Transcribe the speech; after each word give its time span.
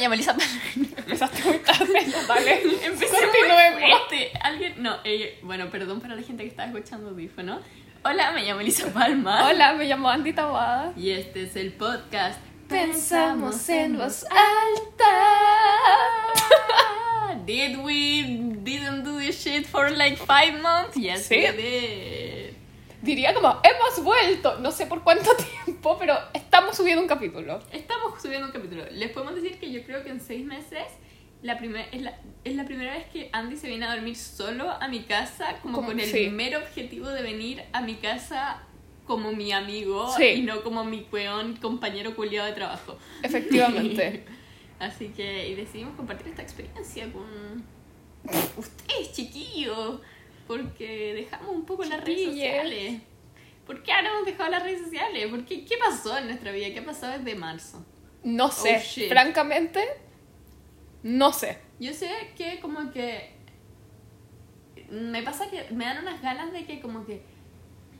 llamo 0.00 0.14
Elisa 0.14 0.36
Empezaste 0.76 1.42
muy 1.48 1.58
tarde, 1.58 2.06
dale. 2.28 2.62
Empecé 2.84 3.16
muy 3.26 3.80
fuerte. 3.80 4.30
Alguien, 4.42 4.82
no, 4.82 4.96
eh, 5.04 5.38
bueno, 5.42 5.70
perdón 5.70 6.00
para 6.00 6.14
la 6.14 6.22
gente 6.22 6.42
que 6.44 6.48
estaba 6.50 6.68
escuchando 6.68 7.10
audífono. 7.10 7.60
Hola, 8.02 8.32
me 8.32 8.42
llamo 8.44 8.60
Elisa 8.60 8.86
Palma. 8.92 9.46
Hola, 9.48 9.74
me 9.74 9.84
llamo 9.86 10.08
Andy 10.08 10.32
Tawada. 10.32 10.92
Y 10.96 11.10
este 11.10 11.42
es 11.44 11.56
el 11.56 11.72
podcast 11.72 12.40
Pensamos 12.68 13.68
en 13.68 13.98
voz 13.98 14.24
alta. 14.30 15.10
Did 17.46 17.78
we 17.78 18.22
didn't 18.62 19.02
do 19.04 19.18
this 19.18 19.42
shit 19.42 19.66
for 19.66 19.90
like 19.90 20.16
five 20.16 20.60
months? 20.62 20.96
Yes, 20.96 21.26
Sí. 21.28 21.36
we 21.36 21.52
did. 21.52 22.54
Diría 23.02 23.34
como, 23.34 23.60
hemos 23.64 24.04
vuelto. 24.04 24.58
No 24.60 24.70
sé 24.70 24.86
por 24.86 25.02
cuánto 25.02 25.34
tiempo, 25.36 25.59
pero 25.98 26.14
estamos 26.34 26.76
subiendo 26.76 27.02
un 27.02 27.08
capítulo. 27.08 27.60
Estamos 27.72 28.20
subiendo 28.20 28.46
un 28.46 28.52
capítulo. 28.52 28.84
Les 28.90 29.10
podemos 29.10 29.34
decir 29.34 29.58
que 29.58 29.70
yo 29.70 29.82
creo 29.84 30.02
que 30.04 30.10
en 30.10 30.20
seis 30.20 30.44
meses 30.44 30.84
la 31.42 31.56
primer, 31.58 31.86
es, 31.92 32.02
la, 32.02 32.18
es 32.44 32.54
la 32.54 32.64
primera 32.66 32.92
vez 32.94 33.06
que 33.06 33.30
Andy 33.32 33.56
se 33.56 33.66
viene 33.68 33.86
a 33.86 33.94
dormir 33.94 34.14
solo 34.16 34.68
a 34.70 34.88
mi 34.88 35.00
casa, 35.00 35.56
como, 35.62 35.76
Como- 35.78 35.88
con 35.88 36.00
el 36.00 36.06
sí. 36.10 36.28
mero 36.28 36.58
objetivo 36.58 37.08
de 37.08 37.22
venir 37.22 37.62
a 37.72 37.80
mi 37.80 37.94
casa 37.94 38.62
como 39.06 39.32
mi 39.32 39.50
amigo 39.50 40.12
Sí. 40.16 40.24
y 40.24 40.42
no 40.42 40.62
como 40.62 40.84
mi 40.84 41.00
peón 41.00 41.56
compañero 41.56 42.14
culiado 42.14 42.46
de 42.46 42.52
trabajo. 42.52 42.96
Efectivamente. 43.22 44.24
Así 44.78 45.08
que 45.08 45.48
y 45.48 45.54
decidimos 45.54 45.94
compartir 45.96 46.28
esta 46.28 46.42
experiencia 46.42 47.10
con 47.12 47.24
ustedes, 48.56 49.12
chiquillos, 49.12 50.00
porque 50.46 51.14
dejamos 51.14 51.50
un 51.54 51.64
poco 51.64 51.84
las 51.84 52.04
redes 52.04 52.26
sociales. 52.26 53.00
¿Por 53.70 53.84
qué 53.84 53.92
ahora 53.92 54.08
hemos 54.10 54.26
dejado 54.26 54.50
las 54.50 54.64
redes 54.64 54.82
sociales? 54.82 55.28
¿Por 55.28 55.44
qué? 55.44 55.64
¿Qué 55.64 55.76
pasó 55.78 56.18
en 56.18 56.26
nuestra 56.26 56.50
vida? 56.50 56.66
¿Qué 56.74 56.80
ha 56.80 56.84
pasado 56.84 57.16
desde 57.16 57.36
marzo? 57.36 57.86
No 58.24 58.50
sé, 58.50 58.82
Oh, 58.84 59.08
francamente, 59.08 59.80
no 61.04 61.32
sé. 61.32 61.56
Yo 61.78 61.92
sé 61.94 62.10
que 62.36 62.58
como 62.58 62.90
que 62.90 63.32
me 64.90 65.22
pasa 65.22 65.48
que 65.48 65.68
me 65.72 65.84
dan 65.84 65.98
unas 65.98 66.20
ganas 66.20 66.52
de 66.52 66.64
que 66.66 66.80
como 66.80 67.06
que 67.06 67.22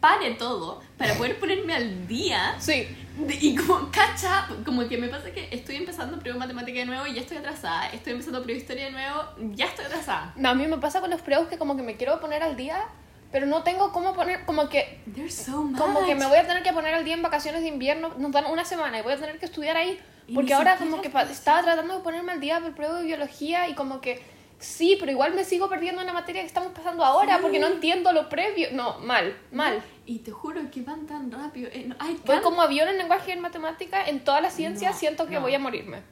pare 0.00 0.32
todo 0.34 0.80
para 0.98 1.14
poder 1.14 1.38
ponerme 1.38 1.72
al 1.72 2.08
día 2.08 2.56
Sí, 2.58 2.88
de- 3.18 3.34
y 3.40 3.54
como 3.54 3.92
catch 3.92 4.24
up, 4.24 4.64
como 4.64 4.88
que 4.88 4.98
me 4.98 5.06
pasa 5.06 5.30
que 5.30 5.50
estoy 5.52 5.76
empezando 5.76 6.18
prueba 6.18 6.36
matemática 6.40 6.80
de 6.80 6.86
nuevo 6.86 7.06
y 7.06 7.14
ya 7.14 7.20
estoy 7.20 7.36
atrasada, 7.36 7.90
estoy 7.90 8.14
empezando 8.14 8.42
prueba 8.42 8.60
historia 8.60 8.86
de 8.86 8.90
nuevo, 8.90 9.22
ya 9.54 9.66
estoy 9.66 9.84
atrasada. 9.84 10.32
no, 10.34 10.48
a 10.48 10.54
mí 10.56 10.66
me 10.66 10.78
pasa 10.78 11.00
con 11.00 11.10
los 11.10 11.20
preos 11.20 11.46
que 11.46 11.58
como 11.58 11.76
que 11.76 11.82
me 11.84 11.96
quiero 11.96 12.18
poner 12.18 12.42
al 12.42 12.56
día, 12.56 12.86
pero 13.32 13.46
no 13.46 13.62
tengo 13.62 13.92
cómo 13.92 14.14
poner, 14.14 14.44
como 14.44 14.68
que 14.68 15.00
so 15.28 15.62
much. 15.62 15.78
Como 15.78 16.04
que 16.06 16.14
me 16.14 16.26
voy 16.26 16.38
a 16.38 16.46
tener 16.46 16.62
que 16.62 16.72
poner 16.72 16.94
al 16.94 17.04
día 17.04 17.14
en 17.14 17.22
vacaciones 17.22 17.62
de 17.62 17.68
invierno, 17.68 18.10
nos 18.18 18.32
dan 18.32 18.46
una 18.46 18.64
semana 18.64 18.98
y 18.98 19.02
voy 19.02 19.12
a 19.12 19.16
tener 19.16 19.38
que 19.38 19.46
estudiar 19.46 19.76
ahí. 19.76 19.98
Porque 20.34 20.54
ahora 20.54 20.76
como 20.76 21.00
que 21.00 21.08
estaba 21.08 21.62
tratando 21.62 21.96
de 21.96 22.00
ponerme 22.04 22.32
al 22.32 22.40
día 22.40 22.58
por 22.58 22.68
el 22.68 22.74
prueba 22.74 22.98
de 22.98 23.04
biología 23.04 23.68
y 23.68 23.74
como 23.74 24.00
que 24.00 24.22
sí, 24.60 24.96
pero 25.00 25.10
igual 25.10 25.32
me 25.34 25.42
sigo 25.44 25.68
perdiendo 25.68 26.00
en 26.02 26.06
la 26.06 26.12
materia 26.12 26.42
que 26.42 26.46
estamos 26.46 26.72
pasando 26.72 27.04
ahora 27.04 27.36
Sí. 27.36 27.42
porque 27.42 27.58
no 27.58 27.66
entiendo 27.66 28.12
lo 28.12 28.28
previo. 28.28 28.68
No, 28.72 28.98
mal, 28.98 29.36
mal. 29.52 29.82
Y 30.06 30.18
te 30.20 30.30
juro 30.30 30.60
que 30.70 30.82
van 30.82 31.06
tan 31.06 31.30
rápido. 31.32 31.68
eh, 31.72 31.86
no, 31.88 31.94
I 32.06 32.16
Voy 32.26 32.40
como 32.40 32.62
avión 32.62 32.88
en 32.88 32.98
lenguaje 32.98 33.30
y 33.30 33.32
en 33.32 33.40
matemática, 33.40 34.04
en 34.06 34.22
todas 34.22 34.42
las 34.42 34.52
ciencias 34.54 34.92
No, 34.92 34.98
siento 34.98 35.26
que 35.26 35.34
no. 35.36 35.40
voy 35.40 35.54
a 35.54 35.58
morirme. 35.58 36.02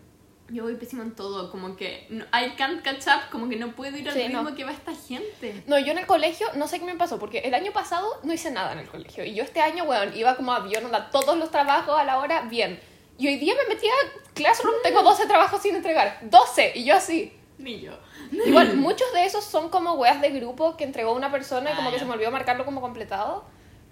Yo 0.51 0.63
voy 0.63 0.77
pésimo 0.77 1.03
en 1.03 1.15
todo, 1.15 1.51
como 1.51 1.77
que 1.77 2.07
no, 2.09 2.25
I 2.27 2.57
can't 2.57 2.83
catch 2.83 3.07
up, 3.07 3.31
como 3.31 3.49
que 3.51 3.57
no 3.57 3.73
puedo 3.77 3.95
ir 3.97 4.09
al 4.09 4.15
Sí, 4.15 4.23
ritmo 4.29 4.43
no. 4.43 4.55
que 4.55 4.65
va 4.65 4.73
esta 4.73 4.95
gente. 4.95 5.63
No, 5.67 5.79
yo 5.79 5.93
en 5.93 5.99
el 5.99 6.07
colegio 6.07 6.47
no 6.55 6.67
sé 6.67 6.79
qué 6.79 6.87
me 6.87 6.95
pasó, 6.95 7.19
porque 7.19 7.41
el 7.41 7.53
año 7.53 7.71
pasado 7.73 8.09
no 8.23 8.33
hice 8.33 8.51
nada 8.51 8.73
en 8.73 8.79
el 8.79 8.89
colegio. 8.89 9.25
Y 9.25 9.35
yo 9.35 9.45
este 9.45 9.61
año, 9.61 9.85
weón, 9.85 10.17
iba 10.17 10.37
como 10.37 10.53
avión, 10.53 10.87
onda, 10.87 11.11
todos 11.11 11.37
los 11.37 11.51
trabajos 11.51 11.99
a 11.99 12.05
la 12.05 12.19
hora, 12.19 12.43
bien. 12.43 12.81
Y 13.19 13.29
hoy 13.29 13.37
día 13.37 13.55
me 13.55 13.75
metí 13.75 13.87
a 13.89 14.33
Classroom, 14.35 14.75
tengo 14.83 15.03
12 15.03 15.27
trabajos 15.27 15.61
sin 15.61 15.77
entregar. 15.77 16.19
12, 16.23 16.73
y 16.77 16.85
yo 16.85 16.95
así. 16.95 17.33
Ni 17.59 17.81
yo. 17.81 17.93
Igual, 18.33 18.77
muchos 18.77 19.13
de 19.13 19.25
esos 19.27 19.45
son 19.45 19.69
como 19.69 19.95
weas 19.95 20.21
de 20.23 20.31
grupo 20.31 20.77
que 20.77 20.85
entregó 20.85 21.13
una 21.13 21.31
persona 21.31 21.73
y 21.73 21.75
como 21.75 21.89
Ah, 21.89 21.91
que 21.91 21.97
ya. 21.97 22.05
se 22.05 22.07
me 22.09 22.15
olvidó 22.15 22.31
marcarlo 22.31 22.65
como 22.65 22.81
completado. 22.81 23.45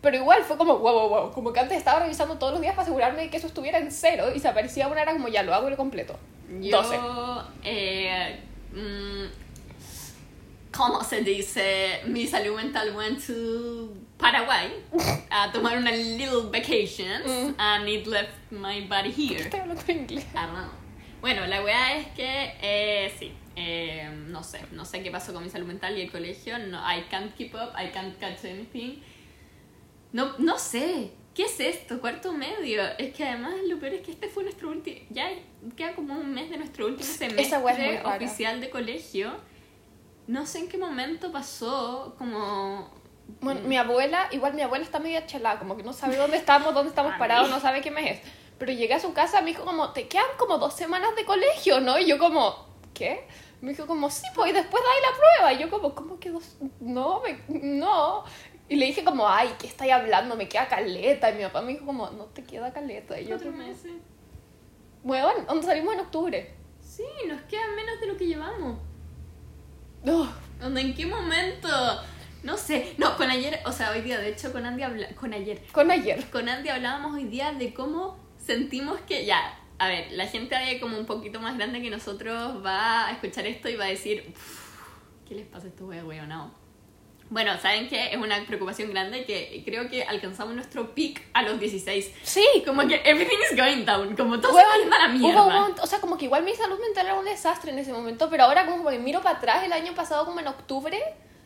Pero 0.06 0.18
igual 0.18 0.44
fue 0.44 0.56
como, 0.56 0.78
wow, 0.78 0.92
wow, 0.94 1.08
wow. 1.08 1.32
Como 1.32 1.52
que 1.52 1.58
antes 1.58 1.76
estaba 1.76 1.98
revisando 1.98 2.38
todos 2.38 2.52
los 2.52 2.60
días 2.62 2.74
para 2.74 2.82
asegurarme 2.84 3.22
de 3.22 3.28
que 3.28 3.38
eso 3.38 3.48
estuviera 3.48 3.78
en 3.78 3.90
cero 3.90 4.26
y 4.32 4.38
se 4.38 4.46
aparecía 4.46 4.86
una, 4.86 5.02
era 5.02 5.12
como, 5.12 5.26
ya 5.26 5.42
lo 5.42 5.52
hago 5.52 5.66
y 5.66 5.72
lo 5.72 5.76
completo. 5.76 6.16
Yo, 6.60 6.80
12. 6.80 6.96
eh, 7.64 8.38
mm, 8.72 9.24
¿cómo 10.76 11.02
se 11.02 11.22
dice? 11.22 12.02
Mi 12.06 12.24
salud 12.28 12.54
mental 12.54 12.94
went 12.94 13.18
to 13.26 13.88
Paraguay 14.16 14.68
a 15.28 15.50
tomar 15.50 15.76
una 15.76 15.90
little 15.90 16.50
vacation 16.52 17.22
Mm. 17.24 17.54
and 17.58 17.88
it 17.88 18.06
left 18.06 18.30
my 18.52 18.82
body 18.86 19.10
here. 19.10 19.40
Estoy 19.42 19.58
hablando 19.58 19.82
en 19.88 19.98
inglés. 20.02 20.24
I 20.34 20.36
don't 20.46 20.52
know. 20.52 20.70
Bueno, 21.20 21.46
la 21.48 21.64
weá 21.64 21.96
es 21.96 22.06
que, 22.14 22.54
eh, 22.62 23.12
sí, 23.18 23.32
eh, 23.56 24.08
no 24.28 24.44
sé, 24.44 24.60
no 24.70 24.84
sé 24.84 25.02
qué 25.02 25.10
pasó 25.10 25.32
con 25.32 25.42
mi 25.42 25.50
salud 25.50 25.66
mental 25.66 25.98
y 25.98 26.02
el 26.02 26.12
colegio, 26.12 26.58
no, 26.60 26.78
I 26.78 27.02
can't 27.10 27.34
keep 27.34 27.54
up, 27.56 27.72
I 27.76 27.90
can't 27.90 28.16
catch 28.20 28.44
anything. 28.44 29.02
No, 30.16 30.32
no 30.38 30.58
sé, 30.58 31.12
¿qué 31.34 31.42
es 31.44 31.60
esto? 31.60 32.00
Cuarto 32.00 32.32
medio. 32.32 32.82
Es 32.98 33.12
que 33.14 33.24
además 33.28 33.54
lo 33.68 33.78
peor 33.78 33.92
es 33.94 34.00
que 34.00 34.12
este 34.12 34.28
fue 34.28 34.44
nuestro 34.44 34.70
último, 34.70 34.98
ya 35.10 35.28
queda 35.76 35.94
como 35.94 36.14
un 36.14 36.32
mes 36.32 36.48
de 36.48 36.56
nuestro 36.56 36.86
último 36.86 37.04
semestre 37.18 37.42
oficial 38.24 38.60
de 38.62 38.70
colegio. 38.70 39.32
No 40.26 40.46
sé 40.46 40.60
en 40.60 40.68
qué 40.68 40.78
momento 40.78 41.30
pasó, 41.30 42.14
como... 42.18 42.90
Bueno, 43.40 43.60
mi 43.62 43.76
abuela, 43.76 44.28
igual 44.30 44.54
mi 44.54 44.62
abuela 44.62 44.84
está 44.84 44.98
media 45.00 45.26
chelada, 45.26 45.58
como 45.58 45.76
que 45.76 45.82
no 45.82 45.92
sabe 45.92 46.16
dónde 46.16 46.36
estamos, 46.36 46.72
dónde 46.72 46.90
estamos 46.90 47.12
parados, 47.18 47.50
no 47.50 47.60
sabe 47.60 47.80
qué 47.82 47.90
mes 47.90 48.12
es. 48.12 48.32
Pero 48.58 48.72
llegué 48.72 48.94
a 48.94 49.00
su 49.00 49.12
casa, 49.12 49.40
me 49.42 49.48
dijo 49.50 49.64
como, 49.64 49.92
te 49.92 50.08
quedan 50.08 50.24
como 50.38 50.58
dos 50.58 50.74
semanas 50.74 51.14
de 51.16 51.24
colegio, 51.26 51.80
¿no? 51.80 51.98
Y 51.98 52.06
yo 52.06 52.18
como, 52.18 52.66
¿qué? 52.94 53.26
Me 53.60 53.70
dijo 53.70 53.86
como, 53.86 54.10
sí, 54.10 54.22
pues 54.34 54.50
y 54.50 54.54
después 54.54 54.82
dais 54.82 55.02
la 55.02 55.16
prueba. 55.18 55.52
Y 55.54 55.58
yo 55.62 55.70
como, 55.70 55.94
¿cómo 55.94 56.18
que 56.20 56.30
dos? 56.30 56.56
No, 56.80 57.20
me- 57.22 57.38
no. 57.48 58.24
Y 58.68 58.76
le 58.76 58.86
dije 58.86 59.04
como, 59.04 59.28
ay, 59.28 59.48
¿qué 59.58 59.66
estáis 59.68 59.92
hablando? 59.92 60.34
Me 60.36 60.48
queda 60.48 60.66
caleta. 60.68 61.30
Y 61.30 61.34
mi 61.36 61.42
papá 61.44 61.62
me 61.62 61.72
dijo 61.72 61.86
como, 61.86 62.10
no 62.10 62.24
te 62.26 62.42
queda 62.44 62.72
caleta. 62.72 63.18
Y 63.20 63.24
yo 63.24 63.36
Cuatro 63.36 63.52
como, 63.52 63.62
meses. 63.66 63.92
bueno, 65.02 65.28
¿dónde 65.46 65.66
salimos 65.66 65.94
en 65.94 66.00
octubre? 66.00 66.54
Sí, 66.80 67.04
nos 67.28 67.40
queda 67.42 67.62
menos 67.76 68.00
de 68.00 68.06
lo 68.06 68.16
que 68.16 68.26
llevamos. 68.26 68.78
No. 70.02 70.28
¿Dónde, 70.60 70.80
¿En 70.80 70.94
qué 70.94 71.06
momento? 71.06 71.68
No 72.42 72.56
sé. 72.56 72.94
No, 72.98 73.16
con 73.16 73.30
ayer, 73.30 73.60
o 73.66 73.72
sea, 73.72 73.90
hoy 73.90 74.00
día, 74.02 74.18
de 74.18 74.28
hecho, 74.30 74.52
con 74.52 74.64
Andy 74.66 74.82
habla, 74.82 75.08
con 75.14 75.32
ayer. 75.32 75.62
Con 75.72 75.90
ayer. 75.90 76.24
Con 76.30 76.48
Andy 76.48 76.68
hablábamos 76.68 77.14
hoy 77.14 77.24
día 77.24 77.52
de 77.52 77.72
cómo 77.74 78.16
sentimos 78.38 79.00
que 79.00 79.24
ya, 79.26 79.58
a 79.78 79.88
ver, 79.88 80.10
la 80.12 80.26
gente 80.26 80.54
ahí 80.54 80.78
como 80.80 80.96
un 80.98 81.06
poquito 81.06 81.40
más 81.40 81.56
grande 81.56 81.82
que 81.82 81.90
nosotros 81.90 82.64
va 82.64 83.06
a 83.08 83.12
escuchar 83.12 83.46
esto 83.46 83.68
y 83.68 83.76
va 83.76 83.84
a 83.86 83.88
decir, 83.88 84.24
"Uf, 84.32 84.76
¿qué 85.28 85.34
les 85.34 85.46
pasa 85.46 85.66
a 85.66 85.70
estos 85.70 85.88
weón 85.88 86.28
no? 86.28 86.52
Bueno, 87.28 87.58
¿saben 87.60 87.88
qué? 87.88 88.10
Es 88.12 88.16
una 88.16 88.44
preocupación 88.46 88.90
grande 88.90 89.24
que 89.24 89.62
creo 89.64 89.88
que 89.90 90.04
alcanzamos 90.04 90.54
nuestro 90.54 90.94
peak 90.94 91.22
a 91.32 91.42
los 91.42 91.58
16. 91.58 92.12
Sí, 92.22 92.46
Como 92.64 92.86
que 92.86 93.00
everything 93.04 93.36
is 93.50 93.56
going 93.56 93.84
down, 93.84 94.14
como 94.16 94.38
todo 94.40 94.54
Weón, 94.54 94.66
se 94.82 94.88
va 94.88 94.96
a 94.96 95.08
la 95.08 95.14
hubo 95.14 95.14
un 95.16 95.20
mierda. 95.22 95.82
o 95.82 95.86
sea, 95.86 96.00
como 96.00 96.16
que 96.16 96.26
igual 96.26 96.44
mi 96.44 96.54
salud 96.54 96.78
mental 96.80 97.06
era 97.06 97.14
un 97.16 97.24
desastre 97.24 97.72
en 97.72 97.78
ese 97.80 97.92
momento, 97.92 98.30
pero 98.30 98.44
ahora 98.44 98.64
como 98.66 98.88
que 98.88 98.98
miro 98.98 99.22
para 99.22 99.38
atrás 99.38 99.64
el 99.64 99.72
año 99.72 99.92
pasado, 99.94 100.24
como 100.24 100.38
en 100.40 100.46
octubre, 100.46 100.98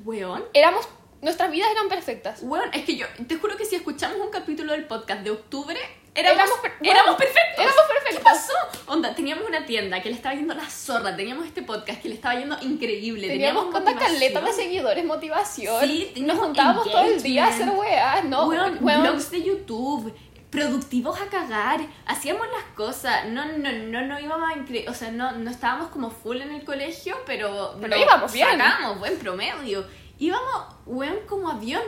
Weón, 0.05 0.45
éramos, 0.55 0.87
nuestras 1.23 1.51
vidas 1.51 1.71
eran 1.73 1.89
perfectas. 1.89 2.41
Weón, 2.43 2.71
es 2.73 2.85
que 2.85 2.97
yo 2.97 3.07
te 3.27 3.37
juro 3.37 3.57
que 3.57 3.65
si 3.65 3.77
escuchamos 3.77 4.19
un 4.21 4.31
capítulo 4.31 4.73
del 4.73 4.87
podcast 4.87 5.23
de 5.23 5.31
octubre, 5.31 5.79
éramos, 6.15 6.39
Éramos 6.43 6.59
per- 6.61 6.73
éramos 6.83 7.17
perfectos. 7.17 7.65
éramos 7.65 7.83
perfectos. 7.89 8.19
¿Qué 8.19 8.25
pasó? 8.25 8.53
Onda, 8.87 9.15
teníamos 9.15 9.49
una 9.49 9.65
tienda 9.65 10.03
que 10.03 10.09
le 10.11 10.17
estaba 10.17 10.35
yendo 10.35 10.55
la 10.55 10.69
zorra, 10.69 11.15
teníamos 11.17 11.47
este 11.47 11.63
podcast 11.63 12.03
que 12.03 12.09
le 12.09 12.15
estaba 12.17 12.35
yendo 12.35 12.57
increíble, 12.61 13.29
Teníamos 13.29 13.73
teníamos, 13.73 14.03
caleta 14.03 14.41
de 14.41 14.53
seguidores, 14.53 15.05
motivación. 15.05 15.81
Sí, 15.85 16.13
nos 16.19 16.39
juntábamos 16.39 16.91
todo 16.91 17.03
el 17.05 17.23
día 17.23 17.47
a 17.47 17.49
hacer 17.49 17.69
weas, 17.71 18.25
¿no? 18.25 18.47
Weón, 18.47 18.79
Weón, 18.81 19.03
blogs 19.03 19.31
de 19.31 19.43
YouTube, 19.43 20.13
productivos 20.51 21.21
a 21.21 21.27
cagar, 21.27 21.81
hacíamos 22.07 22.47
las 22.49 22.65
cosas, 22.75 23.27
no, 23.27 23.45
no, 23.47 23.71
no, 23.71 24.03
no 24.03 24.19
íbamos 24.19 24.51
a 24.51 24.91
o 24.91 24.95
sea, 24.95 25.13
no, 25.13 25.33
no 25.33 25.51
estábamos 25.51 25.89
como 25.91 26.11
full 26.11 26.41
en 26.41 26.51
el 26.51 26.65
colegio, 26.65 27.17
pero, 27.25 27.77
Pero 27.81 27.97
íbamos 27.97 28.33
bien. 28.33 28.49
Sacábamos 28.49 28.99
buen 28.99 29.17
promedio. 29.19 29.87
Íbamos, 30.19 30.67
weón, 30.87 31.19
como 31.29 31.49
avión. 31.51 31.83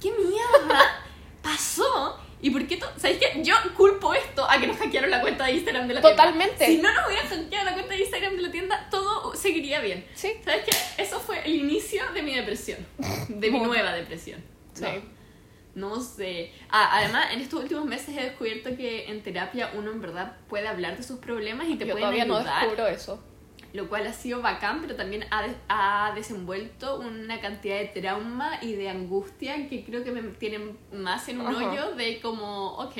¿Qué 0.00 0.10
mierda 0.12 1.02
pasó? 1.42 2.18
¿Y 2.40 2.50
por 2.50 2.66
qué? 2.66 2.78
¿Sabéis 2.96 3.18
qué? 3.18 3.42
Yo 3.42 3.54
culpo 3.76 4.12
esto 4.14 4.48
a 4.48 4.60
que 4.60 4.66
nos 4.66 4.76
hackearon 4.76 5.10
la 5.10 5.20
cuenta 5.20 5.46
de 5.46 5.52
Instagram 5.52 5.88
de 5.88 5.94
la 5.94 6.00
tienda. 6.00 6.16
Totalmente. 6.24 6.66
Si 6.66 6.78
no 6.78 6.92
nos 6.92 7.06
hubieran 7.06 7.28
hackeado 7.28 7.64
la 7.64 7.72
cuenta 7.72 7.94
de 7.94 8.00
Instagram 8.00 8.36
de 8.36 8.42
la 8.42 8.50
tienda, 8.50 8.88
todo 8.90 9.34
seguiría 9.34 9.80
bien. 9.80 10.06
Sí. 10.14 10.32
¿Sabes 10.44 10.64
qué? 10.64 11.02
Eso 11.02 11.18
fue 11.18 11.44
el 11.44 11.54
inicio 11.54 12.02
de 12.12 12.22
mi 12.22 12.34
depresión. 12.34 12.86
De 13.28 13.50
mi 13.50 13.60
nueva 13.60 13.92
depresión. 13.92 14.42
Sí. 14.74 14.84
No, 15.74 15.96
no 15.96 16.00
sé. 16.00 16.52
Ah, 16.70 16.98
además, 16.98 17.32
en 17.32 17.40
estos 17.40 17.62
últimos 17.62 17.84
meses 17.84 18.16
he 18.16 18.22
descubierto 18.22 18.76
que 18.76 19.10
en 19.10 19.22
terapia 19.22 19.70
uno 19.74 19.90
en 19.90 20.00
verdad 20.00 20.36
puede 20.48 20.68
hablar 20.68 20.96
de 20.96 21.02
sus 21.02 21.18
problemas 21.18 21.68
y 21.68 21.76
te 21.76 21.86
Yo 21.86 21.92
pueden 21.92 22.02
todavía 22.02 22.24
no 22.24 22.42
descubro 22.42 22.86
eso. 22.86 23.22
Lo 23.76 23.88
cual 23.88 24.06
ha 24.06 24.12
sido 24.12 24.42
bacán, 24.42 24.80
pero 24.80 24.96
también 24.96 25.24
ha, 25.30 25.46
ha 25.68 26.14
desenvuelto 26.14 26.98
una 26.98 27.40
cantidad 27.40 27.76
de 27.78 27.86
trauma 28.00 28.58
y 28.62 28.72
de 28.72 28.88
angustia 28.88 29.68
que 29.68 29.84
creo 29.84 30.02
que 30.02 30.10
me 30.10 30.22
tienen 30.22 30.78
más 30.92 31.28
en 31.28 31.40
un 31.40 31.46
Ajá. 31.48 31.56
hoyo 31.70 31.94
de 31.94 32.20
como, 32.20 32.72
ok, 32.78 32.96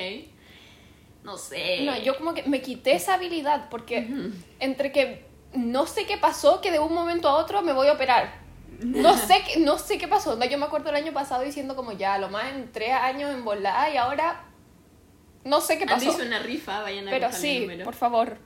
no 1.23 1.37
sé. 1.37 1.83
No, 1.83 1.97
yo 1.97 2.17
como 2.17 2.33
que 2.33 2.43
me 2.43 2.61
quité 2.61 2.93
esa 2.93 3.15
habilidad 3.15 3.69
porque 3.69 4.07
Ujú. 4.09 4.31
entre 4.59 4.91
que 4.91 5.25
no 5.53 5.85
sé 5.87 6.05
qué 6.05 6.17
pasó, 6.17 6.61
que 6.61 6.71
de 6.71 6.79
un 6.79 6.93
momento 6.93 7.27
a 7.27 7.35
otro 7.35 7.61
me 7.61 7.73
voy 7.73 7.87
a 7.87 7.93
operar. 7.93 8.45
No 8.79 9.15
sé, 9.17 9.43
qué- 9.45 9.59
no 9.59 9.77
sé 9.77 9.97
qué 9.97 10.07
pasó. 10.07 10.35
No, 10.35 10.45
yo 10.45 10.57
me 10.57 10.65
acuerdo 10.65 10.89
el 10.89 10.95
año 10.95 11.11
pasado 11.13 11.43
diciendo 11.43 11.75
como 11.75 11.91
ya, 11.93 12.17
lo 12.17 12.29
más 12.29 12.53
en 12.53 12.71
tres 12.71 12.91
años 12.91 13.33
en 13.33 13.43
volada 13.43 13.89
y 13.89 13.97
ahora 13.97 14.43
no 15.43 15.59
sé 15.61 15.77
qué 15.77 15.83
Andy 15.85 16.05
pasó. 16.05 16.17
hizo 16.17 16.27
una 16.27 16.39
rifa, 16.39 16.81
vayan 16.81 17.07
a 17.07 17.11
Pero 17.11 17.27
buscar 17.27 17.45
el 17.45 17.51
sí, 17.51 17.59
número. 17.61 17.83
por 17.85 17.95
favor. 17.95 18.37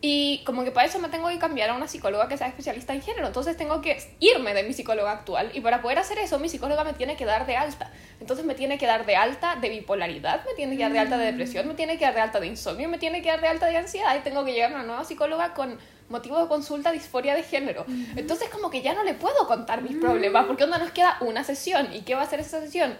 Y 0.00 0.44
como 0.44 0.62
que 0.62 0.70
para 0.70 0.86
eso 0.86 1.00
me 1.00 1.08
tengo 1.08 1.28
que 1.28 1.38
cambiar 1.38 1.70
a 1.70 1.74
una 1.74 1.88
psicóloga 1.88 2.28
que 2.28 2.36
sea 2.36 2.46
especialista 2.46 2.94
en 2.94 3.02
género. 3.02 3.26
Entonces 3.26 3.56
tengo 3.56 3.80
que 3.80 3.98
irme 4.20 4.54
de 4.54 4.62
mi 4.62 4.72
psicóloga 4.72 5.10
actual. 5.10 5.50
Y 5.54 5.60
para 5.60 5.82
poder 5.82 5.98
hacer 5.98 6.18
eso, 6.18 6.38
mi 6.38 6.48
psicóloga 6.48 6.84
me 6.84 6.92
tiene 6.92 7.16
que 7.16 7.24
dar 7.24 7.46
de 7.46 7.56
alta. 7.56 7.90
Entonces 8.20 8.46
me 8.46 8.54
tiene 8.54 8.78
que 8.78 8.86
dar 8.86 9.06
de 9.06 9.16
alta 9.16 9.56
de 9.56 9.68
bipolaridad, 9.68 10.44
me 10.44 10.54
tiene 10.54 10.76
que 10.76 10.84
dar 10.84 10.92
de 10.92 10.98
alta 11.00 11.18
de 11.18 11.26
depresión, 11.26 11.66
me 11.66 11.74
tiene 11.74 11.98
que 11.98 12.04
dar 12.04 12.14
de 12.14 12.20
alta 12.20 12.38
de 12.38 12.46
insomnio, 12.46 12.88
me 12.88 12.98
tiene 12.98 13.22
que 13.22 13.28
dar 13.28 13.40
de 13.40 13.48
alta 13.48 13.66
de 13.66 13.76
ansiedad. 13.76 14.16
Y 14.16 14.20
tengo 14.20 14.44
que 14.44 14.52
llegar 14.52 14.70
a 14.72 14.76
una 14.76 14.84
nueva 14.84 15.04
psicóloga 15.04 15.54
con 15.54 15.78
motivo 16.08 16.40
de 16.40 16.46
consulta 16.46 16.92
disforia 16.92 17.34
de 17.34 17.42
género. 17.42 17.84
Entonces 18.14 18.48
como 18.50 18.70
que 18.70 18.82
ya 18.82 18.94
no 18.94 19.02
le 19.02 19.14
puedo 19.14 19.48
contar 19.48 19.82
mis 19.82 19.96
problemas 19.96 20.46
porque 20.46 20.62
onda 20.62 20.78
nos 20.78 20.92
queda 20.92 21.18
una 21.22 21.42
sesión. 21.42 21.92
¿Y 21.92 22.02
qué 22.02 22.14
va 22.14 22.20
a 22.20 22.24
hacer 22.24 22.38
esa 22.38 22.60
sesión? 22.60 22.96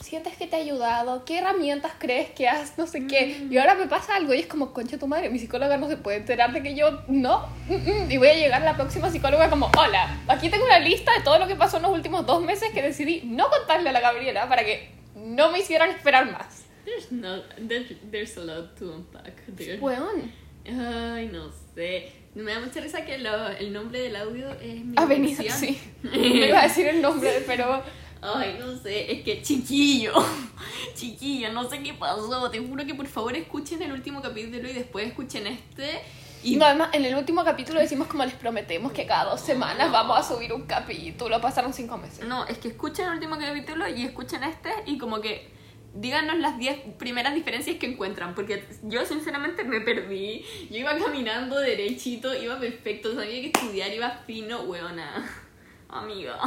Sientes 0.00 0.36
que 0.36 0.46
te 0.46 0.56
ha 0.56 0.58
ayudado, 0.58 1.24
qué 1.24 1.38
herramientas 1.38 1.92
crees 1.98 2.30
que 2.30 2.48
has, 2.48 2.76
no 2.78 2.86
sé 2.86 3.06
qué. 3.06 3.46
Y 3.50 3.56
ahora 3.58 3.74
me 3.74 3.86
pasa 3.86 4.16
algo 4.16 4.34
y 4.34 4.40
es 4.40 4.46
como, 4.46 4.72
concha 4.72 4.98
tu 4.98 5.06
madre, 5.06 5.30
mi 5.30 5.38
psicóloga 5.38 5.76
no 5.78 5.88
se 5.88 5.96
puede 5.96 6.18
enterar 6.18 6.52
de 6.52 6.62
que 6.62 6.74
yo 6.74 7.02
no. 7.08 7.46
mm, 7.68 7.74
mm". 8.06 8.10
Y 8.10 8.16
voy 8.18 8.28
a 8.28 8.34
llegar 8.34 8.62
a 8.62 8.64
la 8.64 8.76
próxima 8.76 9.10
psicóloga 9.10 9.48
como, 9.50 9.70
hola, 9.76 10.20
aquí 10.28 10.48
tengo 10.50 10.64
una 10.64 10.78
lista 10.78 11.12
de 11.12 11.22
todo 11.24 11.38
lo 11.38 11.46
que 11.48 11.56
pasó 11.56 11.78
en 11.78 11.84
los 11.84 11.92
últimos 11.92 12.26
dos 12.26 12.42
meses 12.42 12.70
que 12.72 12.82
decidí 12.82 13.22
no 13.24 13.48
contarle 13.50 13.88
a 13.90 13.92
la 13.92 14.00
Gabriela 14.00 14.48
para 14.48 14.64
que 14.64 14.90
no 15.16 15.50
me 15.50 15.60
hicieran 15.60 15.90
esperar 15.90 16.30
más. 16.30 16.64
There's, 16.84 17.10
no, 17.10 17.42
there's, 17.66 17.92
there's 18.10 18.36
a 18.36 18.42
lot 18.44 18.76
to 18.78 18.92
unpack 18.94 19.44
there. 19.56 19.78
Weón. 19.80 20.30
Ay, 20.68 21.28
no 21.32 21.50
sé. 21.74 22.12
Me 22.34 22.52
da 22.52 22.60
mucha 22.60 22.80
risa 22.80 23.04
que 23.04 23.18
lo- 23.18 23.48
el 23.48 23.72
nombre 23.72 24.00
del 24.00 24.14
audio 24.16 24.50
es 24.60 24.84
mi 24.84 24.94
Avenida, 24.96 25.50
sí. 25.52 25.80
No 26.02 26.14
iba 26.14 26.60
a 26.60 26.64
decir 26.68 26.86
el 26.86 27.00
nombre, 27.00 27.30
pero 27.46 27.82
Ay, 28.22 28.56
no 28.58 28.76
sé, 28.76 29.12
es 29.12 29.22
que 29.22 29.42
chiquillo, 29.42 30.12
chiquillo, 30.94 31.52
no 31.52 31.68
sé 31.68 31.82
qué 31.82 31.94
pasó. 31.94 32.50
Te 32.50 32.58
juro 32.58 32.84
que 32.86 32.94
por 32.94 33.06
favor 33.06 33.36
escuchen 33.36 33.82
el 33.82 33.92
último 33.92 34.22
capítulo 34.22 34.68
y 34.68 34.72
después 34.72 35.06
escuchen 35.06 35.46
este. 35.46 36.00
Y 36.42 36.56
No, 36.56 36.66
además, 36.66 36.90
en 36.92 37.04
el 37.04 37.14
último 37.16 37.44
capítulo 37.44 37.80
decimos 37.80 38.06
como 38.08 38.24
les 38.24 38.34
prometemos 38.34 38.92
que 38.92 39.06
cada 39.06 39.30
dos 39.30 39.40
semanas 39.40 39.90
vamos 39.90 40.18
a 40.18 40.22
subir 40.22 40.52
un 40.52 40.62
capítulo. 40.62 41.40
Pasaron 41.40 41.72
cinco 41.72 41.98
meses. 41.98 42.24
No, 42.26 42.46
es 42.46 42.58
que 42.58 42.68
escuchen 42.68 43.06
el 43.06 43.14
último 43.14 43.36
capítulo 43.38 43.88
y 43.88 44.04
escuchen 44.04 44.44
este 44.44 44.70
y 44.86 44.98
como 44.98 45.20
que 45.20 45.56
díganos 45.96 46.38
las 46.38 46.58
10 46.58 46.94
primeras 46.98 47.34
diferencias 47.34 47.76
que 47.78 47.86
encuentran, 47.86 48.34
porque 48.34 48.64
yo 48.82 49.04
sinceramente 49.04 49.64
me 49.64 49.80
perdí. 49.80 50.44
Yo 50.70 50.76
iba 50.78 50.96
caminando 50.98 51.58
derechito, 51.58 52.34
iba 52.34 52.58
perfecto, 52.58 53.14
sabía 53.14 53.40
que 53.40 53.46
estudiar 53.46 53.92
iba 53.92 54.10
fino, 54.26 54.62
weona. 54.62 55.28
Amiga, 55.88 56.38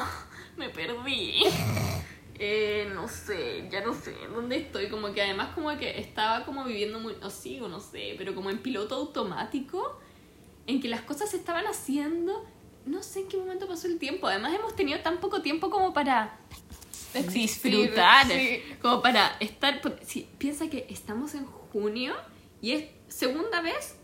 me 0.60 0.70
perdí. 0.70 1.42
Eh, 2.42 2.90
no 2.96 3.10
sé, 3.10 3.68
ya 3.70 3.82
no 3.82 3.94
sé 3.94 4.16
dónde 4.34 4.56
estoy, 4.56 4.88
como 4.88 5.12
que 5.12 5.22
además 5.22 5.50
como 5.54 5.78
que 5.78 6.00
estaba 6.00 6.46
como 6.46 6.64
viviendo 6.64 6.98
muy, 6.98 7.14
o 7.22 7.30
sigo, 7.30 7.68
no 7.68 7.82
sé, 7.82 8.16
pero 8.18 8.34
como 8.34 8.50
en 8.50 8.60
piloto 8.60 8.96
automático, 8.96 10.00
en 10.66 10.80
que 10.80 10.88
las 10.88 11.02
cosas 11.02 11.32
se 11.32 11.36
estaban 11.36 11.68
haciendo, 11.68 12.46
no 12.86 13.04
sé 13.04 13.20
en 13.20 13.28
qué 13.28 13.36
momento 13.36 13.68
pasó 13.68 13.88
el 13.88 14.00
tiempo, 14.00 14.26
además 14.28 14.54
hemos 14.54 14.74
tenido 14.74 15.02
tan 15.02 15.18
poco 15.18 15.42
tiempo 15.42 15.70
como 15.70 15.94
para 15.94 16.40
disfrutar, 17.34 18.28
sí. 18.28 18.64
como 18.82 19.02
para 19.02 19.36
estar, 19.42 19.82
sí, 20.06 20.30
piensa 20.38 20.70
que 20.70 20.88
estamos 20.90 21.34
en 21.36 21.46
junio 21.46 22.16
y 22.62 22.72
es 22.72 22.86
segunda 23.10 23.60
vez 23.60 23.98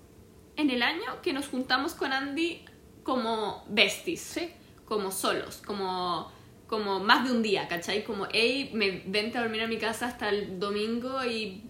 en 0.58 0.72
el 0.72 0.84
año 0.84 1.22
que 1.22 1.32
nos 1.32 1.48
juntamos 1.48 1.94
con 1.94 2.12
Andy 2.12 2.66
como 3.04 3.64
besties, 3.70 4.40
como 4.86 5.12
solos, 5.12 5.62
como, 5.66 6.32
como 6.68 7.00
más 7.00 7.26
de 7.28 7.32
un 7.36 7.42
día, 7.44 7.68
¿cachai? 7.68 8.04
Como, 8.04 8.28
hey, 8.32 8.72
me 8.74 9.04
vente 9.06 9.38
a 9.38 9.42
dormir 9.42 9.62
a 9.62 9.68
mi 9.68 9.78
casa 9.78 10.08
hasta 10.08 10.30
el 10.30 10.60
domingo 10.60 11.24
y 11.26 11.64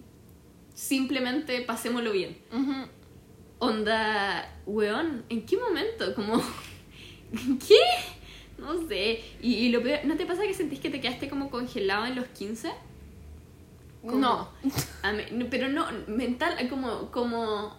simplemente 0.74 1.60
pasémoslo 1.62 2.12
bien. 2.12 2.38
Onda, 3.58 4.54
weón, 4.66 5.24
¿en 5.28 5.46
qué 5.46 5.56
momento? 5.56 6.14
Como, 6.14 6.42
¿qué? 7.66 7.78
No 8.58 8.86
sé. 8.88 9.22
Y, 9.42 9.54
y 9.54 9.68
lo 9.70 9.82
peor, 9.82 10.00
¿no 10.04 10.16
te 10.16 10.26
pasa 10.26 10.42
que 10.42 10.54
sentís 10.54 10.80
que 10.80 10.90
te 10.90 11.00
quedaste 11.00 11.28
como 11.28 11.50
congelado 11.50 12.06
en 12.06 12.16
los 12.16 12.26
15? 12.28 12.70
Como- 14.02 14.18
No. 14.18 14.50
A 15.02 15.12
mí- 15.12 15.22
no, 15.32 15.46
pero 15.50 15.68
no, 15.68 15.86
mental, 16.06 16.54
como, 16.68 17.10
como, 17.10 17.76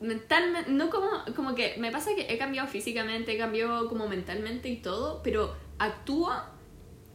mentalmente, 0.00 0.70
no 0.70 0.90
como, 0.90 1.08
como 1.36 1.54
que 1.54 1.76
me 1.78 1.90
pasa 1.90 2.10
que 2.14 2.32
he 2.32 2.38
cambiado 2.38 2.68
físicamente, 2.68 3.32
he 3.34 3.38
cambiado 3.38 3.88
como 3.88 4.08
mentalmente 4.08 4.68
y 4.68 4.76
todo, 4.76 5.22
pero 5.22 5.54
actúa 5.78 6.50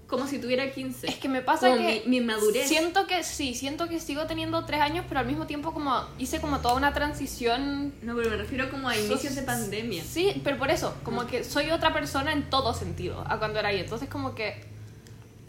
como 0.07 0.25
si 0.25 0.39
tuviera 0.39 0.71
15. 0.71 1.07
Es 1.07 1.15
que 1.17 1.29
me 1.29 1.41
pasa 1.43 1.69
Como 1.69 1.85
que 1.85 2.03
mi, 2.07 2.19
mi 2.19 2.25
madurez. 2.25 2.67
siento 2.67 3.05
que 3.05 3.23
sí, 3.23 3.53
siento 3.53 3.87
que 3.87 3.99
sigo 3.99 4.25
teniendo 4.25 4.65
tres 4.65 4.81
años, 4.81 5.05
pero 5.07 5.19
al 5.19 5.27
mismo 5.27 5.45
tiempo 5.45 5.71
como 5.71 6.03
hice 6.17 6.41
como 6.41 6.59
toda 6.61 6.73
una 6.73 6.93
transición. 6.93 7.93
No, 8.01 8.15
pero 8.15 8.31
me 8.31 8.37
refiero 8.37 8.71
como 8.71 8.89
a 8.89 8.97
inicios 8.97 9.35
de 9.35 9.43
pandemia. 9.43 10.03
Sí, 10.03 10.41
pero 10.43 10.57
por 10.57 10.71
eso, 10.71 10.95
como 11.03 11.27
que 11.27 11.43
soy 11.43 11.69
otra 11.69 11.93
persona 11.93 12.33
en 12.33 12.49
todo 12.49 12.73
sentido 12.73 13.23
a 13.27 13.37
cuando 13.37 13.59
era 13.59 13.69
ahí. 13.69 13.79
Entonces 13.79 14.09
como 14.09 14.33
que 14.33 14.59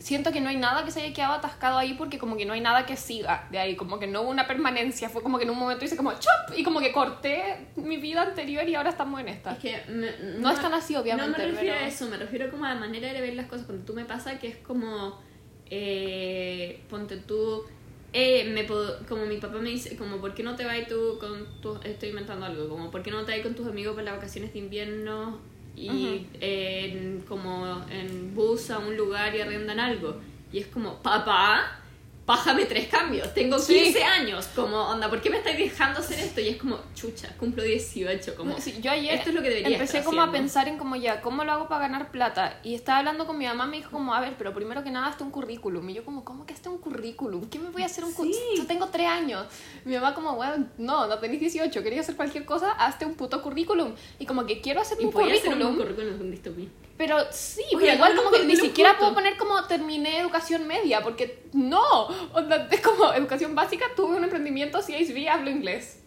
siento 0.00 0.32
que 0.32 0.40
no 0.40 0.48
hay 0.48 0.56
nada 0.56 0.84
que 0.84 0.90
se 0.90 1.00
haya 1.02 1.14
quedado 1.14 1.34
atascado 1.34 1.78
ahí 1.78 1.94
porque 1.94 2.18
como 2.18 2.36
que 2.36 2.44
no 2.46 2.52
hay 2.54 2.60
nada 2.60 2.86
que 2.86 2.96
siga 2.96 3.46
de 3.50 3.58
ahí, 3.58 3.76
como 3.76 3.98
que 3.98 4.06
no 4.06 4.22
hubo 4.22 4.30
una 4.30 4.46
permanencia, 4.46 5.08
fue 5.08 5.22
como 5.22 5.38
que 5.38 5.44
en 5.44 5.50
un 5.50 5.58
momento 5.58 5.84
hice 5.84 5.96
como 5.96 6.12
chop 6.14 6.56
y 6.56 6.62
como 6.64 6.80
que 6.80 6.90
corté 6.92 7.68
mi 7.76 7.98
vida 7.98 8.22
anterior 8.22 8.68
y 8.68 8.74
ahora 8.74 8.90
estamos 8.90 9.20
en 9.20 9.28
esta. 9.28 9.52
Es 9.52 9.58
que 9.58 9.82
me- 9.88 10.38
No 10.40 10.50
es 10.50 10.60
tan 10.60 10.72
así, 10.74 10.96
obviamente, 10.96 11.30
No 11.30 11.38
me 11.38 11.44
refiero 11.52 11.74
pero- 11.74 11.84
a 11.84 11.88
eso, 11.88 12.08
me 12.08 12.16
refiero 12.16 12.50
como 12.50 12.64
a 12.64 12.74
la 12.74 12.80
manera 12.80 13.12
de 13.12 13.20
ver 13.20 13.34
las 13.34 13.46
cosas. 13.46 13.66
Cuando 13.66 13.84
tú 13.84 13.92
me 13.94 14.04
pasa 14.04 14.38
que 14.38 14.48
es 14.48 14.56
como, 14.56 15.20
eh, 15.68 16.80
ponte 16.88 17.16
tú, 17.18 17.64
eh, 18.12 18.50
me 18.52 18.64
puedo- 18.64 18.98
como 19.08 19.24
mi 19.26 19.36
papá 19.36 19.58
me 19.58 19.70
dice, 19.70 19.96
como, 19.96 20.16
¿por 20.16 20.34
qué 20.34 20.42
no 20.42 20.56
te 20.56 20.64
vas 20.64 20.86
tú 20.88 21.18
con 21.20 21.60
tus, 21.60 21.84
estoy 21.84 22.08
inventando 22.08 22.44
algo, 22.46 22.68
como, 22.68 22.90
¿por 22.90 23.02
qué 23.02 23.10
no 23.10 23.24
te 23.24 23.32
vas 23.32 23.40
con 23.42 23.54
tus 23.54 23.66
amigos 23.68 23.94
para 23.94 24.06
las 24.06 24.14
vacaciones 24.16 24.52
de 24.52 24.58
invierno 24.58 25.40
y 25.76 26.26
en, 26.40 27.22
como 27.28 27.84
en 27.90 28.34
bus 28.34 28.70
a 28.70 28.78
un 28.78 28.96
lugar 28.96 29.34
y 29.34 29.40
arrendan 29.40 29.80
algo? 29.80 30.20
Y 30.52 30.58
es 30.58 30.66
como, 30.66 31.02
papá, 31.02 31.79
pájame 32.30 32.64
tres 32.64 32.86
cambios, 32.86 33.34
tengo 33.34 33.58
Sí. 33.58 33.74
15 33.74 34.04
años, 34.04 34.46
como, 34.54 34.76
onda, 34.76 35.10
¿por 35.10 35.20
qué 35.20 35.30
me 35.30 35.38
estáis 35.38 35.58
dejando 35.58 35.98
hacer 35.98 36.20
esto? 36.20 36.40
Y 36.40 36.50
es 36.50 36.58
como, 36.58 36.78
chucha, 36.94 37.34
cumplo 37.36 37.64
18, 37.64 38.36
como, 38.36 38.56
Sí, 38.60 38.78
yo 38.80 38.92
ayer 38.92 39.14
esto 39.16 39.30
es 39.30 39.34
lo 39.34 39.42
que 39.42 39.48
debería 39.48 39.76
empecé 39.76 39.98
estar 39.98 40.04
como 40.08 40.22
a 40.22 40.30
pensar 40.30 40.68
en 40.68 40.78
como 40.78 40.94
ya, 40.94 41.20
¿cómo 41.22 41.42
lo 41.42 41.50
hago 41.50 41.66
para 41.66 41.80
ganar 41.88 42.12
plata? 42.12 42.60
Y 42.62 42.76
estaba 42.76 42.98
hablando 43.00 43.26
con 43.26 43.36
mi 43.36 43.46
mamá, 43.46 43.66
me 43.66 43.78
dijo 43.78 43.90
como, 43.90 44.14
a 44.14 44.20
ver, 44.20 44.34
pero 44.38 44.54
primero 44.54 44.84
que 44.84 44.92
nada, 44.92 45.08
hazte 45.08 45.24
un 45.24 45.32
currículum. 45.32 45.90
Y 45.90 45.94
yo 45.94 46.04
como, 46.04 46.24
¿cómo 46.24 46.46
que 46.46 46.54
hazte 46.54 46.68
un 46.68 46.78
currículum? 46.78 47.48
¿Qué 47.50 47.58
me 47.58 47.70
voy 47.70 47.82
a 47.82 47.86
hacer 47.86 48.04
un 48.04 48.12
currículum? 48.12 48.48
Sí. 48.52 48.58
Yo 48.58 48.66
tengo 48.68 48.86
tres 48.86 49.08
años. 49.08 49.46
Mi 49.84 49.94
mamá 49.96 50.14
como, 50.14 50.36
bueno, 50.36 50.66
no, 50.78 51.08
no 51.08 51.18
tenés 51.18 51.40
18, 51.40 51.82
querías 51.82 52.04
hacer 52.06 52.14
cualquier 52.14 52.44
cosa, 52.44 52.70
hazte 52.72 53.06
un 53.06 53.14
puto 53.14 53.42
currículum. 53.42 53.92
Y 54.20 54.26
como 54.26 54.46
que 54.46 54.60
quiero 54.60 54.80
hacer 54.82 54.98
Y 55.00 55.06
un 55.06 55.10
podía 55.10 55.34
hacer 55.34 55.46
currículum. 55.50 55.72
un 55.72 55.78
currículum 55.78 56.18
con 56.18 56.30
distopía. 56.30 56.68
Pero 57.00 57.16
sí, 57.30 57.62
Oye, 57.68 57.78
pero 57.80 57.92
igual 57.94 58.14
como 58.14 58.30
que 58.30 58.44
ni 58.44 58.56
siquiera 58.56 58.98
puedo 58.98 59.14
poner 59.14 59.38
como 59.38 59.64
terminé 59.64 60.20
educación 60.20 60.66
media, 60.66 61.00
porque 61.00 61.44
no, 61.54 62.08
es 62.70 62.80
como 62.82 63.14
educación 63.14 63.54
básica, 63.54 63.86
tuve 63.96 64.16
un 64.16 64.24
emprendimiento, 64.24 64.82
CISB, 64.82 65.30
hablo 65.30 65.48
inglés. 65.48 65.99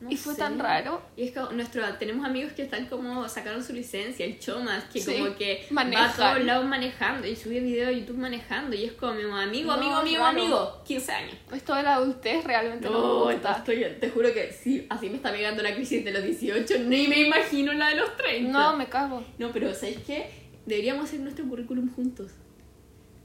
No 0.00 0.10
y 0.10 0.16
fue 0.16 0.32
sé. 0.34 0.40
tan 0.40 0.58
raro. 0.58 1.02
Y 1.14 1.24
es 1.24 1.32
como, 1.32 1.50
nuestro, 1.52 1.82
tenemos 1.98 2.24
amigos 2.24 2.52
que 2.54 2.62
están 2.62 2.86
como, 2.86 3.28
sacaron 3.28 3.62
su 3.62 3.74
licencia, 3.74 4.24
el 4.24 4.38
Chomas, 4.38 4.84
que 4.84 5.00
Sí, 5.00 5.12
como 5.18 5.36
que 5.36 5.66
manejan. 5.70 6.04
va 6.06 6.30
a 6.30 6.32
todos 6.34 6.46
lados 6.46 6.64
manejando 6.66 7.26
y 7.28 7.36
sube 7.36 7.60
video 7.60 7.88
de 7.88 8.00
YouTube 8.00 8.16
manejando 8.16 8.74
y 8.74 8.84
es 8.84 8.92
como, 8.92 9.12
amigo, 9.36 9.66
No, 9.66 9.72
amigo, 9.74 9.94
amigo, 9.96 10.24
raro. 10.24 10.38
amigo, 10.40 10.82
15 10.86 11.12
años. 11.12 11.34
Esto 11.52 11.74
de 11.74 11.82
la 11.82 11.94
adultez 11.96 12.42
realmente 12.44 12.88
no, 12.88 12.92
No, 12.92 13.26
me 13.26 13.32
gusta. 13.34 13.52
estoy, 13.58 13.84
te 14.00 14.08
juro 14.08 14.32
que 14.32 14.52
sí, 14.52 14.86
así 14.88 15.10
me 15.10 15.16
está 15.16 15.32
pegando 15.32 15.62
la 15.62 15.74
crisis 15.74 16.02
de 16.02 16.12
los 16.12 16.22
18, 16.24 16.78
ni 16.86 17.06
me 17.06 17.20
imagino 17.20 17.72
la 17.74 17.88
de 17.90 17.96
los 17.96 18.16
30. 18.16 18.50
No, 18.50 18.76
me 18.76 18.86
cago. 18.88 19.22
No, 19.38 19.52
pero 19.52 19.74
¿sabes 19.74 19.98
qué? 20.06 20.30
Deberíamos 20.64 21.04
hacer 21.04 21.20
nuestro 21.20 21.44
currículum 21.46 21.94
juntos. 21.94 22.32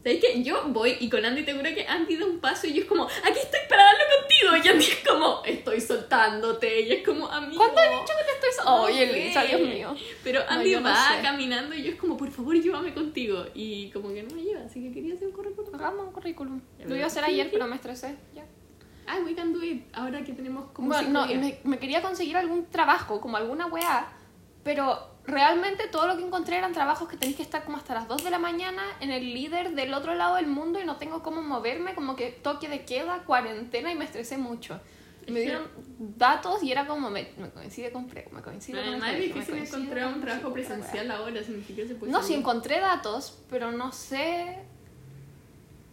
¿Sabes 0.03 0.20
qué? 0.22 0.44
Yo 0.44 0.65
voy 0.67 0.98
y 1.00 1.10
con 1.10 1.25
Andy 1.25 1.44
te 1.44 1.53
juro 1.53 1.63
que 1.74 1.86
Andy 1.88 2.15
da 2.17 2.25
un 2.27 2.39
paso 2.39 2.67
y 2.67 2.74
yo 2.74 2.82
es 2.84 2.88
como, 2.88 3.05
aquí 3.05 3.39
estoy 3.41 3.60
para 3.67 3.84
darlo 3.86 4.03
contigo. 4.20 4.63
Y 4.63 4.67
Andy 4.70 4.86
Y 6.27 6.91
es 6.94 7.05
como, 7.05 7.27
amigo. 7.27 7.58
¿Cuándo 7.58 7.82
he 7.82 7.89
dicho 7.89 8.13
que 8.17 8.39
te 8.41 8.48
estoy... 8.50 8.65
No 8.65 8.82
Oye. 8.84 9.03
Elisa, 9.25 9.44
Dios 9.44 9.62
mío. 9.62 9.96
Pero 10.24 10.41
No, 10.44 10.50
Andy 10.51 10.72
yo 10.72 10.79
no 10.82 10.89
va 10.89 11.15
sé. 11.15 11.22
caminando 11.22 11.75
y 11.75 11.84
yo 11.84 11.91
es 11.91 11.98
como, 11.98 12.17
por 12.17 12.32
favor, 12.32 12.55
llévame 12.55 12.94
contigo. 12.94 13.46
Y 13.53 13.89
como 13.91 14.10
que 14.10 14.24
no 14.24 14.36
me 14.36 14.41
lleva, 14.44 14.62
así 14.65 14.82
que 14.84 14.91
quería 14.91 15.13
hacer 15.15 15.27
un 15.27 15.34
currículum. 15.34 15.74
Hagamos 15.75 16.08
un 16.08 16.12
currículum. 16.13 16.62
Lo 16.86 16.96
iba 16.96 17.03
a 17.05 17.08
hacer 17.08 17.24
ayer, 17.24 17.50
pero 17.51 17.67
me 17.67 17.75
estresé. 17.75 18.15
Ya. 18.34 18.46
Ah, 19.08 19.17
we 19.24 19.36
can 19.36 19.53
do 19.53 19.62
it. 19.63 19.84
Ahora 19.94 20.24
que 20.24 20.34
tenemos 20.34 20.72
como 20.72 20.88
Bueno, 20.88 21.10
no, 21.25 21.32
y 21.32 21.36
me, 21.38 21.60
me 21.63 21.77
quería 21.77 22.01
conseguir 22.01 22.38
algún 22.38 22.65
trabajo, 22.65 23.22
como 23.22 23.38
alguna 23.38 23.67
weá, 23.67 24.08
pero 24.63 25.13
realmente 25.27 25.88
todo 25.88 26.08
lo 26.08 26.17
que 26.17 26.24
encontré 26.24 26.58
eran 26.58 26.72
trabajos 26.74 27.08
que 27.08 27.17
tenéis 27.17 27.38
que 27.38 27.44
estar 27.44 27.63
como 27.65 27.77
hasta 27.77 27.94
las 27.94 28.08
2 28.08 28.24
de 28.24 28.29
la 28.32 28.39
mañana 28.39 28.82
en 29.00 29.12
el 29.12 29.34
líder 29.34 29.72
del 29.75 29.94
otro 29.94 30.15
lado 30.15 30.36
del 30.36 30.48
mundo 30.48 30.79
y 30.82 30.86
no 30.86 30.98
tengo 30.98 31.22
cómo 31.22 31.41
moverme, 31.44 31.94
como 31.96 32.15
que 32.15 32.29
toque 32.32 32.67
de 32.67 32.84
queda, 32.86 33.24
cuarentena 33.25 33.91
y 33.91 33.96
me 33.96 34.05
estresé 34.05 34.38
mucho. 34.38 34.79
Me 35.27 35.39
dieron 35.41 35.67
datos 36.17 36.62
y 36.63 36.72
era 36.72 36.86
como, 36.86 37.10
me, 37.10 37.29
me 37.38 37.50
coincide 37.50 37.91
con 37.91 38.08
pre, 38.08 38.27
me 38.32 38.41
coincide 38.41 38.77
con 38.79 38.88
Además 38.89 39.13
es 39.13 39.22
difícil 39.22 39.55
encontrar 39.55 40.03
con 40.05 40.13
un 40.13 40.20
sé 40.20 40.25
trabajo 40.25 40.53
presencial 40.53 41.12
ahora, 41.12 41.44
significa 41.44 41.82
que 41.82 41.88
se 41.88 41.96
puede 41.96 42.12
No, 42.12 42.20
sí 42.20 42.25
salir. 42.27 42.39
encontré 42.39 42.79
datos, 42.79 43.39
pero 43.50 43.72
no 43.72 43.91
sé, 43.91 44.60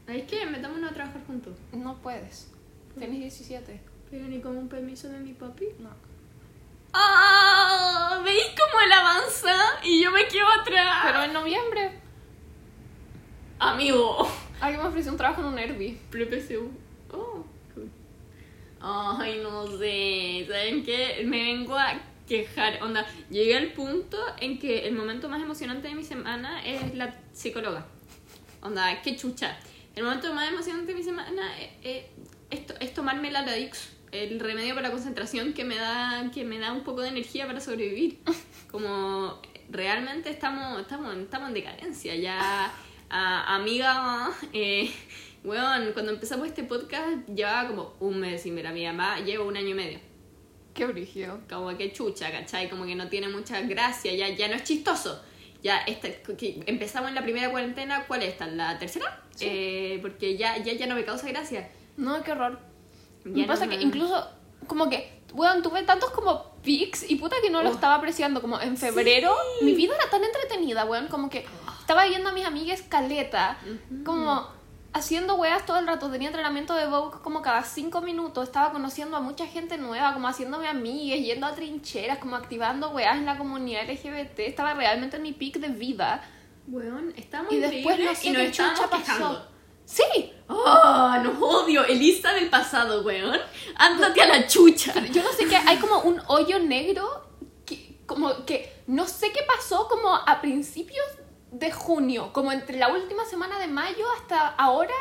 Es 0.06 0.24
que 0.24 0.44
metámonos 0.46 0.90
a 0.90 0.94
trabajar 0.94 1.24
juntos. 1.26 1.56
no 1.72 1.96
puedes. 1.98 2.50
Tienes 2.98 3.18
17. 3.20 3.80
Pero 4.10 4.26
ni 4.26 4.40
con 4.40 4.58
un 4.58 4.68
permiso 4.68 5.08
de 5.08 5.18
mi 5.20 5.32
papi. 5.32 5.68
No. 5.78 5.88
¡Ah! 6.92 8.20
¿Veis 8.22 8.44
cómo 8.50 8.82
él 8.84 8.92
avanza? 8.92 9.54
Y 9.84 10.02
yo 10.02 10.10
me 10.10 10.26
quedo 10.28 10.46
atrás. 10.60 11.04
Pero 11.06 11.22
en 11.24 11.32
noviembre, 11.32 11.90
Amigo. 13.58 14.28
alguien 14.60 14.82
me 14.82 14.88
ofreció 14.88 15.12
un 15.12 15.16
trabajo 15.18 15.40
en 15.40 15.46
un 15.48 15.58
Airbnb. 15.58 15.96
Pre-PSU. 16.10 16.70
Ay, 18.82 19.40
no 19.42 19.66
sé. 19.78 20.44
¿Saben 20.48 20.84
qué? 20.84 21.22
Me 21.24 21.42
vengo 21.44 21.76
a 21.78 22.00
quejar. 22.26 22.82
Onda, 22.82 23.06
llegué 23.30 23.56
al 23.56 23.72
punto 23.72 24.18
en 24.40 24.58
que 24.58 24.86
el 24.88 24.94
momento 24.94 25.28
más 25.28 25.40
emocionante 25.42 25.88
de 25.88 25.94
mi 25.94 26.04
semana 26.04 26.64
es 26.64 26.94
la 26.94 27.14
psicóloga. 27.32 27.86
Onda, 28.60 29.00
qué 29.02 29.16
chucha. 29.16 29.56
El 29.94 30.04
momento 30.04 30.32
más 30.34 30.48
emocionante 30.50 30.92
de 30.92 30.98
mi 30.98 31.04
semana 31.04 31.52
es, 31.60 31.70
es- 31.82 32.04
es 32.50 32.60
es 32.80 32.94
tomarme 32.94 33.30
la 33.30 33.42
Ladix, 33.42 33.90
el 34.10 34.38
remedio 34.40 34.74
para 34.74 34.88
la 34.88 34.92
concentración 34.94 35.52
que 35.54 35.64
me 35.64 35.76
da 35.76 36.30
que 36.34 36.44
me 36.44 36.58
da 36.58 36.72
un 36.72 36.82
poco 36.82 37.00
de 37.02 37.08
energía 37.08 37.46
para 37.46 37.60
sobrevivir. 37.60 38.18
Como 38.70 39.40
realmente 39.70 40.28
estamos 40.30 40.80
estamos, 40.80 41.16
estamos 41.16 41.48
en 41.48 41.54
decadencia 41.54 42.14
ya. 42.16 42.72
amiga, 43.10 44.30
eh, 44.52 44.90
weón, 45.44 45.92
cuando 45.92 46.12
empezamos 46.12 46.46
este 46.46 46.62
podcast 46.64 47.26
llevaba 47.28 47.68
como 47.68 47.92
un 48.00 48.20
mes 48.20 48.42
sin 48.42 48.54
ver 48.54 48.66
a 48.66 48.72
mi 48.72 48.84
mamá, 48.86 49.20
llevo 49.20 49.46
un 49.46 49.56
año 49.56 49.68
y 49.70 49.74
medio. 49.74 49.98
Qué 50.74 50.86
brigio. 50.86 51.40
Como 51.50 51.76
que 51.76 51.92
chucha, 51.92 52.30
¿cachai? 52.30 52.70
Como 52.70 52.84
que 52.84 52.94
no 52.94 53.08
tiene 53.08 53.28
mucha 53.28 53.60
gracia, 53.62 54.14
ya, 54.14 54.28
ya 54.30 54.48
no 54.48 54.54
es 54.54 54.64
chistoso. 54.64 55.22
Ya 55.62 55.78
esta, 55.82 56.08
que 56.36 56.62
empezamos 56.66 57.10
en 57.10 57.14
la 57.14 57.22
primera 57.22 57.50
cuarentena, 57.50 58.04
¿cuál 58.06 58.22
es 58.22 58.30
esta? 58.30 58.46
¿La 58.46 58.78
tercera? 58.78 59.20
Sí. 59.36 59.46
Eh, 59.48 59.98
porque 60.02 60.36
ya, 60.36 60.56
ya, 60.58 60.72
ya 60.72 60.86
no 60.86 60.94
me 60.94 61.04
causa 61.04 61.28
gracia. 61.28 61.68
No, 61.96 62.22
qué 62.24 62.32
horror. 62.32 62.58
Ya 63.24 63.30
me 63.30 63.40
no 63.42 63.46
pasa 63.46 63.66
me- 63.66 63.76
que 63.78 63.84
incluso, 63.84 64.26
como 64.66 64.88
que, 64.90 65.20
weón, 65.34 65.62
tuve 65.62 65.82
tantos 65.82 66.10
como 66.10 66.56
pics 66.62 67.08
y 67.10 67.16
puta 67.16 67.36
que 67.42 67.50
no 67.50 67.62
lo 67.62 67.70
Oh. 67.70 67.74
estaba 67.74 67.94
apreciando. 67.96 68.40
Como 68.40 68.60
en 68.60 68.76
febrero, 68.76 69.34
mi 69.62 69.74
vida 69.74 69.94
era 69.94 70.08
tan 70.10 70.24
entretenida, 70.24 70.84
weón. 70.84 71.06
Como 71.08 71.28
que 71.30 71.44
estaba 71.80 72.06
viendo 72.06 72.30
a 72.30 72.32
mis 72.32 72.44
amigas 72.46 72.82
caleta, 72.88 73.58
Ujú. 73.64 74.04
como 74.04 74.48
haciendo 74.92 75.36
weas 75.36 75.64
todo 75.66 75.78
el 75.78 75.86
rato. 75.86 76.10
Tenía 76.10 76.28
entrenamiento 76.28 76.74
de 76.74 76.86
Vogue 76.86 77.18
como 77.22 77.42
cada 77.42 77.64
cinco 77.64 78.00
minutos. 78.00 78.44
Estaba 78.44 78.72
conociendo 78.72 79.16
a 79.16 79.20
mucha 79.20 79.46
gente 79.46 79.78
nueva, 79.78 80.14
como 80.14 80.28
haciéndome 80.28 80.68
amigas, 80.68 81.20
yendo 81.20 81.46
a 81.46 81.54
trincheras, 81.54 82.18
como 82.18 82.36
activando 82.36 82.90
weas 82.90 83.16
en 83.16 83.26
la 83.26 83.38
comunidad 83.38 83.88
LGBT. 83.88 84.40
Estaba 84.40 84.74
realmente 84.74 85.16
en 85.16 85.22
mi 85.22 85.32
pic 85.32 85.58
de 85.58 85.68
vida. 85.68 86.22
Weón, 86.68 87.12
estamos 87.16 87.52
Y 87.52 87.58
después 87.58 87.98
no 87.98 88.14
sé 88.14 88.28
y 88.28 88.30
nos 88.32 88.42
qué 88.42 88.50
chucha 88.50 88.88
pasó. 88.88 89.46
Sí, 89.84 90.32
¡Oh, 90.48 91.16
no 91.22 91.46
odio! 91.46 91.84
Elisa 91.84 92.32
del 92.32 92.48
pasado, 92.48 93.02
weón. 93.02 93.38
Ándate 93.76 94.22
a 94.22 94.26
la 94.26 94.46
chucha. 94.46 94.92
yo 95.06 95.22
no 95.22 95.32
sé 95.32 95.46
qué, 95.46 95.56
hay 95.56 95.78
como 95.78 96.00
un 96.02 96.20
hoyo 96.28 96.58
negro 96.60 97.26
que 97.64 97.98
como 98.06 98.44
que 98.44 98.72
no 98.86 99.06
sé 99.06 99.32
qué 99.32 99.40
pasó 99.42 99.88
como 99.88 100.14
a 100.14 100.40
principios 100.40 101.04
de 101.52 101.70
junio, 101.70 102.32
como 102.32 102.50
entre 102.50 102.78
la 102.78 102.88
última 102.88 103.24
semana 103.26 103.58
de 103.58 103.68
mayo 103.68 104.04
hasta 104.18 104.48
ahora, 104.48 104.94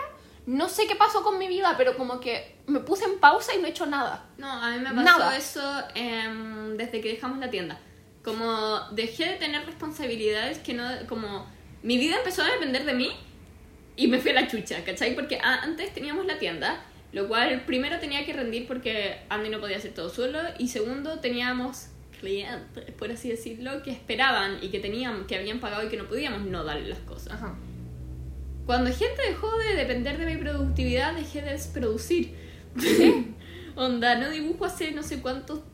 no 0.45 0.67
sé 0.69 0.85
qué 0.85 0.95
pasó 0.95 1.23
con 1.23 1.39
mi 1.39 1.47
vida, 1.47 1.75
pero 1.77 1.95
como 1.97 2.19
que 2.19 2.57
me 2.67 2.81
puse 2.81 3.05
en 3.05 3.19
pausa 3.19 3.55
y 3.55 3.59
no 3.59 3.67
he 3.67 3.69
hecho 3.69 3.85
nada. 3.85 4.25
No, 4.37 4.51
a 4.51 4.71
mí 4.71 4.79
me 4.79 4.85
pasó 4.85 5.01
Nada. 5.01 5.37
eso 5.37 5.83
em, 5.95 6.75
desde 6.77 6.99
que 6.99 7.09
dejamos 7.09 7.39
la 7.39 7.49
tienda. 7.49 7.79
Como 8.23 8.79
dejé 8.91 9.29
de 9.29 9.35
tener 9.37 9.65
responsabilidades 9.65 10.59
que 10.59 10.73
no... 10.73 10.83
Como 11.07 11.47
mi 11.83 11.97
vida 11.97 12.17
empezó 12.17 12.43
a 12.43 12.51
depender 12.51 12.85
de 12.85 12.93
mí 12.93 13.11
y 13.95 14.07
me 14.07 14.19
fui 14.19 14.31
a 14.31 14.33
la 14.35 14.47
chucha, 14.47 14.83
¿cachai? 14.83 15.15
Porque 15.15 15.39
antes 15.41 15.93
teníamos 15.93 16.25
la 16.25 16.37
tienda, 16.37 16.83
lo 17.13 17.27
cual 17.27 17.63
primero 17.65 17.99
tenía 17.99 18.25
que 18.25 18.33
rendir 18.33 18.67
porque 18.67 19.21
Andy 19.29 19.49
no 19.49 19.59
podía 19.59 19.77
hacer 19.77 19.93
todo 19.93 20.09
solo 20.09 20.39
y 20.57 20.67
segundo 20.67 21.19
teníamos 21.19 21.87
clientes, 22.21 22.91
por 22.97 23.11
así 23.11 23.29
decirlo, 23.29 23.83
que 23.83 23.91
esperaban 23.91 24.59
y 24.61 24.69
que 24.69 24.79
tenían, 24.79 25.25
que 25.27 25.35
habían 25.35 25.59
pagado 25.59 25.85
y 25.85 25.89
que 25.89 25.97
no 25.97 26.07
podíamos 26.07 26.45
no 26.45 26.63
darle 26.63 26.87
las 26.87 26.99
cosas. 26.99 27.33
Ajá. 27.33 27.55
Cuando 28.65 28.89
gente 28.91 29.21
dejó 29.27 29.51
de 29.57 29.75
depender 29.75 30.17
de 30.17 30.25
mi 30.25 30.37
productividad, 30.37 31.13
dejé 31.13 31.41
de 31.41 31.59
producir. 31.73 32.35
Onda, 33.75 34.15
no 34.15 34.29
dibujo 34.29 34.63
hace 34.63 34.91
no 34.91 35.03
sé 35.03 35.21
cuánto. 35.21 35.65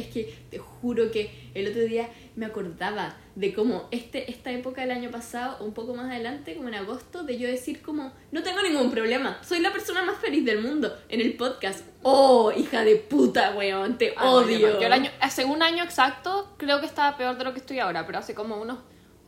Es 0.00 0.06
que 0.08 0.34
te 0.50 0.58
juro 0.58 1.10
que 1.10 1.50
el 1.54 1.68
otro 1.68 1.82
día 1.82 2.08
me 2.36 2.46
acordaba 2.46 3.16
de 3.34 3.52
cómo 3.54 3.88
este, 3.90 4.30
esta 4.30 4.50
época 4.50 4.80
del 4.82 4.90
año 4.92 5.10
pasado, 5.10 5.64
un 5.64 5.72
poco 5.72 5.94
más 5.94 6.10
adelante, 6.10 6.54
como 6.56 6.68
en 6.68 6.74
agosto, 6.74 7.22
de 7.22 7.38
yo 7.38 7.48
decir 7.48 7.82
como, 7.82 8.12
no 8.32 8.42
tengo 8.42 8.62
ningún 8.62 8.90
problema, 8.90 9.38
soy 9.42 9.60
la 9.60 9.72
persona 9.72 10.02
más 10.02 10.18
feliz 10.18 10.44
del 10.44 10.60
mundo 10.62 10.96
en 11.08 11.20
el 11.20 11.34
podcast. 11.36 11.84
Oh, 12.02 12.50
hija 12.56 12.82
de 12.84 12.96
puta, 12.96 13.54
weón, 13.56 13.98
te 13.98 14.14
Ah, 14.16 14.30
odio. 14.30 14.58
yo 14.58 14.68
no. 14.74 14.80
Yo 14.80 14.86
el 14.86 14.92
año, 14.92 15.10
hace 15.20 15.44
un 15.44 15.62
año 15.62 15.84
exacto 15.84 16.54
creo 16.56 16.80
que 16.80 16.86
estaba 16.86 17.16
peor 17.16 17.36
de 17.36 17.44
lo 17.44 17.52
que 17.52 17.60
estoy 17.60 17.78
ahora, 17.78 18.06
pero 18.06 18.18
hace 18.18 18.34
como 18.34 18.56
unos 18.56 18.78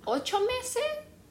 ocho 0.05 0.41
meses, 0.41 0.83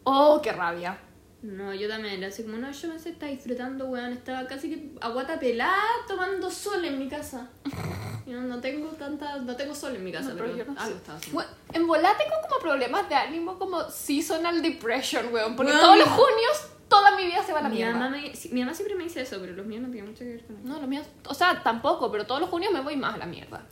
oh, 0.03 0.39
qué 0.43 0.51
rabia. 0.51 0.97
No, 1.43 1.73
yo 1.73 1.87
también, 1.87 2.23
hace 2.23 2.43
como 2.43 2.57
unos 2.57 2.77
ocho 2.77 2.87
meses 2.89 3.07
estaba 3.13 3.31
disfrutando, 3.31 3.87
weón. 3.87 4.13
Estaba 4.13 4.47
casi 4.47 4.69
que 4.69 4.91
a 5.01 5.09
guata 5.09 5.39
pelada 5.39 5.81
tomando 6.07 6.51
sol 6.51 6.85
en 6.85 6.99
mi 6.99 7.07
casa. 7.09 7.49
Yo 8.27 8.39
no 8.41 8.61
tengo 8.61 8.87
tanta, 8.89 9.37
no 9.39 9.55
tengo 9.55 9.73
sol 9.73 9.95
en 9.95 10.03
mi 10.03 10.11
casa, 10.11 10.29
No, 10.29 10.35
pero, 10.35 10.45
pero 10.53 10.57
yo 10.59 10.71
no 10.71 10.79
algo 10.79 10.95
estaba. 10.95 11.19
Bueno, 11.33 11.49
en 11.73 11.87
volá 11.87 12.15
tengo 12.17 12.35
como 12.47 12.61
problemas 12.61 13.09
de 13.09 13.15
ánimo, 13.15 13.57
como 13.57 13.81
seasonal 13.89 14.61
depression, 14.61 15.33
weón. 15.33 15.55
Porque 15.55 15.71
Weón, 15.71 15.81
todos 15.83 15.97
los 15.97 16.07
junios, 16.07 16.67
toda 16.87 17.15
mi 17.17 17.25
vida 17.25 17.43
se 17.43 17.51
va 17.51 17.59
a 17.59 17.63
la 17.63 17.69
mi, 17.69 17.77
mierda. 17.77 17.93
mamá 17.93 18.09
me, 18.09 18.33
sí, 18.35 18.49
mi 18.53 18.61
mamá 18.61 18.75
siempre 18.75 18.95
me 18.95 19.03
dice 19.05 19.21
eso, 19.21 19.37
pero 19.41 19.53
los 19.53 19.65
míos 19.65 19.81
no 19.81 19.89
tienen 19.89 20.11
mucho 20.11 20.19
que 20.23 20.29
ver 20.33 20.45
con 20.45 20.55
eso. 20.55 20.67
No, 20.67 20.79
los 20.79 20.87
míos, 20.87 21.07
o 21.25 21.33
sea, 21.33 21.61
tampoco, 21.63 22.11
pero 22.11 22.25
todos 22.27 22.39
los 22.39 22.49
junios 22.51 22.71
me 22.71 22.81
voy 22.81 22.95
más 22.95 23.15
a 23.15 23.17
la 23.17 23.25
mierda. 23.25 23.65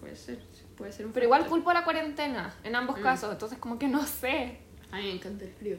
Puede 0.00 0.16
ser, 0.16 0.40
puede 0.76 0.90
ser 0.92 1.06
un 1.06 1.12
Pero 1.12 1.24
igual 1.26 1.42
factor. 1.42 1.56
culpo 1.58 1.70
a 1.70 1.74
la 1.74 1.84
cuarentena, 1.84 2.52
en 2.64 2.74
ambos 2.74 2.98
Mm. 2.98 3.02
casos, 3.02 3.32
entonces 3.32 3.58
como 3.58 3.78
que 3.78 3.86
no 3.86 4.04
sé. 4.04 4.58
A 4.90 4.96
mí 4.96 5.04
me 5.04 5.12
encanta 5.12 5.44
el 5.44 5.52
frío. 5.52 5.78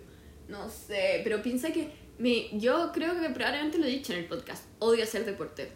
No 0.54 0.70
sé, 0.70 1.22
pero 1.24 1.42
piensa 1.42 1.74
que 1.74 1.90
yo 2.54 2.92
creo 2.94 3.20
que 3.20 3.28
probablemente 3.32 3.80
lo 3.80 3.86
he 3.86 3.90
dicho 3.90 4.14
en 4.14 4.20
el 4.20 4.26
podcast. 4.26 4.66
Odio 4.78 5.04
hacer 5.04 5.26
deporte. 5.26 5.72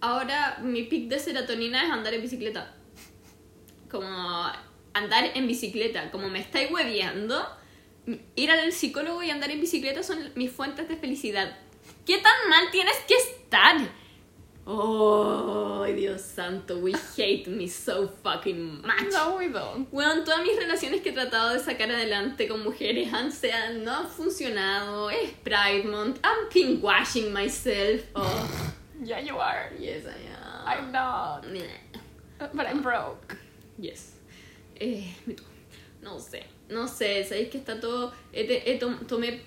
Ahora 0.00 0.60
mi 0.62 0.84
pic 0.84 1.08
de 1.08 1.18
serotonina 1.18 1.84
es 1.84 1.90
andar 1.90 2.14
en 2.14 2.22
bicicleta. 2.22 2.72
Como 3.90 4.08
andar 4.94 5.32
en 5.34 5.48
bicicleta. 5.48 6.12
Como 6.12 6.28
me 6.28 6.38
estáis 6.38 6.70
hueveando, 6.70 7.44
ir 8.36 8.50
al 8.52 8.70
psicólogo 8.70 9.24
y 9.24 9.30
andar 9.30 9.50
en 9.50 9.60
bicicleta 9.60 10.04
son 10.04 10.30
mis 10.36 10.52
fuentes 10.52 10.88
de 10.88 10.96
felicidad. 10.96 11.58
¿Qué 12.06 12.18
tan 12.18 12.48
mal 12.48 12.70
tienes 12.70 12.96
que 13.08 13.14
estar? 13.14 13.76
Oh, 14.64 15.84
Dios 15.96 16.22
santo, 16.22 16.78
we 16.78 16.94
hate 17.16 17.48
me 17.48 17.66
so 17.66 18.06
fucking 18.22 18.80
much. 18.82 19.10
No, 19.12 19.36
we 19.36 19.48
don't. 19.48 19.90
Bueno, 19.90 20.22
todas 20.24 20.40
mis 20.42 20.56
relaciones 20.56 21.02
que 21.02 21.10
he 21.10 21.12
tratado 21.12 21.52
de 21.52 21.58
sacar 21.58 21.90
adelante 21.90 22.46
con 22.48 22.62
mujeres 22.62 23.12
han, 23.12 23.32
sean, 23.32 23.84
no 23.84 23.92
han 23.92 24.06
funcionado. 24.08 25.10
Es 25.10 25.30
Pride 25.42 25.84
Month. 25.84 26.20
I'm 26.22 26.48
pinkwashing 26.48 27.32
myself. 27.32 28.02
Oh, 28.14 28.48
Yeah, 29.04 29.18
you 29.18 29.36
are. 29.36 29.70
yes, 29.80 30.04
I 30.06 30.14
am. 30.30 30.84
I'm 30.84 30.92
not. 30.92 31.44
But 32.54 32.66
I'm 32.68 32.82
broke. 32.82 33.36
Yes. 33.78 34.12
Eh, 34.80 35.12
no 36.02 36.18
sé, 36.20 36.44
no 36.68 36.86
sé. 36.86 37.24
Sabéis 37.24 37.50
que 37.50 37.58
está 37.58 37.80
todo. 37.80 38.12
He, 38.32 38.42
he 38.64 38.78
tom- 38.78 39.04
tomé. 39.06 39.40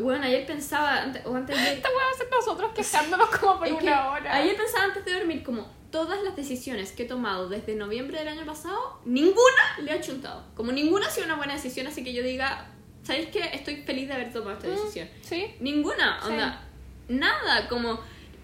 Bueno, 0.00 0.24
ayer 0.24 0.46
pensaba, 0.46 1.02
antes, 1.02 1.24
o 1.26 1.34
antes 1.34 1.56
de. 1.56 1.74
Esta 1.74 1.88
va 1.88 2.10
a 2.12 2.16
ser 2.18 2.28
nosotros 2.30 2.70
quejándonos 2.74 3.28
como 3.30 3.58
por 3.58 3.66
Es 3.68 3.72
una 3.74 4.10
hora. 4.10 4.34
Ayer 4.36 4.56
pensaba 4.56 4.84
antes 4.84 5.04
de 5.04 5.12
dormir 5.14 5.42
como 5.42 5.66
todas 5.90 6.22
las 6.22 6.34
decisiones 6.34 6.92
que 6.92 7.04
he 7.04 7.06
tomado 7.06 7.48
desde 7.48 7.74
noviembre 7.76 8.18
del 8.18 8.28
año 8.28 8.44
pasado, 8.44 8.98
ninguna 9.04 9.78
le 9.82 9.92
ha 9.92 10.00
chuntado. 10.00 10.42
Como 10.56 10.72
ninguna 10.72 11.06
ha 11.06 11.10
sido 11.10 11.26
una 11.26 11.36
buena 11.36 11.54
decisión, 11.54 11.86
así 11.86 12.02
que 12.02 12.12
yo 12.12 12.22
diga, 12.22 12.66
¿sabéis 13.04 13.28
qué? 13.28 13.40
Estoy 13.52 13.76
feliz 13.82 14.08
de 14.08 14.14
haber 14.14 14.32
tomado 14.32 14.52
esta 14.56 14.66
Mm, 14.66 14.70
decisión. 14.72 15.08
Sí. 15.22 15.54
Ninguna, 15.60 16.18
Sí. 16.20 16.32
onda, 16.32 16.62
nada, 17.08 17.68
como 17.68 18.00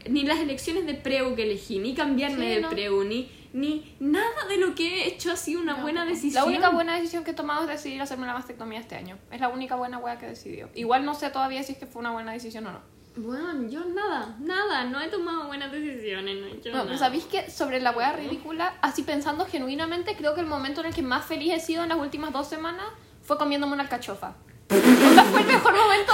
ni 0.08 0.22
las 0.22 0.38
elecciones 0.38 0.86
de 0.86 0.94
preu 0.94 1.34
que 1.34 1.42
elegí, 1.42 1.78
ni 1.80 1.94
cambiarme 1.94 2.44
Sí, 2.48 2.54
de 2.54 2.60
no. 2.60 2.70
preu, 2.70 3.02
ni, 3.04 3.28
ni 3.52 3.96
nada 4.00 4.46
de 4.48 4.56
lo 4.58 4.74
que 4.74 5.02
he 5.04 5.08
hecho 5.08 5.32
ha 5.32 5.36
sido 5.36 5.60
una 5.60 5.76
No, 5.76 5.82
buena 5.82 6.04
decisión. 6.04 6.44
La 6.44 6.48
única 6.48 6.68
buena 6.70 6.94
decisión 6.96 7.24
que 7.24 7.32
he 7.32 7.34
tomado 7.34 7.62
es 7.62 7.68
decidir 7.68 8.00
hacerme 8.02 8.26
la 8.26 8.34
mastectomía 8.34 8.78
este 8.80 8.94
año. 8.96 9.18
Es 9.30 9.40
la 9.40 9.48
única 9.48 9.76
buena 9.76 9.98
wea 9.98 10.18
que 10.18 10.26
he 10.26 10.30
decidido. 10.30 10.68
Igual 10.74 11.04
no 11.04 11.14
sé 11.14 11.30
todavía 11.30 11.62
si 11.62 11.72
es 11.72 11.78
que 11.78 11.86
fue 11.86 12.00
una 12.00 12.12
buena 12.12 12.32
decisión 12.32 12.66
o 12.66 12.72
no. 12.72 12.80
Bueno, 13.16 13.68
yo 13.68 13.84
nada, 13.86 14.36
nada, 14.38 14.84
no 14.84 15.00
he 15.00 15.08
tomado 15.08 15.48
buenas 15.48 15.72
decisiones, 15.72 16.40
no 16.40 16.46
he 16.46 16.52
hecho 16.52 16.68
No, 16.68 16.74
nada. 16.76 16.86
pero 16.86 16.98
¿sabéis 16.98 17.24
que 17.24 17.50
sobre 17.50 17.80
la 17.80 17.90
wea 17.90 18.12
ridícula, 18.12 18.74
así 18.82 19.02
pensando 19.02 19.46
genuinamente, 19.46 20.14
creo 20.16 20.34
que 20.34 20.40
el 20.40 20.46
momento 20.46 20.80
en 20.80 20.86
el 20.86 20.94
que 20.94 21.02
más 21.02 21.24
feliz 21.26 21.52
he 21.52 21.58
sido 21.60 21.82
en 21.82 21.88
las 21.88 21.98
últimas 21.98 22.32
dos 22.32 22.46
semanas 22.46 22.86
fue 23.22 23.36
comiéndome 23.36 23.72
una 23.74 23.82
alcachofa. 23.82 24.36
Onda, 24.70 25.24
fue 25.24 25.40
el 25.40 25.46
mejor 25.48 25.74
momento. 25.74 26.12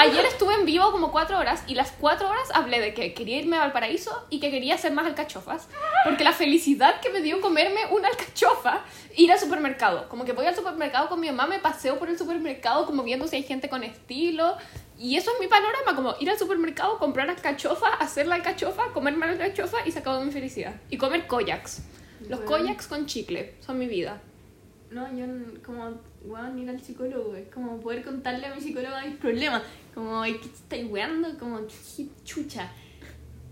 Ayer 0.00 0.24
estuve 0.24 0.54
en 0.54 0.64
vivo 0.64 0.90
como 0.92 1.12
cuatro 1.12 1.38
horas 1.38 1.62
y 1.66 1.74
las 1.74 1.92
cuatro 1.92 2.28
horas 2.28 2.48
hablé 2.54 2.80
de 2.80 2.94
que 2.94 3.12
quería 3.12 3.38
irme 3.38 3.56
a 3.56 3.60
Valparaíso 3.60 4.26
y 4.30 4.40
que 4.40 4.50
quería 4.50 4.76
hacer 4.76 4.92
más 4.92 5.06
alcachofas. 5.06 5.68
Porque 6.04 6.24
la 6.24 6.32
felicidad 6.32 7.00
que 7.00 7.10
me 7.10 7.20
dio 7.20 7.40
comerme 7.42 7.80
una 7.90 8.08
alcachofa, 8.08 8.80
ir 9.16 9.30
al 9.30 9.38
supermercado. 9.38 10.08
Como 10.08 10.24
que 10.24 10.32
voy 10.32 10.46
al 10.46 10.56
supermercado 10.56 11.08
con 11.10 11.20
mi 11.20 11.26
mamá, 11.28 11.46
me 11.46 11.58
paseo 11.58 11.98
por 11.98 12.08
el 12.08 12.16
supermercado 12.16 12.86
como 12.86 13.02
viendo 13.02 13.28
si 13.28 13.36
hay 13.36 13.42
gente 13.42 13.68
con 13.68 13.84
estilo. 13.84 14.56
Y 14.98 15.16
eso 15.16 15.30
es 15.32 15.40
mi 15.40 15.48
panorama, 15.48 15.94
como 15.94 16.14
ir 16.20 16.30
al 16.30 16.38
supermercado, 16.38 16.98
comprar 16.98 17.28
alcachofa, 17.28 17.88
hacer 17.94 18.26
la 18.26 18.36
alcachofa, 18.36 18.84
comerme 18.94 19.26
la 19.26 19.32
alcachofa 19.32 19.78
y 19.86 19.92
se 19.92 19.98
acabó 19.98 20.20
mi 20.24 20.32
felicidad. 20.32 20.74
Y 20.88 20.96
comer 20.96 21.26
kojaks. 21.26 21.82
Los 22.28 22.44
Bueno. 22.44 22.74
con 22.88 23.06
chicle 23.06 23.56
son 23.60 23.78
mi 23.78 23.86
vida. 23.86 24.20
No, 24.92 25.10
yo 25.16 25.24
como, 25.64 26.00
weón, 26.24 26.58
ir 26.58 26.68
al 26.68 26.80
psicólogo, 26.80 27.34
es 27.36 27.48
como 27.48 27.80
poder 27.80 28.04
contarle 28.04 28.46
a 28.46 28.54
mi 28.54 28.60
psicólogo 28.60 28.94
mis 29.06 29.16
problemas. 29.16 29.62
Como, 29.94 30.22
¿qué 30.22 30.32
estáis 30.54 30.90
weando? 30.90 31.38
Como, 31.38 31.60
chucha. 32.24 32.70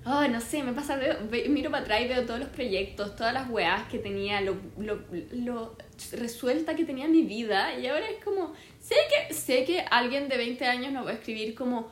Oh, 0.04 0.26
no 0.28 0.40
sé, 0.40 0.62
me 0.62 0.72
pasa, 0.72 0.96
veo, 0.96 1.14
ve- 1.30 1.48
miro 1.50 1.70
para 1.70 1.82
atrás 1.82 2.00
y 2.02 2.08
veo 2.08 2.24
todos 2.24 2.40
los 2.40 2.48
proyectos, 2.48 3.14
todas 3.16 3.34
las 3.34 3.50
weas 3.50 3.86
que 3.88 3.98
tenía, 3.98 4.40
lo, 4.40 4.56
lo, 4.78 4.98
lo 5.32 5.76
resuelta 6.12 6.74
que 6.74 6.84
tenía 6.86 7.06
mi 7.06 7.22
vida. 7.22 7.78
Y 7.78 7.86
ahora 7.86 8.08
es 8.08 8.22
como, 8.24 8.54
sé 8.80 8.94
que, 9.28 9.34
sé 9.34 9.64
que 9.64 9.80
alguien 9.90 10.28
de 10.30 10.38
20 10.38 10.64
años 10.66 10.92
nos 10.92 11.06
va 11.06 11.10
a 11.10 11.14
escribir 11.14 11.54
como, 11.54 11.90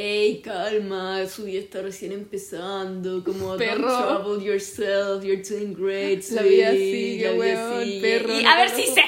hey, 0.00 0.40
calma, 0.44 1.26
su 1.26 1.44
vida 1.44 1.60
está 1.60 1.82
recién 1.82 2.12
empezando, 2.12 3.22
como, 3.24 3.56
Perro. 3.56 3.88
don't 3.88 4.06
trouble 4.24 4.44
yourself, 4.44 5.24
you're 5.24 5.42
doing 5.42 5.74
great. 5.74 6.22
La 6.30 6.42
vida 6.42 6.70
sí, 6.72 6.78
sigue, 6.78 7.24
la 7.26 7.32
vida 7.32 7.38
weón, 7.70 7.84
sigue". 7.84 8.00
perro, 8.00 8.38
Y 8.38 8.42
no 8.44 8.50
a 8.50 8.56
ver 8.56 8.70
si 8.70 8.86
sé. 8.86 9.00
A 9.00 9.04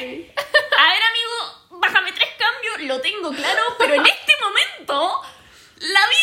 ver, 0.93 1.03
amigo, 1.11 1.79
bájame 1.81 2.13
tres 2.13 2.29
cambios, 2.39 2.89
lo 2.89 3.01
tengo 3.01 3.31
claro, 3.33 3.63
pero 3.79 3.95
en 3.95 4.07
este 4.07 4.33
momento 4.43 5.21
la 5.81 6.01
vida 6.09 6.20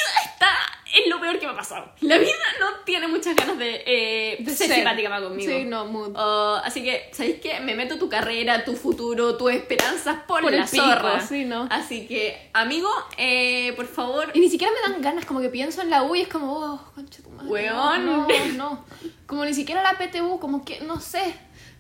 en 1.04 1.10
lo 1.10 1.20
peor 1.20 1.40
que 1.40 1.46
me 1.46 1.54
ha 1.54 1.56
pasado. 1.56 1.92
La 2.02 2.18
vida 2.18 2.32
no 2.60 2.68
tiene 2.86 3.08
muchas 3.08 3.36
ganas 3.36 3.58
de, 3.58 3.84
eh, 3.86 4.38
De 4.40 4.52
ser, 4.56 4.68
ser. 4.68 4.76
simpática 4.78 5.10
más 5.10 5.22
conmigo. 5.22 5.52
Sí, 5.52 5.64
no, 5.66 5.86
mood. 5.86 6.14
Oh, 6.16 6.60
así 6.64 6.84
que, 6.84 7.10
¿sabéis 7.12 7.40
qué? 7.42 7.60
Me 7.60 7.76
meto 7.76 7.98
tu 7.98 8.10
carrera, 8.10 8.64
tu 8.66 8.76
futuro, 8.76 9.38
tus 9.38 9.52
esperanzas 9.52 10.18
por, 10.28 10.42
Por 10.42 10.52
la 10.52 10.64
el 10.64 10.70
pico, 10.70 10.84
zorra. 10.86 11.20
sí, 11.22 11.46
¿no? 11.46 11.68
Así 11.70 12.08
que, 12.08 12.50
amigo, 12.54 12.90
eh, 13.18 13.74
por 13.76 13.88
favor, 13.88 14.32
Y 14.34 14.40
ni 14.40 14.50
siquiera 14.50 14.74
me 14.74 14.92
dan 14.92 15.02
ganas, 15.02 15.26
como 15.26 15.42
que 15.42 15.50
pienso 15.50 15.82
en 15.82 15.90
la 15.90 16.04
U 16.04 16.16
y 16.16 16.22
es 16.22 16.28
como, 16.28 16.54
oh, 16.54 16.82
concha 16.96 17.22
tu 17.24 17.30
madre. 17.30 17.50
Weón. 17.50 18.06
No, 18.06 18.28
no. 18.56 18.86
Como 19.26 19.44
ni 19.46 19.54
siquiera 19.54 19.82
la 19.84 19.98
PTU, 19.98 20.40
como 20.40 20.64
que, 20.64 20.80
no 20.82 21.00
sé. 21.00 21.34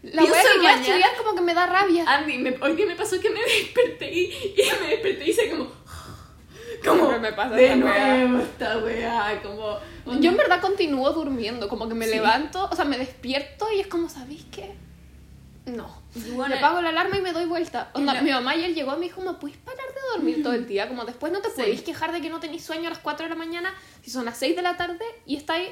La 0.03 0.21
quiero 0.21 0.35
mañana. 0.61 0.79
estudiar 0.81 1.09
como 1.17 1.35
que 1.35 1.41
me 1.41 1.53
da 1.53 1.65
rabia. 1.65 2.03
Andy, 2.07 2.37
me, 2.37 2.55
hoy 2.61 2.73
día 2.75 2.85
me 2.85 2.95
pasó 2.95 3.19
que 3.19 3.29
me 3.31 3.39
desperté 3.41 4.13
y, 4.13 4.25
y 4.25 4.81
me 4.81 4.87
desperté 4.89 5.25
y 5.25 5.29
hice 5.31 5.49
como... 5.49 5.71
Como, 6.87 7.19
me 7.19 7.33
pasa 7.33 7.55
de 7.55 7.75
nuevo 7.75 8.39
esta 8.39 8.77
weá, 8.79 9.41
como... 9.43 9.77
Yo 10.19 10.31
en 10.31 10.37
verdad 10.37 10.61
continúo 10.61 11.11
durmiendo, 11.11 11.67
como 11.67 11.87
que 11.89 11.93
me 11.95 12.05
Sí. 12.05 12.11
levanto, 12.15 12.67
o 12.71 12.75
sea, 12.75 12.85
me 12.85 12.97
despierto 12.97 13.67
y 13.75 13.79
es 13.81 13.87
como, 13.87 14.07
¿sabéis 14.09 14.45
qué? 14.51 14.73
No. 15.65 16.01
Bueno, 16.33 16.47
Le 16.55 16.59
apago 16.59 16.81
la 16.81 16.89
alarma 16.89 17.17
y 17.17 17.21
me 17.21 17.33
doy 17.33 17.45
vuelta. 17.45 17.89
Onda, 17.93 18.13
la- 18.13 18.21
Mi 18.21 18.31
mamá 18.31 18.51
ayer 18.51 18.73
llegó 18.73 18.93
y 18.95 18.99
me 18.99 19.05
dijo, 19.07 19.21
¿me 19.21 19.33
puedes 19.33 19.57
parar 19.57 19.85
de 19.93 19.99
dormir 20.15 20.41
todo 20.41 20.53
el 20.53 20.65
día? 20.65 20.87
Como 20.87 21.03
después 21.03 21.31
no 21.33 21.41
te 21.41 21.49
Sí. 21.49 21.55
podéis 21.57 21.81
quejar 21.81 22.13
de 22.13 22.21
que 22.21 22.29
no 22.29 22.39
tenéis 22.39 22.63
sueño 22.63 22.87
a 22.87 22.91
las 22.91 22.99
4 22.99 23.25
de 23.25 23.29
la 23.31 23.35
mañana, 23.35 23.73
si 24.01 24.09
son 24.09 24.23
las 24.23 24.37
6 24.37 24.55
de 24.55 24.61
la 24.61 24.77
tarde 24.77 25.03
y 25.25 25.35
estáis 25.35 25.69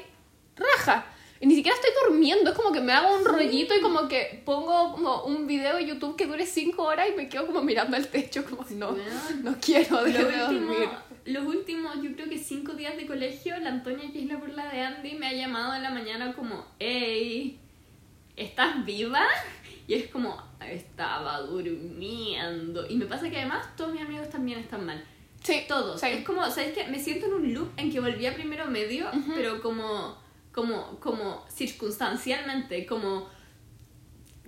raja. 0.56 1.06
Y 1.40 1.46
ni 1.46 1.54
siquiera 1.54 1.74
estoy 1.76 1.90
durmiendo, 2.08 2.50
es 2.50 2.56
como 2.56 2.72
que 2.72 2.80
me 2.80 2.92
hago 2.92 3.14
un 3.14 3.24
rollito 3.24 3.74
y 3.74 3.80
como 3.82 4.08
que 4.08 4.42
pongo 4.46 4.92
como 4.92 5.24
un 5.24 5.46
video 5.46 5.76
de 5.76 5.86
YouTube 5.86 6.16
que 6.16 6.26
dure 6.26 6.46
5 6.46 6.82
horas 6.82 7.08
y 7.12 7.16
me 7.16 7.28
quedo 7.28 7.46
como 7.46 7.62
mirando 7.62 7.96
al 7.96 8.06
techo, 8.08 8.44
como 8.44 8.64
no, 8.70 8.96
no 9.42 9.54
quiero 9.60 10.02
dejar 10.04 10.26
de 10.28 10.36
dormir. 10.38 10.88
Los 11.26 11.44
últimos, 11.44 12.02
yo 12.02 12.12
creo 12.14 12.28
que 12.28 12.38
cinco 12.38 12.74
días 12.74 12.96
de 12.96 13.06
colegio, 13.06 13.58
la 13.58 13.70
Antonia, 13.70 14.10
que 14.12 14.22
es 14.22 14.26
la 14.26 14.36
burla 14.36 14.70
de 14.72 14.80
Andy, 14.80 15.14
me 15.14 15.26
ha 15.26 15.32
llamado 15.32 15.74
en 15.74 15.82
la 15.82 15.90
mañana 15.90 16.32
como, 16.34 16.64
hey, 16.78 17.58
¿estás 18.36 18.84
viva? 18.84 19.24
Y 19.88 19.94
es 19.94 20.08
como, 20.08 20.36
estaba 20.60 21.40
durmiendo. 21.40 22.86
Y 22.88 22.96
me 22.96 23.06
pasa 23.06 23.30
que 23.30 23.36
además 23.38 23.66
todos 23.76 23.92
mis 23.92 24.02
amigos 24.02 24.28
también 24.30 24.58
están 24.60 24.84
mal. 24.84 25.02
Sí, 25.42 25.62
Todos. 25.68 26.00
sí. 26.00 26.06
Es 26.08 26.24
como, 26.24 26.44
¿sabes 26.50 26.72
qué? 26.72 26.88
Me 26.88 26.98
siento 26.98 27.26
en 27.26 27.34
un 27.34 27.54
loop 27.54 27.70
en 27.76 27.92
que 27.92 28.00
volví 28.00 28.26
a 28.26 28.34
primero 28.34 28.66
medio, 28.66 29.06
pero 29.34 29.62
como, 29.62 30.16
como, 30.52 30.98
como 30.98 31.44
circunstancialmente, 31.48 32.84
como 32.84 33.28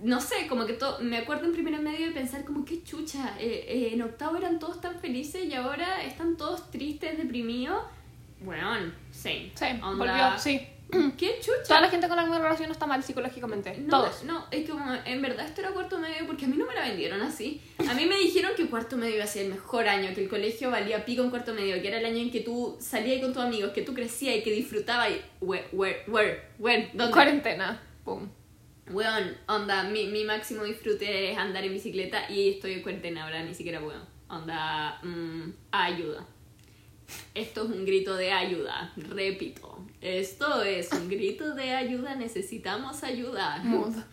no 0.01 0.21
sé, 0.21 0.47
como 0.47 0.65
que 0.65 0.73
todo, 0.73 0.99
me 1.01 1.17
acuerdo 1.17 1.45
en 1.45 1.53
primero 1.53 1.81
medio 1.81 2.07
de 2.07 2.13
pensar 2.13 2.45
como 2.45 2.65
qué 2.65 2.83
chucha, 2.83 3.35
eh, 3.39 3.65
eh, 3.67 3.89
en 3.93 4.01
octavo 4.01 4.37
eran 4.37 4.59
todos 4.59 4.81
tan 4.81 4.99
felices 4.99 5.45
y 5.45 5.53
ahora 5.53 6.03
están 6.03 6.37
todos 6.37 6.69
tristes, 6.71 7.17
deprimidos. 7.17 7.83
Weón, 8.41 8.93
same. 9.11 9.51
Sí, 9.55 9.65
Onda, 9.81 10.05
volvió, 10.05 10.39
sí. 10.39 10.67
¿Qué 11.17 11.39
chucha? 11.39 11.67
Toda 11.67 11.81
la 11.81 11.89
gente 11.89 12.07
con 12.07 12.17
la 12.17 12.23
misma 12.23 12.39
relación 12.39 12.71
está 12.71 12.87
mal 12.87 13.03
psicológicamente. 13.03 13.77
No, 13.77 13.89
Todos. 13.89 14.23
No, 14.23 14.45
es 14.49 14.65
que 14.65 14.71
como, 14.71 14.91
en 15.05 15.21
verdad 15.21 15.45
esto 15.45 15.61
era 15.61 15.71
cuarto 15.71 15.99
medio 15.99 16.25
porque 16.25 16.45
a 16.45 16.47
mí 16.47 16.57
no 16.57 16.65
me 16.65 16.73
la 16.73 16.81
vendieron 16.81 17.21
así. 17.21 17.61
A 17.87 17.93
mí 17.93 18.05
me 18.05 18.17
dijeron 18.17 18.53
que 18.57 18.67
cuarto 18.67 18.97
medio 18.97 19.15
iba 19.15 19.23
a 19.23 19.27
ser 19.27 19.45
el 19.45 19.51
mejor 19.51 19.87
año, 19.87 20.13
que 20.15 20.23
el 20.23 20.29
colegio 20.29 20.71
valía 20.71 21.05
pico 21.05 21.21
en 21.21 21.29
cuarto 21.29 21.53
medio, 21.53 21.79
que 21.81 21.87
era 21.89 21.99
el 21.99 22.05
año 22.05 22.17
en 22.17 22.31
que 22.31 22.39
tú 22.39 22.75
salías 22.79 23.21
con 23.21 23.33
tus 23.33 23.43
amigos, 23.43 23.71
que 23.71 23.83
tú 23.83 23.93
crecías 23.93 24.37
y 24.37 24.41
que 24.41 24.51
disfrutabas 24.51 25.11
y... 25.11 25.21
Where, 25.45 25.67
where, 25.71 26.03
where, 26.07 26.41
where, 26.57 26.89
¿dónde? 26.93 27.13
Cuarentena. 27.13 27.79
Pum. 28.03 28.27
Weón, 28.89 29.35
onda, 29.47 29.83
mi, 29.83 30.07
mi 30.07 30.23
máximo 30.23 30.63
disfrute 30.63 31.31
es 31.31 31.37
andar 31.37 31.63
en 31.63 31.73
bicicleta 31.73 32.29
y 32.29 32.51
estoy 32.51 32.73
en 32.73 32.81
cuarentena 32.81 33.23
ahora, 33.23 33.43
ni 33.43 33.53
siquiera 33.53 33.79
weón. 33.81 34.03
Onda, 34.27 34.99
mm, 35.03 35.51
ayuda. 35.71 36.25
Esto 37.33 37.63
es 37.63 37.69
un 37.71 37.85
grito 37.85 38.15
de 38.15 38.31
ayuda, 38.31 38.93
repito. 38.95 39.85
Esto 40.01 40.61
es 40.63 40.91
un 40.93 41.09
grito 41.09 41.55
de 41.55 41.71
ayuda, 41.71 42.15
necesitamos 42.15 43.03
ayuda. 43.03 43.63
Oh, 43.67 43.91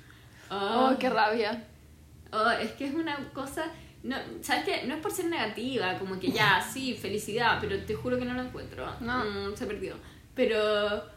Oh, 0.48 0.96
qué 0.98 1.10
rabia. 1.10 1.64
oh, 2.32 2.50
es 2.50 2.70
que 2.72 2.86
es 2.86 2.94
una 2.94 3.16
cosa... 3.32 3.66
No, 4.02 4.16
¿Sabes 4.40 4.64
qué? 4.64 4.86
No 4.86 4.94
es 4.94 5.00
por 5.00 5.10
ser 5.10 5.24
negativa, 5.24 5.98
como 5.98 6.20
que 6.20 6.30
ya, 6.30 6.60
sí, 6.62 6.94
felicidad, 6.94 7.58
pero 7.60 7.76
te 7.84 7.94
juro 7.94 8.16
que 8.16 8.24
no 8.24 8.34
lo 8.34 8.42
encuentro. 8.42 8.88
No. 9.00 9.24
Mm, 9.24 9.56
se 9.56 9.66
perdió. 9.66 9.96
Pero... 10.34 11.15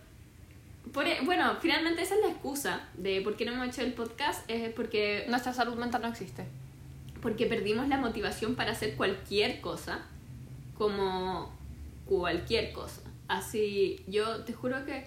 por 0.93 1.07
e- 1.07 1.21
bueno, 1.23 1.57
finalmente 1.61 2.01
esa 2.01 2.15
es 2.15 2.21
la 2.21 2.29
excusa 2.29 2.87
de 2.95 3.21
por 3.21 3.35
qué 3.35 3.45
no 3.45 3.53
hemos 3.53 3.67
hecho 3.69 3.81
el 3.81 3.93
podcast, 3.93 4.49
es 4.49 4.71
porque 4.73 5.25
Nuestra 5.29 5.53
salud 5.53 5.75
mental 5.75 6.01
no 6.01 6.07
existe. 6.09 6.45
porque 7.21 7.45
perdimos 7.47 7.87
la 7.89 7.97
motivación 7.97 8.55
para 8.55 8.71
hacer 8.71 8.95
cualquier 8.95 9.59
cosa, 9.61 10.05
como 10.77 11.51
cualquier 12.05 12.71
cosa. 12.71 13.01
Así, 13.27 14.01
yo 14.07 14.43
te 14.45 14.53
juro 14.53 14.85
que 14.85 15.05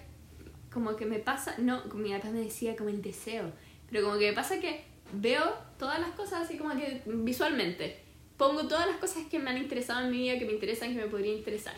como 0.71 0.95
que 0.95 1.05
me 1.05 1.19
pasa, 1.19 1.55
no, 1.57 1.83
mi 1.95 2.11
papá 2.11 2.29
me 2.29 2.39
decía 2.41 2.75
como 2.75 2.89
el 2.89 3.01
deseo, 3.01 3.51
pero 3.89 4.03
como 4.05 4.17
que 4.19 4.27
me 4.29 4.33
pasa 4.33 4.59
que 4.59 4.83
veo 5.11 5.43
todas 5.77 5.99
las 5.99 6.11
cosas 6.11 6.43
así 6.43 6.57
como 6.57 6.75
que 6.75 7.01
visualmente, 7.05 7.97
pongo 8.37 8.67
todas 8.67 8.87
las 8.87 8.97
cosas 8.97 9.25
que 9.29 9.39
me 9.39 9.49
han 9.51 9.57
interesado 9.57 10.05
en 10.05 10.11
mi 10.11 10.17
vida, 10.19 10.39
que 10.39 10.45
me 10.45 10.53
interesan, 10.53 10.93
que 10.95 11.01
me 11.01 11.07
podrían 11.07 11.37
interesar. 11.37 11.75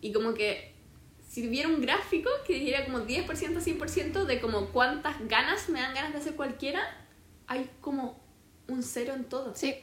Y 0.00 0.12
como 0.12 0.32
que 0.34 0.72
si 1.28 1.46
hubiera 1.46 1.68
un 1.68 1.80
gráfico 1.80 2.30
que 2.46 2.54
dijera 2.54 2.86
como 2.86 3.00
10%, 3.00 3.26
100% 3.26 4.24
de 4.24 4.40
como 4.40 4.66
cuántas 4.70 5.16
ganas 5.28 5.68
me 5.68 5.80
dan 5.80 5.94
ganas 5.94 6.12
de 6.14 6.18
hacer 6.18 6.34
cualquiera, 6.34 6.80
hay 7.46 7.70
como 7.80 8.18
un 8.66 8.82
cero 8.82 9.12
en 9.14 9.24
todo. 9.24 9.54
Sí. 9.54 9.74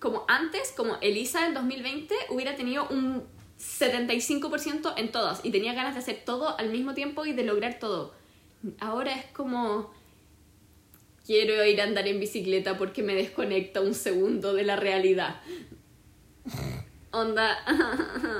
Como 0.00 0.24
antes, 0.28 0.72
como 0.76 0.96
Elisa 1.02 1.44
del 1.44 1.54
2020 1.54 2.14
hubiera 2.30 2.56
tenido 2.56 2.88
un 2.88 3.22
75% 3.58 4.94
en 4.96 5.12
todas 5.12 5.44
y 5.44 5.50
tenía 5.50 5.74
ganas 5.74 5.94
de 5.94 6.00
hacer 6.00 6.22
todo 6.24 6.58
al 6.58 6.70
mismo 6.70 6.94
tiempo 6.94 7.26
y 7.26 7.34
de 7.34 7.44
lograr 7.44 7.78
todo. 7.78 8.14
Ahora 8.80 9.12
es 9.12 9.26
como 9.26 9.92
quiero 11.26 11.64
ir 11.64 11.80
a 11.80 11.84
andar 11.84 12.06
en 12.08 12.20
bicicleta 12.20 12.76
porque 12.78 13.02
me 13.02 13.14
desconecta 13.14 13.80
un 13.80 13.94
segundo 13.94 14.54
de 14.54 14.64
la 14.64 14.76
realidad. 14.76 15.40
Onda. 17.14 17.56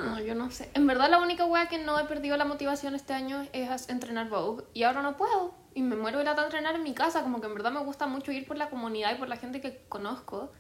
No, 0.05 0.21
yo 0.21 0.35
no 0.35 0.51
sé. 0.51 0.69
En 0.75 0.87
verdad 0.87 1.09
la 1.09 1.19
única 1.19 1.45
wea 1.45 1.69
que 1.69 1.79
no 1.79 1.99
he 1.99 2.05
perdido 2.05 2.37
la 2.37 2.45
motivación 2.45 2.95
este 2.95 3.13
año 3.13 3.47
es 3.53 3.89
entrenar 3.89 4.29
Vogue. 4.29 4.65
Y 4.75 4.83
ahora 4.83 5.01
no 5.01 5.17
puedo. 5.17 5.55
Y 5.75 5.83
me 5.83 5.95
muero 5.95 6.19
de 6.19 6.25
lata 6.25 6.45
entrenar 6.45 6.75
en 6.75 6.83
mi 6.83 6.93
casa. 6.93 7.23
Como 7.23 7.41
que 7.41 7.47
en 7.47 7.55
verdad 7.55 7.71
me 7.71 7.81
gusta 7.81 8.07
mucho 8.07 8.33
ir 8.33 8.47
por 8.47 8.57
la 8.57 8.71
comunidad 8.71 9.15
y 9.15 9.19
por 9.19 9.29
la 9.29 9.37
gente 9.37 9.61
que 9.61 9.85
conozco. 9.89 10.53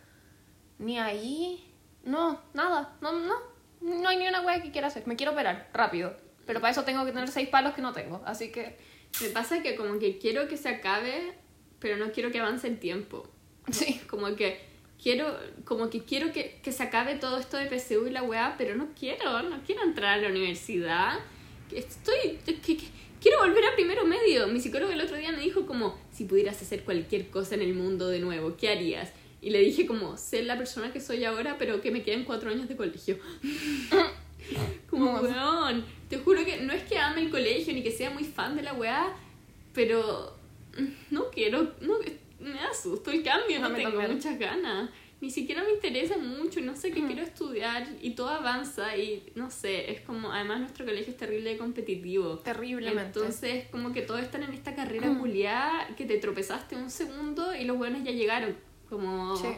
Ni 0.79 0.98
ahí. 0.98 1.74
No, 2.05 2.40
nada. 2.53 2.96
No, 3.00 3.12
no. 3.12 3.35
No 3.81 4.09
hay 4.09 4.16
ni 4.16 4.29
una 4.29 4.42
wea 4.42 4.62
que 4.62 4.70
quiera 4.70 4.87
hacer. 4.87 5.07
Me 5.07 5.16
quiero 5.16 5.33
operar, 5.33 5.68
rápido. 5.72 6.16
Pero 6.46 6.61
para 6.61 6.70
eso 6.70 6.85
tengo 6.85 7.05
que 7.05 7.12
tener 7.12 7.29
seis 7.29 7.48
palos 7.48 7.74
que 7.74 7.83
no 7.83 7.92
tengo. 7.92 8.22
Así 8.24 8.53
que. 8.53 8.79
Me 9.20 9.29
pasa 9.29 9.62
que 9.62 9.77
como 9.77 9.98
que 9.98 10.18
quiero 10.18 10.48
que 10.48 10.57
se 10.57 10.68
acabe, 10.68 11.37
pero 11.79 11.96
no 11.96 12.12
quiero 12.12 12.31
que 12.31 12.40
avance 12.40 12.68
el 12.68 12.79
tiempo. 12.79 13.29
Sí. 13.70 14.00
Como 14.09 14.35
que 14.37 14.73
quiero, 15.02 15.37
como 15.64 15.90
que 15.90 16.02
quiero 16.04 16.33
que, 16.33 16.61
que 16.62 16.72
se 16.72 16.83
acabe 16.83 17.16
todo 17.16 17.38
esto 17.38 17.57
de 17.57 17.66
PSU 17.68 18.07
y 18.07 18.11
la 18.11 18.22
weá, 18.22 18.54
pero 18.59 18.74
no 18.76 18.88
quiero, 18.98 19.42
no 19.42 19.61
quiero 19.66 19.83
entrar 19.83 20.18
a 20.18 20.22
la 20.22 20.28
universidad. 20.28 21.18
Estoy, 21.72 22.38
que- 22.44 22.61
que- 22.61 22.78
quiero 23.20 23.38
volver 23.40 23.64
a 23.66 23.74
primero 23.74 24.04
medio. 24.04 24.46
Mi 24.48 24.61
psicólogo 24.61 24.92
el 24.92 25.00
otro 25.00 25.16
día 25.16 25.33
me 25.33 25.40
dijo 25.40 25.66
como, 25.66 25.98
si 26.12 26.24
pudieras 26.24 26.61
hacer 26.62 26.85
cualquier 26.85 27.28
cosa 27.28 27.54
en 27.54 27.62
el 27.62 27.74
mundo 27.74 28.09
de 28.09 28.20
nuevo, 28.20 28.57
¿qué 28.57 28.68
harías? 28.70 29.12
Y 29.42 29.50
le 29.50 29.59
dije 29.61 29.87
como, 29.87 30.16
ser 30.16 30.44
la 30.44 30.57
persona 30.57 30.92
que 30.92 31.00
soy 31.00 31.24
ahora, 31.24 31.57
pero 31.59 31.80
que 31.83 31.90
me 31.90 32.02
queden 32.02 32.24
cuatro 32.24 32.50
años 32.50 32.66
de 32.68 32.76
colegio. 32.76 33.18
como, 34.90 35.16
weón, 35.20 35.85
te 36.09 36.18
juro 36.18 36.44
que 36.44 36.59
no 36.59 36.72
es 36.72 36.83
que 36.85 36.98
ame 36.98 37.22
el 37.22 37.30
colegio 37.30 37.72
ni 37.74 37.83
que 37.83 37.90
sea 37.90 38.11
muy 38.11 38.24
fan 38.24 38.57
de 38.57 38.62
la 38.62 38.74
weá, 38.74 39.14
pero 39.72 40.37
no 41.11 41.30
quiero, 41.30 41.72
no, 41.80 41.94
me 42.44 42.61
da 42.61 42.72
susto 42.74 43.11
el 43.11 43.22
cambio, 43.22 43.61
no 43.61 43.72
tengo 43.72 44.00
muchas 44.00 44.38
ganas. 44.38 44.90
Ni 45.20 45.30
siquiera 45.30 45.62
me 45.64 45.70
interesa 45.70 46.18
mucho, 46.18 46.61
no 46.61 46.76
sé 46.76 46.90
qué 46.90 47.00
Mm. 47.00 47.07
quiero 47.07 47.22
estudiar 47.22 47.87
y 48.02 48.11
todo 48.11 48.28
avanza 48.28 48.94
y 48.96 49.33
no 49.37 49.50
sé, 49.50 49.90
es 49.90 50.00
como, 50.02 50.30
además 50.33 50.61
nuestro 50.61 50.85
colegio 50.85 51.12
es 51.12 51.16
terrible 51.16 51.50
de 51.50 51.57
competitivo. 51.57 52.38
Terriblemente. 52.40 53.18
Entonces, 53.20 53.66
como 53.70 53.92
que 53.92 54.02
todos 54.02 54.20
están 54.20 54.42
en 54.42 54.52
esta 54.52 54.74
carrera 54.74 55.09
Mm. 55.09 55.20
culiada 55.20 55.88
que 55.96 56.04
te 56.04 56.18
tropezaste 56.18 56.76
un 56.76 56.90
segundo 56.90 57.54
y 57.54 57.64
los 57.64 57.78
buenos 57.78 58.02
ya 58.04 58.11
llegaron. 58.12 58.54
Como. 58.90 59.35
Sí. 59.37 59.48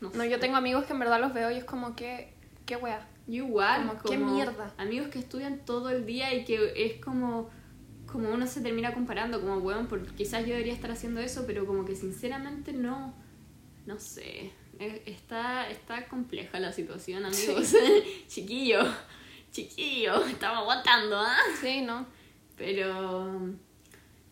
No, 0.00 0.10
No, 0.14 0.22
sé. 0.22 0.30
yo 0.30 0.38
tengo 0.38 0.56
amigos 0.56 0.84
que 0.84 0.92
en 0.92 0.98
verdad 1.00 1.20
los 1.20 1.32
veo 1.34 1.50
y 1.50 1.54
es 1.56 1.64
como 1.64 1.96
que, 1.96 2.32
qué 2.66 2.76
wea. 2.76 3.08
Igual, 3.26 3.86
Como, 3.88 3.98
como, 4.02 4.10
¿qué 4.10 4.18
mierda? 4.18 4.72
Amigos 4.76 5.08
que 5.08 5.18
estudian 5.18 5.64
todo 5.64 5.88
el 5.90 6.04
día 6.06 6.32
y 6.34 6.44
que 6.44 6.72
es 6.76 7.00
como. 7.02 7.50
Como 8.14 8.30
uno 8.30 8.46
se 8.46 8.60
termina 8.60 8.94
comparando, 8.94 9.40
como, 9.40 9.56
weón, 9.56 9.88
porque 9.88 10.14
quizás 10.14 10.42
yo 10.46 10.52
debería 10.52 10.72
estar 10.72 10.92
haciendo 10.92 11.20
eso, 11.20 11.42
pero 11.48 11.66
como 11.66 11.84
que 11.84 11.96
sinceramente 11.96 12.72
no. 12.72 13.12
No 13.86 13.98
sé. 13.98 14.52
Eh, 14.78 15.02
Está, 15.06 15.68
está 15.68 16.06
compleja 16.06 16.60
la 16.60 16.72
situación, 16.72 17.24
amigos. 17.24 17.74
chiquillo, 18.28 18.78
chiquillo, 19.50 20.24
estamos 20.26 20.58
aguantando, 20.58 21.18
¿ah? 21.18 21.36
Sí, 21.60 21.80
¿no? 21.82 22.06
Pero 22.56 23.50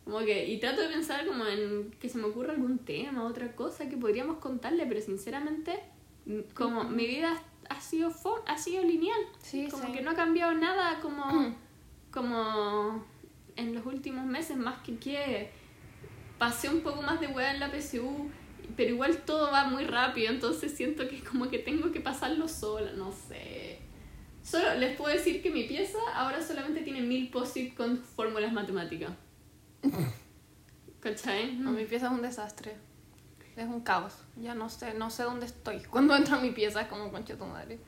como 0.05 0.19
que, 0.21 0.47
y 0.47 0.61
trato 0.61 0.81
de 0.83 0.89
pensar 0.89 1.27
como 1.27 1.45
en 1.45 1.91
que 2.01 2.09
se 2.09 2.19
me 2.19 2.27
ocurra 2.27 2.53
algún 2.53 2.79
tema, 2.79 3.25
otra 3.25 3.57
cosa 3.57 3.89
que 3.89 3.97
podríamos 3.97 4.39
contarle, 4.39 4.87
pero 4.87 5.01
sinceramente, 5.01 5.81
como 6.55 6.85
mi 6.85 7.09
vida 7.09 7.35
ha 7.69 7.81
sido 7.81 8.13
ha 8.47 8.59
sido 8.59 8.85
lineal, 8.85 9.21
Sí, 9.43 9.67
como 9.69 9.87
sí. 9.87 9.93
que 9.93 10.03
no 10.03 10.13
ha 10.13 10.15
cambiado 10.15 10.55
nada 10.55 11.01
como, 11.01 11.57
como 12.13 13.05
en 13.57 13.75
los 13.75 13.85
últimos 13.87 14.25
meses, 14.25 14.57
más 14.57 14.83
que 14.83 14.97
que 14.97 15.51
pasé 16.39 16.69
un 16.69 16.81
poco 16.81 17.03
más 17.03 17.21
de 17.21 17.29
hueá 17.29 17.53
en 17.53 17.61
la 17.61 17.71
PSU, 17.71 18.31
pero 18.77 18.91
igual 18.91 19.19
todo 19.25 19.51
va 19.51 19.65
muy 19.65 19.85
rápido, 19.85 20.31
entonces 20.31 20.73
siento 20.73 21.09
que 21.09 21.23
como 21.23 21.49
que 21.49 21.59
tengo 21.59 21.93
que 21.93 22.01
pasarlo 22.01 22.49
sola, 22.49 22.93
no 22.93 23.13
sé. 23.13 23.79
Solo 24.43 24.75
les 24.75 24.97
puedo 24.97 25.15
decir 25.15 25.41
que 25.43 25.51
mi 25.51 25.65
pieza 25.65 25.99
ahora 26.15 26.43
solamente 26.43 26.81
tiene 26.81 27.01
mil 27.01 27.31
post-it 27.31 27.77
con 27.77 27.99
fórmulas 27.99 28.53
matemáticas. 28.53 29.13
¿Cachai? 31.01 31.57
No, 31.57 31.71
mi 31.71 31.85
pieza 31.85 32.07
es 32.07 32.13
un 32.13 32.23
desastre. 32.23 32.77
Es 33.57 33.67
un 33.67 33.81
caos. 33.83 34.15
Ya 34.37 34.55
no 34.55 34.69
sé, 34.69 34.95
no 34.95 35.11
sé 35.11 35.25
dónde 35.25 35.47
estoy. 35.47 35.81
Cuando 35.85 36.17
entro 36.17 36.37
a 36.37 36.41
mi 36.41 36.51
pieza 36.51 36.81
es 36.81 36.89
como 36.89 37.11
concha 37.13 37.37
tu 37.37 37.45
madre. 37.45 37.79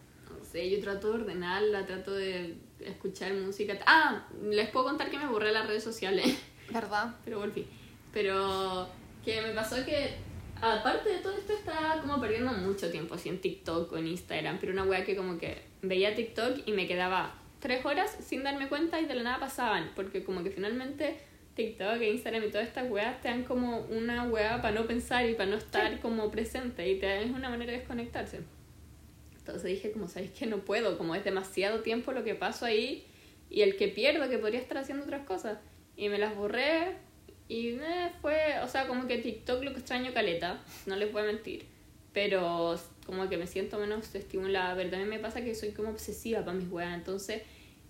Sé, 0.55 0.71
yo 0.71 0.81
trato 0.81 1.09
de 1.09 1.23
ordenarla, 1.23 1.85
trato 1.85 2.15
de 2.15 2.55
escuchar 2.79 3.35
música. 3.35 3.77
Ah, 3.87 4.25
les 4.41 4.69
puedo 4.69 4.87
contar 4.87 5.11
que 5.11 5.19
me 5.19 5.27
borré 5.27 5.51
las 5.51 5.67
redes 5.67 5.83
sociales, 5.83 6.27
¿Verdad? 6.71 7.13
pero 7.25 7.41
volví. 7.41 7.67
Pero 8.13 8.89
que 9.25 9.43
me 9.43 9.51
pasó 9.51 9.85
que, 9.85 10.15
aparte 10.63 11.09
de 11.09 11.19
todo 11.19 11.33
esto, 11.33 11.55
estaba 11.55 12.01
como 12.01 12.21
perdiendo 12.21 12.53
mucho 12.53 12.89
tiempo 12.89 13.17
así 13.17 13.31
en 13.31 13.41
TikTok 13.41 13.91
o 13.91 13.97
en 13.97 14.07
Instagram, 14.07 14.59
pero 14.61 14.73
una 14.73 14.85
wea 14.85 15.05
que 15.05 15.17
como 15.17 15.39
que 15.39 15.61
veía 15.83 16.15
TikTok 16.15 16.61
y 16.67 16.71
me 16.71 16.87
quedaba 16.87 17.35
tres 17.59 17.85
horas 17.85 18.17
sin 18.21 18.45
darme 18.45 18.69
cuenta 18.69 19.01
y 19.01 19.07
de 19.07 19.15
la 19.17 19.25
nada 19.25 19.41
pasaban, 19.41 19.91
porque 19.97 20.23
como 20.23 20.45
que 20.45 20.53
finalmente 20.53 21.19
TikTok 21.57 22.01
e 22.01 22.13
Instagram 22.13 22.45
y 22.45 22.51
todas 22.53 22.69
estas 22.69 22.89
weas 22.89 23.21
te 23.21 23.27
dan 23.27 23.43
como 23.43 23.81
una 23.87 24.29
wea 24.29 24.63
para 24.63 24.81
no 24.81 24.87
pensar 24.87 25.29
y 25.29 25.35
para 25.35 25.51
no 25.51 25.57
estar 25.57 25.99
como 25.99 26.31
presente 26.31 26.89
y 26.89 27.01
te 27.01 27.25
es 27.25 27.31
una 27.33 27.51
manera 27.51 27.73
de 27.73 27.79
desconectarse. 27.79 28.43
Entonces 29.47 29.65
dije, 29.65 29.93
como 29.93 30.09
sabéis 30.09 30.33
que 30.33 30.47
no 30.47 30.65
puedo, 30.65 30.97
como 30.97 31.15
es 31.15 31.23
demasiado 31.23 31.81
tiempo 31.81 32.13
lo 32.13 32.25
que 32.25 32.35
paso 32.35 32.65
ahí 32.65 33.05
y 33.51 33.61
el 33.61 33.77
que 33.77 33.89
pierdo, 33.89 34.31
que 34.31 34.39
podría 34.39 34.59
estar 34.59 34.79
haciendo 34.79 35.05
otras 35.05 35.27
cosas. 35.27 35.59
Y 35.99 36.09
me 36.09 36.19
las 36.19 36.35
borré 36.35 36.97
y 37.47 37.73
eh, 37.73 38.11
fue, 38.23 38.59
o 38.63 38.69
sea, 38.69 38.87
como 38.87 39.07
que 39.07 39.19
TikTok 39.19 39.63
lo 39.63 39.73
que 39.73 39.81
extraño 39.81 40.15
caleta, 40.15 40.63
no 40.87 40.97
les 40.97 41.13
voy 41.13 41.23
a 41.23 41.27
mentir. 41.27 41.67
Pero 42.15 42.81
como 43.05 43.29
que 43.29 43.37
me 43.37 43.47
siento 43.47 43.79
menos 43.79 44.15
estimulada, 44.15 44.75
pero 44.77 44.89
también 44.89 45.11
me 45.11 45.19
pasa 45.19 45.45
que 45.45 45.55
soy 45.55 45.73
como 45.73 45.91
obsesiva 45.91 46.41
para 46.41 46.57
mis 46.57 46.71
weas, 46.71 46.95
entonces 46.95 47.43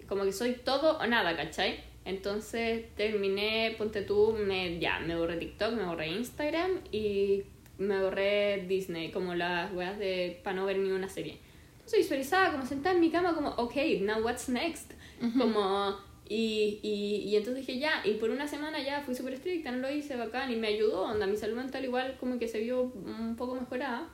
como 0.08 0.24
que 0.24 0.32
soy 0.32 0.54
todo 0.54 0.98
o 0.98 1.06
nada, 1.06 1.36
¿cachai? 1.36 1.78
Entonces 2.04 2.84
terminé, 2.96 3.76
ponte 3.78 4.02
tú, 4.02 4.32
me, 4.32 4.80
ya, 4.80 4.98
me 4.98 5.16
borré 5.16 5.36
TikTok, 5.36 5.74
me 5.74 5.84
borré 5.84 6.08
Instagram 6.08 6.80
y 6.90 7.44
me 7.78 8.02
borré 8.02 8.64
Disney, 8.66 9.10
como 9.12 9.34
las 9.34 9.72
weas 9.72 9.98
de 9.98 10.40
para 10.42 10.56
no 10.56 10.66
ver 10.66 10.78
ni 10.78 10.90
una 10.90 11.08
serie. 11.08 11.38
Entonces 11.85 12.01
visualizaba 12.01 12.51
como 12.51 12.64
sentada 12.64 12.94
en 12.94 13.03
mi 13.03 13.11
cama 13.11 13.35
como, 13.35 13.51
ok, 13.51 13.75
now 14.01 14.25
what's 14.25 14.49
next? 14.49 14.92
Como, 15.38 15.94
y, 16.27 16.81
y, 16.83 17.29
y 17.29 17.37
entonces 17.37 17.66
dije 17.66 17.79
ya, 17.79 18.01
y 18.07 18.14
por 18.14 18.31
una 18.31 18.49
semana 18.49 18.83
ya 18.83 19.03
fui 19.03 19.14
súper 19.14 19.35
estricta, 19.35 19.70
no 19.70 19.79
lo 19.79 19.90
hice 19.90 20.16
bacán 20.16 20.51
y 20.51 20.57
me 20.57 20.68
ayudó, 20.68 21.03
onda, 21.03 21.27
mi 21.27 21.37
salud 21.37 21.57
mental 21.57 21.85
igual 21.85 22.16
como 22.18 22.38
que 22.38 22.49
se 22.49 22.61
vio 22.61 22.85
un 22.85 23.37
poco 23.37 23.55
mejorada. 23.55 24.09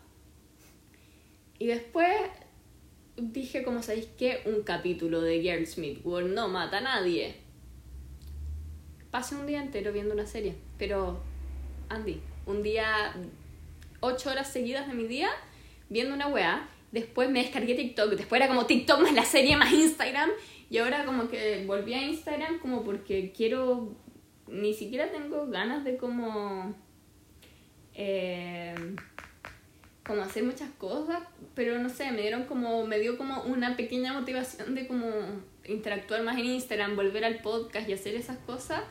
Y 1.61 1.67
después 1.67 2.13
dije, 3.17 3.63
como 3.63 3.85
sabéis 3.85 4.07
que 4.19 4.43
un 4.47 4.63
capítulo 4.63 5.21
de 5.21 5.41
Girl 5.41 5.65
Smith 5.65 6.01
World 6.05 6.35
no 6.35 6.49
mata 6.49 6.79
a 6.79 6.81
nadie. 6.81 7.37
Pasé 9.13 9.37
un 9.37 9.47
día 9.47 9.63
entero 9.63 9.93
viendo 9.93 10.13
una 10.13 10.27
serie, 10.27 10.57
pero 10.77 11.21
Andy, 11.89 12.21
un 12.47 12.65
día, 12.65 13.15
ocho 14.01 14.31
horas 14.31 14.53
seguidas 14.53 14.89
de 14.89 14.95
mi 14.95 15.07
día 15.07 15.31
viendo 15.89 16.15
una 16.15 16.27
weá. 16.27 16.69
Después 16.93 17.31
me 17.31 17.43
descargué 17.43 17.75
TikTok, 17.75 18.11
después 18.11 18.41
era 18.41 18.49
como 18.49 18.67
TikTok 18.67 19.01
más 19.01 19.13
la 19.13 19.25
serie 19.25 19.57
más 19.57 19.73
Instagram. 19.73 20.31
Y 20.69 20.79
ahora 20.79 21.05
como 21.05 21.29
que 21.29 21.65
volví 21.67 21.95
a 21.95 22.03
Instagram 22.03 22.59
como 22.61 22.83
porque 22.83 23.33
quiero, 23.33 23.97
ni 24.49 24.75
siquiera 24.75 25.11
tengo 25.11 25.47
ganas 25.47 25.85
de 25.85 25.97
como... 25.97 26.75
Eh, 27.95 28.75
como 30.11 30.23
hacer 30.23 30.43
muchas 30.43 30.71
cosas, 30.71 31.23
pero 31.55 31.79
no 31.79 31.89
sé, 31.89 32.11
me 32.11 32.23
dieron 32.23 32.45
como, 32.45 32.85
me 32.85 32.99
dio 32.99 33.17
como 33.17 33.43
una 33.43 33.77
pequeña 33.77 34.13
motivación 34.13 34.75
de 34.75 34.89
como 34.89 35.07
interactuar 35.65 36.25
más 36.25 36.37
en 36.37 36.47
Instagram, 36.47 36.97
volver 36.97 37.25
al 37.25 37.41
podcast 37.43 37.89
y 37.89 37.93
hacer 37.93 38.17
esas 38.17 38.39
cosas, 38.39 38.83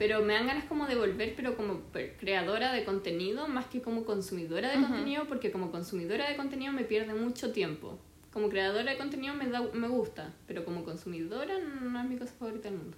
pero 0.00 0.22
me 0.22 0.32
dan 0.32 0.46
ganas 0.46 0.64
como 0.64 0.86
de 0.86 0.96
volver, 0.96 1.34
pero 1.36 1.58
como 1.58 1.82
creadora 2.18 2.72
de 2.72 2.86
contenido 2.86 3.46
más 3.48 3.66
que 3.66 3.82
como 3.82 4.06
consumidora 4.06 4.70
de 4.70 4.78
Ujú. 4.78 4.86
contenido, 4.86 5.26
porque 5.28 5.52
como 5.52 5.70
consumidora 5.70 6.26
de 6.26 6.36
contenido 6.36 6.72
me 6.72 6.84
pierde 6.84 7.12
mucho 7.12 7.52
tiempo. 7.52 7.98
Como 8.32 8.48
creadora 8.48 8.92
de 8.92 8.96
contenido 8.96 9.34
me, 9.34 9.46
da, 9.48 9.60
me 9.60 9.88
gusta, 9.88 10.32
pero 10.46 10.64
como 10.64 10.84
consumidora 10.84 11.58
no 11.58 12.00
es 12.00 12.08
mi 12.08 12.16
cosa 12.16 12.32
favorita 12.32 12.70
del 12.70 12.78
mundo. 12.78 12.96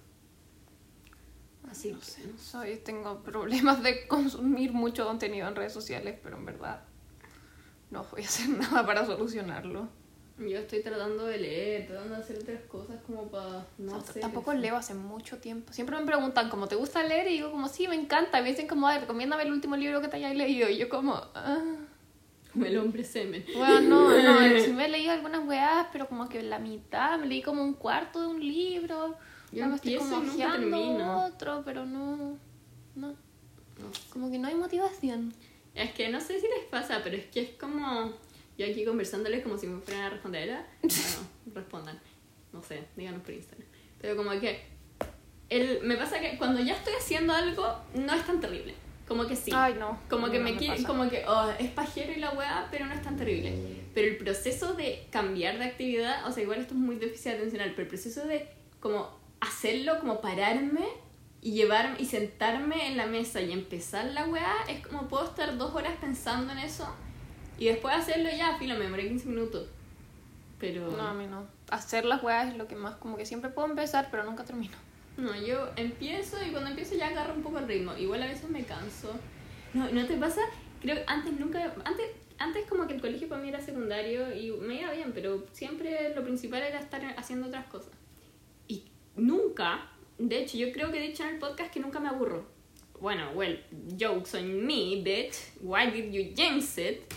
Así 1.69 1.91
No 1.91 1.99
que, 1.99 2.05
sé, 2.05 2.21
soy, 2.37 2.77
tengo 2.77 3.21
problemas 3.21 3.83
de 3.83 4.07
consumir 4.07 4.71
mucho 4.71 5.05
contenido 5.05 5.45
en 5.49 5.57
redes 5.57 5.73
sociales, 5.73 6.17
pero 6.23 6.37
en 6.37 6.45
verdad 6.45 6.83
no 7.91 8.05
voy 8.11 8.21
a 8.21 8.25
hacer 8.27 8.47
nada 8.57 8.85
para 8.85 9.05
solucionarlo. 9.05 9.89
Yo 10.37 10.57
estoy 10.57 10.81
tratando 10.81 11.25
de 11.25 11.37
leer, 11.37 11.87
tratando 11.87 12.15
de 12.15 12.21
hacer 12.21 12.37
otras 12.37 12.61
cosas 12.63 13.01
como 13.05 13.29
para 13.29 13.67
no 13.77 13.95
hacer 13.95 14.21
tampoco 14.21 14.51
eso. 14.51 14.61
leo 14.61 14.75
hace 14.75 14.95
mucho 14.95 15.37
tiempo. 15.37 15.71
Siempre 15.71 15.95
me 15.97 16.05
preguntan 16.05 16.49
como, 16.49 16.67
¿te 16.67 16.75
gusta 16.75 17.03
leer? 17.03 17.27
Y 17.27 17.33
digo 17.33 17.51
como, 17.51 17.67
sí, 17.67 17.87
me 17.87 17.95
encanta. 17.95 18.39
Y 18.39 18.43
me 18.43 18.49
dicen 18.49 18.67
como, 18.67 18.87
ay, 18.87 18.99
recomiéndame 18.99 19.43
el 19.43 19.51
último 19.51 19.75
libro 19.75 20.01
que 20.01 20.07
te 20.07 20.17
hayas 20.17 20.35
leído. 20.35 20.69
Y 20.69 20.77
yo 20.77 20.89
como, 20.89 21.13
ah. 21.13 21.75
Como 22.51 22.65
el 22.65 22.77
hombre 22.77 23.03
semen. 23.03 23.45
Bueno, 23.55 24.09
no, 24.09 24.09
no, 24.09 24.59
sí 24.63 24.73
me 24.73 24.85
he 24.85 24.89
leído 24.89 25.11
algunas 25.11 25.47
weas, 25.47 25.87
pero 25.91 26.07
como 26.07 26.27
que 26.29 26.41
la 26.41 26.59
mitad, 26.59 27.19
me 27.19 27.27
leí 27.27 27.41
como 27.41 27.63
un 27.63 27.73
cuarto 27.73 28.21
de 28.21 28.27
un 28.27 28.39
libro. 28.39 29.15
Yo 29.51 29.59
Luego 29.59 29.75
estoy 29.75 29.97
como 29.97 31.25
otro, 31.25 31.61
pero 31.63 31.85
no, 31.85 32.37
no, 32.95 33.09
No 33.09 33.15
como 34.11 34.31
que 34.31 34.39
no 34.39 34.47
hay 34.47 34.55
motivación. 34.55 35.33
Es 35.75 35.91
que 35.93 36.09
no 36.09 36.21
sé 36.21 36.39
si 36.39 36.47
les 36.47 36.65
pasa, 36.69 37.01
pero 37.03 37.17
es 37.17 37.25
que 37.25 37.41
es 37.41 37.49
como. 37.51 38.13
Yo 38.57 38.65
aquí 38.67 38.85
conversándoles 38.85 39.43
como 39.43 39.57
si 39.57 39.67
me 39.67 39.81
fueran 39.81 40.03
a 40.03 40.09
responder. 40.11 40.49
¿eh? 40.49 40.57
Bueno, 40.81 40.95
respondan. 41.55 41.99
No 42.51 42.61
sé, 42.61 42.83
díganos 42.95 43.21
por 43.21 43.33
Instagram. 43.33 43.67
Pero 43.99 44.15
como 44.15 44.31
que. 44.39 44.71
El, 45.49 45.81
me 45.83 45.95
pasa 45.97 46.19
que 46.19 46.37
cuando 46.37 46.61
ya 46.61 46.75
estoy 46.75 46.93
haciendo 46.93 47.33
algo, 47.33 47.77
no 47.95 48.13
es 48.13 48.25
tan 48.25 48.39
terrible. 48.39 48.73
Como 49.07 49.27
que 49.27 49.35
sí. 49.35 49.51
Ay, 49.53 49.75
no. 49.77 49.99
Como 50.09 50.29
que 50.31 50.39
No, 50.39 50.45
me, 50.45 50.53
pasa. 50.53 50.87
como 50.87 51.09
que 51.09 51.25
oh, 51.27 51.51
es 51.59 51.69
pajero 51.71 52.13
y 52.13 52.17
la 52.19 52.31
weá, 52.31 52.67
pero 52.71 52.85
no 52.85 52.93
es 52.93 53.01
tan 53.01 53.17
terrible. 53.17 53.53
Pero 53.93 54.07
el 54.07 54.17
proceso 54.17 54.73
de 54.73 55.07
cambiar 55.11 55.57
de 55.57 55.65
actividad, 55.65 56.25
o 56.27 56.31
sea, 56.31 56.43
igual 56.43 56.61
esto 56.61 56.73
es 56.73 56.79
muy 56.79 56.95
difícil 56.95 57.33
atencional, 57.33 57.71
pero 57.71 57.83
el 57.83 57.87
proceso 57.89 58.25
de 58.25 58.47
como 58.79 59.09
hacerlo, 59.41 59.99
como 59.99 60.21
pararme 60.21 60.87
y 61.41 61.51
llevarme 61.51 61.97
y 61.99 62.05
sentarme 62.05 62.87
en 62.87 62.97
la 62.97 63.05
mesa 63.05 63.41
y 63.41 63.51
empezar 63.51 64.05
la 64.05 64.25
weá, 64.25 64.53
es 64.69 64.85
como 64.87 65.07
puedo 65.07 65.25
estar 65.25 65.57
dos 65.57 65.75
horas 65.75 65.95
pensando 65.99 66.53
en 66.53 66.59
eso 66.59 66.87
Y 67.57 67.65
después 67.65 67.95
hacerlo 67.95 68.29
ya, 68.35 68.57
filo, 68.57 68.75
me 68.75 68.85
demoré 68.85 69.07
15 69.07 69.29
minutos. 69.29 69.67
Pero... 70.59 70.89
No, 70.91 71.07
a 71.07 71.13
mí 71.13 71.25
no. 71.27 71.45
Hacer 71.69 72.05
las 72.05 72.23
weas 72.23 72.51
es 72.51 72.57
lo 72.57 72.67
que 72.67 72.75
más, 72.75 72.95
como 72.95 73.17
que 73.17 73.25
siempre 73.25 73.49
puedo 73.49 73.67
empezar, 73.67 74.09
pero 74.11 74.23
nunca 74.23 74.43
termino. 74.43 74.75
No, 75.17 75.35
yo 75.35 75.69
empiezo 75.75 76.37
y 76.43 76.51
cuando 76.51 76.69
empiezo 76.69 76.95
ya 76.95 77.07
agarro 77.07 77.33
un 77.33 77.43
poco 77.43 77.59
el 77.59 77.67
ritmo. 77.67 77.95
Igual 77.97 78.23
a 78.23 78.27
veces 78.27 78.49
me 78.49 78.63
canso. 78.63 79.13
No, 79.73 79.89
¿no 79.89 80.05
te 80.05 80.17
pasa? 80.17 80.41
Creo 80.81 80.95
que 80.95 81.03
antes 81.07 81.39
nunca... 81.39 81.73
Antes, 81.85 82.07
antes 82.39 82.65
como 82.67 82.87
que 82.87 82.95
el 82.95 83.01
colegio 83.01 83.29
para 83.29 83.41
mí 83.41 83.49
era 83.49 83.61
secundario 83.61 84.35
y 84.35 84.51
me 84.51 84.81
iba 84.81 84.91
bien, 84.91 85.11
pero 85.13 85.45
siempre 85.51 86.13
lo 86.15 86.23
principal 86.23 86.63
era 86.63 86.79
estar 86.79 87.01
haciendo 87.17 87.47
otras 87.47 87.65
cosas. 87.67 87.93
Y 88.67 88.85
nunca, 89.15 89.87
de 90.17 90.39
hecho 90.39 90.57
yo 90.57 90.71
creo 90.71 90.91
que 90.91 90.97
he 91.03 91.07
dicho 91.07 91.23
en 91.23 91.35
el 91.35 91.39
podcast 91.39 91.71
que 91.71 91.79
nunca 91.79 91.99
me 91.99 92.09
aburro. 92.09 92.45
Bueno, 92.99 93.31
well, 93.35 93.61
jokes 93.99 94.37
on 94.37 94.65
me, 94.65 95.01
bitch. 95.03 95.35
Why 95.61 95.91
did 95.91 96.11
you 96.11 96.33
jinx 96.35 96.77
it? 96.77 97.13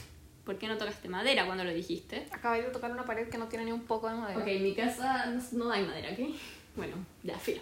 ¿Por 0.46 0.58
qué 0.58 0.68
no 0.68 0.78
tocaste 0.78 1.08
madera 1.08 1.44
cuando 1.44 1.64
lo 1.64 1.74
dijiste? 1.74 2.28
Acabé 2.30 2.62
de 2.62 2.68
tocar 2.70 2.92
una 2.92 3.04
pared 3.04 3.28
que 3.28 3.36
no 3.36 3.48
tiene 3.48 3.64
ni 3.64 3.72
un 3.72 3.82
poco 3.82 4.08
de 4.08 4.14
madera. 4.14 4.38
Ok, 4.38 4.46
en 4.46 4.62
mi 4.62 4.74
casa 4.76 5.26
no, 5.26 5.42
no 5.64 5.70
hay 5.72 5.84
madera, 5.84 6.12
¿ok? 6.12 6.30
Bueno, 6.76 6.94
ya, 7.22 7.38
filo. 7.38 7.60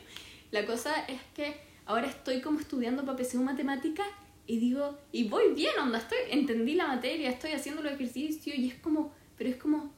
La 0.51 0.67
cosa 0.67 0.93
es 1.07 1.21
que 1.35 1.57
ahora 1.87 2.09
estoy 2.09 2.41
como 2.41 2.59
estudiando 2.59 3.05
para 3.05 3.17
PSU 3.17 3.43
Matemática 3.43 4.05
y 4.47 4.59
digo, 4.59 4.99
y 5.13 5.29
voy 5.29 5.55
bien, 5.55 5.73
onda, 5.81 5.99
estoy, 5.99 6.19
entendí 6.31 6.75
la 6.75 6.89
materia, 6.89 7.31
estoy 7.31 7.53
haciendo 7.53 7.81
los 7.83 7.93
ejercicios 7.93 8.59
y 8.59 8.69
es 8.69 8.75
como, 8.75 9.13
pero 9.39 9.49
es 9.49 9.57
como, 9.57 9.93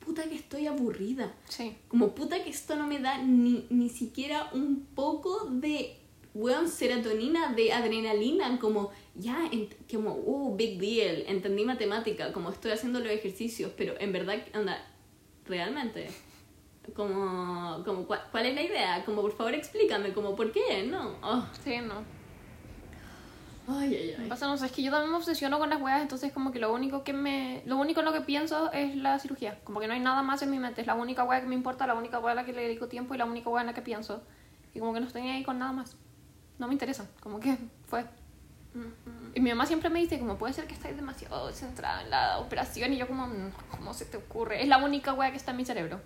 puta 0.00 0.24
que 0.24 0.34
estoy 0.34 0.66
aburrida. 0.66 1.32
Sí. 1.48 1.76
Como 1.86 2.14
puta 2.14 2.42
que 2.42 2.50
esto 2.50 2.76
no 2.76 2.86
me 2.86 2.98
da 2.98 3.18
ni, 3.18 3.66
ni 3.70 3.90
siquiera 3.90 4.50
un 4.52 4.86
poco 4.94 5.50
de, 5.50 5.98
weón, 6.36 6.68
serotonina, 6.68 7.52
de 7.54 7.72
adrenalina, 7.72 8.58
como, 8.58 8.90
ya, 9.14 9.50
como, 9.90 10.14
uh, 10.14 10.54
big 10.56 10.78
deal, 10.78 11.24
entendí 11.26 11.64
matemática, 11.64 12.32
como 12.32 12.50
estoy 12.50 12.72
haciendo 12.72 13.00
los 13.00 13.10
ejercicios, 13.10 13.72
pero 13.76 13.94
en 13.98 14.12
verdad, 14.12 14.36
onda, 14.54 14.84
realmente, 15.46 16.08
como, 16.94 17.82
como 17.84 18.06
¿cuál, 18.06 18.22
cuál 18.30 18.46
es 18.46 18.54
la 18.54 18.62
idea? 18.62 19.04
Como, 19.04 19.22
por 19.22 19.32
favor, 19.32 19.54
explícame, 19.54 20.12
como, 20.12 20.36
¿por 20.36 20.52
qué? 20.52 20.86
No. 20.88 21.16
Oh. 21.22 21.46
Sí, 21.64 21.78
no. 21.78 22.16
Ay, 23.68 23.96
ay, 23.96 24.14
ay. 24.16 24.28
pasa, 24.28 24.46
no 24.46 24.56
sé, 24.56 24.66
es 24.66 24.72
que 24.72 24.82
yo 24.82 24.92
también 24.92 25.10
me 25.10 25.16
obsesiono 25.16 25.58
con 25.58 25.68
las 25.68 25.80
weas, 25.80 26.00
entonces 26.00 26.32
como 26.32 26.52
que 26.52 26.60
lo 26.60 26.72
único 26.72 27.02
que 27.02 27.12
me... 27.12 27.62
Lo 27.66 27.78
único 27.78 27.98
en 28.00 28.06
lo 28.06 28.12
que 28.12 28.20
pienso 28.20 28.70
es 28.72 28.94
la 28.94 29.18
cirugía. 29.18 29.58
Como 29.64 29.80
que 29.80 29.88
no 29.88 29.94
hay 29.94 30.00
nada 30.00 30.22
más 30.22 30.42
en 30.42 30.50
mi 30.52 30.60
mente. 30.60 30.82
Es 30.82 30.86
la 30.86 30.94
única 30.94 31.24
wea 31.24 31.40
que 31.40 31.48
me 31.48 31.56
importa, 31.56 31.84
la 31.86 31.94
única 31.94 32.20
wea 32.20 32.32
a 32.32 32.34
la 32.36 32.44
que 32.44 32.52
le 32.52 32.62
dedico 32.62 32.86
tiempo 32.86 33.14
y 33.14 33.18
la 33.18 33.24
única 33.24 33.50
wea 33.50 33.62
en 33.62 33.66
la 33.66 33.74
que 33.74 33.82
pienso. 33.82 34.22
Y 34.72 34.78
como 34.78 34.94
que 34.94 35.00
no 35.00 35.06
estoy 35.06 35.22
ahí 35.22 35.42
con 35.42 35.58
nada 35.58 35.72
más. 35.72 35.96
No 36.58 36.66
me 36.68 36.74
interesa. 36.74 37.08
Como 37.20 37.40
que 37.40 37.56
fue. 37.86 38.04
Y 39.34 39.40
mi 39.40 39.50
mamá 39.50 39.64
siempre 39.64 39.88
me 39.88 40.00
dice, 40.00 40.18
como 40.18 40.36
puede 40.36 40.52
ser 40.52 40.66
que 40.66 40.74
estáis 40.74 40.96
demasiado 40.96 41.50
centrada 41.52 42.02
en 42.02 42.10
la 42.10 42.38
operación. 42.38 42.92
Y 42.92 42.98
yo 42.98 43.06
como, 43.06 43.26
"No, 43.26 43.50
¿cómo 43.70 43.94
se 43.94 44.04
te 44.04 44.16
ocurre? 44.18 44.62
Es 44.62 44.68
la 44.68 44.78
única 44.78 45.14
wea 45.14 45.30
que 45.30 45.36
está 45.38 45.52
en 45.52 45.56
mi 45.58 45.64
cerebro. 45.64 46.00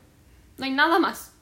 No 0.57 0.65
hay 0.65 0.71
nada 0.71 0.99
más. 0.99 1.33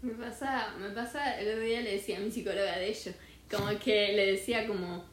Me 0.00 0.12
pasa, 0.14 0.74
me 0.80 0.88
pasa, 0.90 1.38
el 1.38 1.48
otro 1.48 1.60
día 1.60 1.80
le 1.80 1.92
decía 1.92 2.16
a 2.16 2.20
mi 2.20 2.30
psicóloga 2.32 2.76
de 2.76 2.88
ello, 2.88 3.12
como 3.48 3.68
que 3.78 4.12
le 4.14 4.32
decía 4.32 4.66
como, 4.66 5.04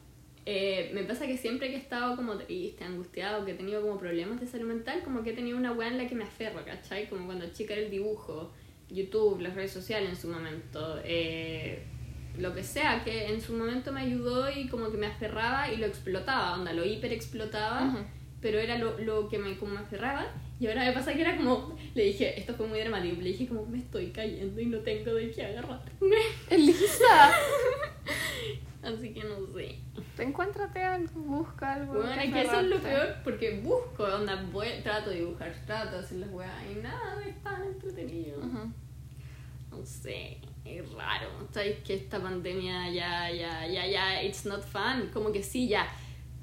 eh, 0.46 0.90
me 0.94 1.04
pasa 1.04 1.26
que 1.28 1.36
siempre 1.36 1.68
que 1.68 1.76
he 1.76 1.78
estado 1.78 2.16
como 2.16 2.36
triste, 2.38 2.82
angustiado, 2.82 3.44
que 3.44 3.52
he 3.52 3.54
tenido 3.54 3.82
como 3.82 3.98
problemas 3.98 4.40
de 4.40 4.48
salud 4.48 4.66
mental, 4.66 5.02
como 5.04 5.22
que 5.22 5.30
he 5.30 5.34
tenido 5.34 5.56
una 5.58 5.70
weá 5.70 5.88
en 5.88 5.98
la 5.98 6.08
que 6.08 6.16
me 6.16 6.24
aferro, 6.24 6.64
¿cachai? 6.64 7.08
Como 7.08 7.26
cuando 7.26 7.46
chica 7.52 7.74
era 7.74 7.82
el 7.82 7.90
dibujo, 7.90 8.50
YouTube, 8.88 9.40
las 9.42 9.54
redes 9.54 9.70
sociales 9.70 10.10
en 10.10 10.16
su 10.16 10.26
momento, 10.26 11.00
eh, 11.04 11.84
lo 12.38 12.54
que 12.54 12.62
sea, 12.62 13.02
que 13.04 13.26
en 13.32 13.40
su 13.40 13.52
momento 13.54 13.92
me 13.92 14.00
ayudó 14.02 14.50
y 14.50 14.68
como 14.68 14.90
que 14.90 14.96
me 14.96 15.06
aferraba 15.06 15.70
y 15.70 15.76
lo 15.76 15.86
explotaba, 15.86 16.54
onda, 16.54 16.72
lo 16.72 16.84
hiper 16.84 17.12
explotaba, 17.12 17.86
Ujú. 17.86 17.98
pero 18.40 18.58
era 18.58 18.78
lo, 18.78 18.98
lo 18.98 19.28
que 19.28 19.38
me, 19.38 19.56
como 19.56 19.74
me 19.74 19.80
aferraba. 19.80 20.26
Y 20.58 20.66
ahora 20.66 20.84
me 20.84 20.92
pasa 20.92 21.14
que 21.14 21.22
era 21.22 21.36
como, 21.36 21.76
le 21.94 22.04
dije, 22.04 22.38
esto 22.38 22.54
fue 22.54 22.66
muy 22.66 22.78
dramático, 22.80 23.16
le 23.20 23.30
dije 23.30 23.48
como 23.48 23.64
me 23.64 23.78
estoy 23.78 24.10
cayendo 24.10 24.60
y 24.60 24.66
no 24.66 24.78
tengo 24.78 25.14
de 25.14 25.30
qué 25.30 25.44
agarrarme. 25.46 25.86
Elisa, 26.50 27.32
Así 28.82 29.12
que 29.12 29.22
no 29.24 29.36
sé. 29.54 29.78
encuéntrate 30.22 30.82
algo, 30.82 31.20
busca 31.20 31.74
algo. 31.74 31.94
Bueno, 31.94 32.14
que 32.14 32.28
es 32.28 32.32
que 32.32 32.40
eso 32.42 32.60
es 32.60 32.66
lo 32.66 32.78
peor 32.78 33.16
porque 33.22 33.60
busco, 33.60 34.04
onda, 34.04 34.42
voy, 34.50 34.68
trato 34.82 35.10
de 35.10 35.16
dibujar, 35.16 35.54
trato 35.66 35.96
de 35.96 35.98
hacer 35.98 36.18
las 36.18 36.30
weas 36.30 36.52
y 36.70 36.80
nada, 36.80 37.22
es 37.26 37.42
tan 37.42 37.62
entretenido. 37.62 38.38
Ujú. 38.38 38.72
No 39.70 39.84
sé, 39.84 40.38
es 40.64 40.92
raro. 40.92 41.28
Sabes 41.52 41.78
que 41.84 41.94
esta 41.94 42.20
pandemia 42.20 42.90
ya, 42.90 43.30
ya, 43.30 43.66
ya, 43.66 43.86
ya, 43.86 44.22
it's 44.22 44.44
not 44.44 44.62
fun. 44.62 45.10
Como 45.12 45.32
que 45.32 45.42
sí, 45.42 45.68
ya. 45.68 45.88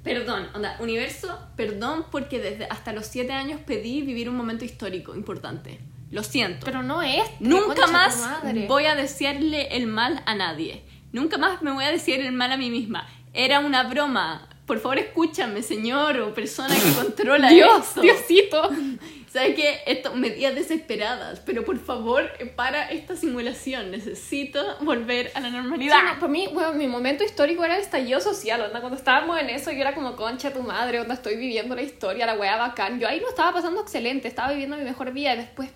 Perdón, 0.03 0.47
onda, 0.53 0.77
universo, 0.79 1.37
perdón 1.55 2.05
porque 2.11 2.39
desde 2.39 2.65
hasta 2.65 2.93
los 2.93 3.07
7 3.07 3.33
años 3.33 3.59
pedí 3.65 4.01
vivir 4.01 4.29
un 4.29 4.35
momento 4.35 4.63
histórico 4.63 5.15
importante. 5.15 5.79
Lo 6.11 6.23
siento. 6.23 6.65
Pero 6.65 6.83
no 6.83 7.01
es. 7.01 7.23
Nunca 7.39 7.87
más 7.87 8.25
voy 8.67 8.85
a 8.85 8.95
desearle 8.95 9.75
el 9.75 9.87
mal 9.87 10.23
a 10.25 10.35
nadie. 10.35 10.83
Nunca 11.11 11.37
más 11.37 11.61
me 11.61 11.71
voy 11.71 11.83
a 11.83 11.91
desear 11.91 12.21
el 12.21 12.31
mal 12.31 12.51
a 12.51 12.57
mí 12.57 12.69
misma. 12.69 13.07
Era 13.33 13.59
una 13.59 13.83
broma. 13.83 14.47
Por 14.65 14.79
favor, 14.79 14.97
escúchame, 14.97 15.63
señor 15.63 16.19
o 16.19 16.33
persona 16.33 16.75
que 16.75 16.93
controla 17.01 17.49
Dios, 17.49 17.87
esto. 17.87 18.01
Diosito. 18.01 18.69
¿Sabes 19.37 19.53
qué? 19.53 19.81
Esto, 19.85 20.15
medidas 20.15 20.55
desesperadas, 20.55 21.39
pero 21.45 21.63
por 21.63 21.77
favor, 21.77 22.31
para 22.55 22.89
esta 22.89 23.15
simulación. 23.15 23.91
Necesito 23.91 24.59
volver 24.81 25.29
a 25.35 25.41
la 25.41 25.51
normalidad. 25.51 25.95
Sí, 25.95 26.05
no, 26.07 26.19
para 26.19 26.27
mí, 26.27 26.49
bueno, 26.51 26.73
mi 26.73 26.87
momento 26.87 27.23
histórico 27.23 27.63
era 27.63 27.75
el 27.75 27.81
estallido 27.81 28.19
social, 28.19 28.61
onda, 28.61 28.79
cuando 28.79 28.97
estábamos 28.97 29.39
en 29.39 29.51
eso, 29.51 29.71
yo 29.71 29.81
era 29.81 29.93
como, 29.93 30.15
concha 30.15 30.51
tu 30.51 30.63
madre, 30.63 30.99
onda, 30.99 31.13
estoy 31.13 31.37
viviendo 31.37 31.75
la 31.75 31.83
historia, 31.83 32.25
la 32.25 32.33
weá 32.33 32.57
bacán. 32.57 32.99
Yo 32.99 33.07
ahí 33.07 33.19
lo 33.19 33.29
estaba 33.29 33.53
pasando 33.53 33.79
excelente, 33.79 34.27
estaba 34.27 34.49
viviendo 34.49 34.75
mi 34.75 34.83
mejor 34.83 35.13
vida 35.13 35.35
y 35.35 35.37
después, 35.37 35.69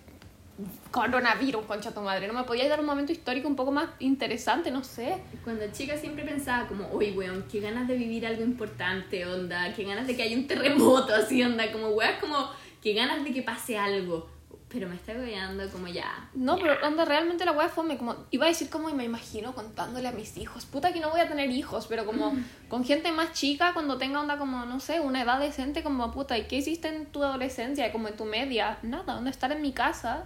coronavirus, 0.90 1.64
concha 1.68 1.94
tu 1.94 2.02
madre. 2.02 2.26
No 2.26 2.34
me 2.34 2.44
podía 2.46 2.68
dar 2.68 2.80
un 2.80 2.88
momento 2.88 3.12
histórico 3.12 3.48
un 3.48 3.56
poco 3.56 3.72
más 3.72 3.90
interesante, 4.00 4.72
no 4.72 4.84
sé. 4.84 5.18
Cuando 5.44 5.72
chica 5.72 5.96
siempre 5.98 6.24
pensaba 6.24 6.68
como, 6.68 6.90
uy, 6.92 7.12
weón, 7.12 7.46
qué 7.52 7.60
ganas 7.60 7.88
de 7.88 7.96
vivir 7.96 8.26
algo 8.26 8.44
importante, 8.44 9.24
onda, 9.28 9.72
qué 9.76 9.84
ganas 9.84 10.08
de 10.08 10.16
que 10.16 10.24
haya 10.24 10.36
un 10.36 10.48
terremoto, 10.48 11.14
así, 11.14 11.44
onda, 11.44 11.72
como 11.72 11.90
weas, 11.90 12.20
como, 12.20 12.50
qué 12.82 12.94
ganas 12.94 13.24
de 13.24 13.34
que 13.34 13.42
pase 13.42 13.78
algo. 13.78 14.30
Pero 14.68 14.88
me 14.88 14.96
está 14.96 15.14
goleando 15.14 15.70
como 15.70 15.88
ya. 15.90 16.30
No, 16.34 16.56
pero 16.56 16.76
onda, 16.88 17.04
realmente 17.04 17.44
la 17.44 17.52
weá 17.52 17.68
fome, 17.68 17.98
como, 17.98 18.16
iba 18.32 18.46
a 18.46 18.48
decir 18.48 18.70
como 18.70 18.90
y 18.90 18.94
me 18.94 19.04
imagino 19.04 19.54
contándole 19.54 20.08
a 20.08 20.14
mis 20.14 20.38
hijos. 20.38 20.66
Puta 20.66 20.94
que 20.94 21.02
no 21.02 21.10
voy 21.10 21.20
a 21.20 21.28
tener 21.28 21.52
hijos, 21.52 21.88
pero 21.88 22.06
como 22.06 22.34
con 22.70 22.86
gente 22.86 23.12
más 23.12 23.34
chica, 23.34 23.74
cuando 23.74 23.98
tenga 23.98 24.22
onda 24.22 24.38
como, 24.38 24.66
no 24.66 24.80
sé, 24.80 25.02
una 25.02 25.24
edad 25.24 25.42
decente, 25.42 25.84
como 25.84 26.10
puta, 26.12 26.38
¿y 26.38 26.48
qué 26.48 26.56
hiciste 26.56 26.88
en 26.88 27.06
tu 27.08 27.22
adolescencia? 27.22 27.92
Como 27.92 28.08
en 28.08 28.16
tu 28.16 28.24
media, 28.24 28.78
nada, 28.82 29.18
onda, 29.18 29.30
estar 29.30 29.52
en 29.52 29.62
mi 29.62 29.74
casa, 29.74 30.24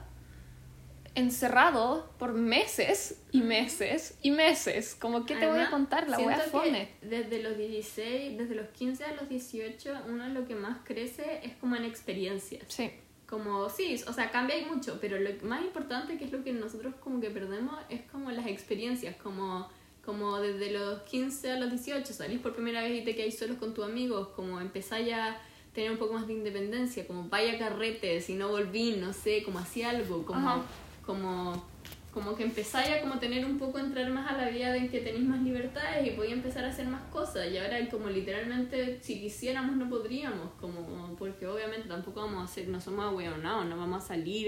encerrado 1.15 2.10
por 2.19 2.34
meses 2.34 3.21
y 3.32 3.41
meses 3.41 4.17
y 4.21 4.32
meses. 4.32 4.95
Como, 4.95 5.25
¿qué 5.25 5.36
te 5.36 5.47
voy 5.47 5.60
a 5.60 5.69
contar? 5.69 6.10
La 6.10 6.17
siento 6.17 6.41
fome. 6.51 6.89
Desde 7.01 7.41
los 7.41 7.58
16, 7.58 8.38
desde 8.38 8.56
los 8.56 8.67
15 8.67 9.06
a 9.06 9.13
los 9.13 9.30
18, 9.30 9.93
uno 10.10 10.28
lo 10.30 10.45
que 10.45 10.56
más 10.56 10.80
crece 10.84 11.39
es 11.43 11.54
como 11.56 11.75
en 11.75 11.86
experiencias. 11.86 12.63
Sí. 12.67 12.91
Como, 13.25 13.69
sí, 13.69 13.99
o 14.08 14.13
sea, 14.13 14.30
cambia 14.30 14.58
y 14.58 14.65
mucho, 14.65 14.99
pero 15.01 15.19
lo 15.19 15.30
más 15.47 15.63
importante, 15.63 16.17
que 16.17 16.25
es 16.25 16.32
lo 16.32 16.43
que 16.43 16.54
nosotros 16.54 16.93
como 16.99 17.19
que 17.19 17.32
perdemos, 17.32 17.75
es 17.89 18.01
como 18.12 18.30
las 18.30 18.45
experiencias, 18.45 19.15
como, 19.15 19.67
como 20.04 20.39
desde 20.39 20.71
los 20.71 21.01
15 21.04 21.51
a 21.51 21.60
los 21.60 21.71
18, 21.71 22.13
salís 22.13 22.39
por 22.39 22.54
primera 22.54 22.84
vez 22.84 23.01
y 23.01 23.04
te 23.04 23.15
quedáis 23.15 23.39
solos 23.39 23.58
con 23.58 23.73
tus 23.73 23.84
amigos, 23.84 24.28
como 24.36 24.62
empezáis 24.62 25.13
a 25.13 25.41
tener 25.73 25.91
un 25.91 25.97
poco 25.97 26.13
más 26.13 26.28
de 26.28 26.34
independencia, 26.34 27.08
como 27.08 27.28
vaya 27.28 27.58
carrete, 27.58 28.21
si 28.21 28.36
no 28.36 28.49
volví, 28.49 28.91
no 28.97 29.12
sé, 29.12 29.41
como 29.43 29.58
hacía 29.58 29.89
algo, 29.89 30.23
como, 30.23 30.49
Ajá. 30.49 30.62
Como, 31.06 31.65
como 32.13 32.36
que 32.36 32.44
empezáis 32.44 32.89
a 32.89 33.02
como 33.02 33.20
tener 33.20 33.46
un 33.46 33.58
poco, 33.58 33.80
entrar 33.80 34.10
más 34.10 34.32
a 34.32 34.38
la 34.38 34.50
vida 34.50 34.76
en 34.76 34.89
que 34.89 35.02
tenéis 35.02 35.26
más 35.26 35.41
libertades 35.41 36.08
y 36.08 36.12
podéis 36.12 36.34
empezar 36.34 36.65
a 36.65 36.70
hacer 36.70 36.88
más 36.88 37.04
cosas, 37.12 37.52
y 37.52 37.58
ahora 37.58 37.78
como 37.89 38.10
literalmente, 38.10 39.00
si 39.02 39.20
quisiéramos 39.20 39.76
no 39.76 39.89
podríamos, 39.89 40.52
como, 40.60 41.15
porque 41.18 41.48
obviamente 41.48 41.88
tampoco 41.88 42.22
vamos 42.22 42.41
a 42.41 42.46
hacer, 42.46 42.68
no 42.68 42.80
somos 42.80 43.06
ahueonados, 43.06 43.65
no 43.65 43.78
vamos 43.78 44.04
a 44.04 44.08
salir 44.08 44.48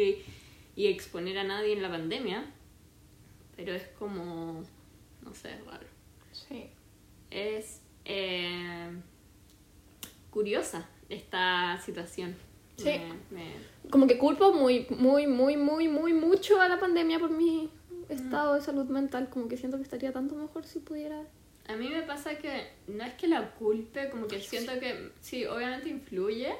y, 0.75 0.81
y 0.81 0.87
exponer 0.87 1.37
a 1.37 1.43
nadie 1.43 1.73
en 1.73 1.81
la 1.81 1.89
pandemia, 1.89 2.45
pero 3.55 3.73
es 3.73 3.87
como, 3.99 4.63
no 5.23 5.33
sé, 5.33 5.53
es 5.53 5.65
raro. 5.65 5.87
Sí. 6.31 6.69
Es 7.31 7.81
eh, 8.05 8.89
curiosa 10.29 10.87
esta 11.09 11.79
situación. 11.83 12.35
Sí. 12.77 12.99
Me- 13.31 13.37
me- 13.39 13.89
Como 13.89 14.07
que 14.07 14.17
culpo 14.17 14.53
muy, 14.53 14.85
muy, 14.89 15.27
muy, 15.27 15.57
muy, 15.57 15.87
muy 15.87 16.13
mucho 16.13 16.61
a 16.61 16.67
la 16.69 16.79
pandemia 16.79 17.19
por 17.19 17.29
mi 17.31 17.69
estado 18.09 18.53
de 18.55 18.61
salud 18.61 18.85
mental. 18.85 19.29
Como 19.29 19.47
que 19.47 19.57
siento 19.57 19.77
que 19.77 19.83
estaría 19.83 20.11
tanto 20.13 20.35
mejor 20.35 20.65
si 20.65 20.79
pudiera. 20.79 21.21
A 21.67 21.75
mí 21.75 21.89
me 21.89 22.01
pasa 22.03 22.37
que 22.37 22.67
no 22.87 23.03
es 23.03 23.13
que 23.15 23.27
la 23.27 23.51
culpe, 23.55 24.09
como 24.09 24.27
que 24.27 24.39
siento 24.39 24.79
que 24.79 25.11
sí, 25.21 25.45
obviamente 25.45 25.89
influye. 25.89 26.53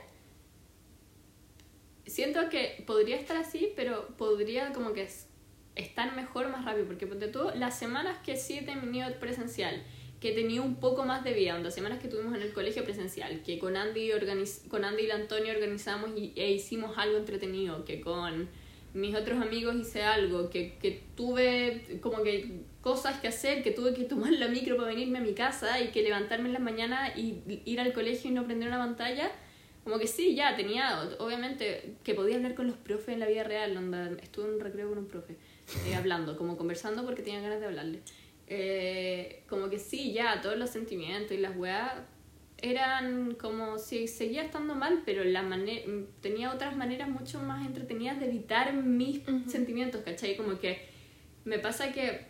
Siento 2.06 2.50
que 2.50 2.84
podría 2.88 3.18
estar 3.18 3.38
así, 3.38 3.72
pero 3.76 4.08
podría 4.18 4.72
como 4.74 4.94
que 4.94 5.04
es- 5.04 5.28
estar 5.76 6.16
mejor 6.16 6.50
más 6.50 6.66
rápido. 6.66 6.86
Porque 6.88 7.06
ponte 7.08 7.28
tú, 7.28 7.50
las 7.56 7.78
semanas 7.78 8.18
que 8.26 8.38
sí 8.38 8.58
he 8.58 8.64
tenido 8.64 9.10
presencial 9.20 9.84
que 10.20 10.32
tenido 10.32 10.64
un 10.64 10.76
poco 10.76 11.06
más 11.06 11.24
de 11.24 11.34
vida, 11.34 11.58
las 11.60 11.76
semanas 11.76 12.00
que 12.00 12.08
tuvimos 12.08 12.36
en 12.36 12.42
el 12.42 12.54
colegio 12.54 12.84
presencial, 12.84 13.44
que 13.44 13.60
con 13.60 13.78
Andy, 13.78 14.12
organiz 14.14 14.64
con 14.68 14.84
Andy 14.84 15.04
y 15.04 15.12
Antonio 15.12 15.54
organizamos 15.54 16.12
y, 16.18 16.34
e 16.36 16.52
hicimos 16.52 16.98
algo 16.98 17.18
entretenido, 17.18 17.86
que 17.86 18.02
con 18.02 18.50
mis 18.94 19.16
otros 19.16 19.40
amigos 19.40 19.76
hice 19.76 20.02
algo, 20.02 20.50
que, 20.50 20.78
que 20.82 21.04
tuve 21.16 22.00
como 22.02 22.24
que 22.24 22.62
cosas 22.82 23.20
que 23.20 23.28
hacer, 23.28 23.62
que 23.62 23.72
tuve 23.72 23.94
que 23.94 24.06
tomar 24.06 24.32
la 24.32 24.48
micro 24.48 24.76
para 24.76 24.90
venirme 24.90 25.20
a 25.20 25.22
mi 25.22 25.34
casa 25.34 25.80
y 25.82 25.90
que 25.90 26.02
levantarme 26.02 26.48
en 26.48 26.54
la 26.54 26.60
mañana 26.60 27.14
y 27.16 27.44
ir 27.66 27.80
al 27.80 27.94
colegio 27.94 28.32
y 28.32 28.34
no 28.34 28.46
prender 28.46 28.70
una 28.70 28.80
pantalla, 28.80 29.32
como 29.84 30.00
que 30.00 30.08
sí, 30.08 30.36
ya 30.36 30.56
tenía, 30.56 31.02
obviamente, 31.20 31.96
que 32.04 32.14
podía 32.14 32.36
hablar 32.36 32.56
con 32.56 32.68
los 32.68 32.76
profes 32.76 33.10
en 33.10 33.22
la 33.22 33.28
vida 33.28 33.44
real, 33.46 33.74
donde 33.74 34.22
estuve 34.22 34.48
en 34.48 34.56
un 34.56 34.60
recreo 34.60 34.90
con 34.90 34.98
un 34.98 35.08
profe, 35.08 35.38
eh, 35.86 35.96
hablando, 35.96 36.36
como 36.36 36.58
conversando 36.58 37.06
porque 37.06 37.22
tenía 37.22 37.40
ganas 37.40 37.62
de 37.62 37.68
hablarle. 37.68 38.02
Eh, 38.48 39.44
como 39.50 39.70
que 39.70 39.78
sí, 39.78 40.14
ya, 40.14 40.42
todos 40.42 40.58
los 40.58 40.70
sentimientos 40.70 41.34
y 41.34 41.38
las 41.38 41.56
weas 41.58 41.94
eran 42.60 43.36
como 43.36 43.78
si 43.78 44.08
seguía 44.08 44.42
estando 44.42 44.74
mal, 44.74 45.04
pero 45.06 45.24
la 45.24 45.44
tenía 46.22 46.52
otras 46.52 46.76
maneras 46.76 47.10
mucho 47.10 47.40
más 47.42 47.66
entretenidas 47.66 48.20
de 48.20 48.28
evitar 48.28 48.74
mis 48.74 49.22
sentimientos, 49.48 50.02
¿cachai? 50.04 50.36
Como 50.36 50.58
que 50.60 50.88
me 51.46 51.60
pasa 51.60 51.92
que 51.92 52.26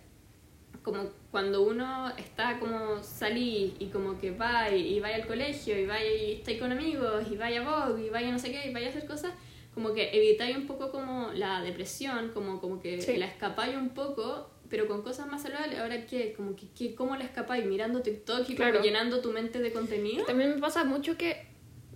como 0.83 1.09
cuando 1.31 1.63
uno 1.63 2.09
está 2.17 2.59
como 2.59 3.03
salí 3.03 3.75
y 3.77 3.87
como 3.87 4.17
que 4.17 4.31
va 4.31 4.69
y, 4.69 4.99
va 5.01 5.09
al 5.09 5.27
colegio 5.27 5.77
y 5.77 5.85
va 5.85 6.01
y 6.01 6.33
está 6.33 6.57
con 6.57 6.71
amigos 6.71 7.25
y 7.29 7.35
vaya 7.35 7.61
a 7.61 7.87
Vogue 7.87 8.05
y 8.05 8.09
vaya 8.09 8.31
no 8.31 8.39
sé 8.39 8.51
qué 8.51 8.69
y 8.69 8.73
vaya 8.73 8.87
a 8.87 8.89
hacer 8.91 9.05
cosas, 9.05 9.33
como 9.73 9.93
que 9.93 10.09
evitáis 10.13 10.55
un 10.55 10.65
poco 10.65 10.91
como 10.91 11.31
la 11.33 11.61
depresión, 11.61 12.31
como, 12.33 12.61
como 12.61 12.79
que 12.79 12.97
la 13.17 13.25
escapáis 13.25 13.75
un 13.75 13.89
poco 13.89 14.49
pero 14.69 14.87
con 14.87 15.01
cosas 15.01 15.27
más 15.27 15.43
saludables. 15.43 15.79
Ahora, 15.79 16.05
¿qué? 16.05 16.33
Como 16.33 16.55
que, 16.55 16.67
¿qué? 16.69 16.95
¿Cómo 16.95 17.15
la 17.15 17.23
escapáis? 17.23 17.65
¿Mirando 17.65 18.01
TikTok 18.01 18.49
y 18.49 18.55
llenando 18.81 19.21
tu 19.21 19.31
mente 19.31 19.59
de 19.59 19.71
contenido? 19.71 20.25
También 20.25 20.55
me 20.55 20.61
pasa 20.61 20.83
mucho 20.83 21.17
que, 21.17 21.47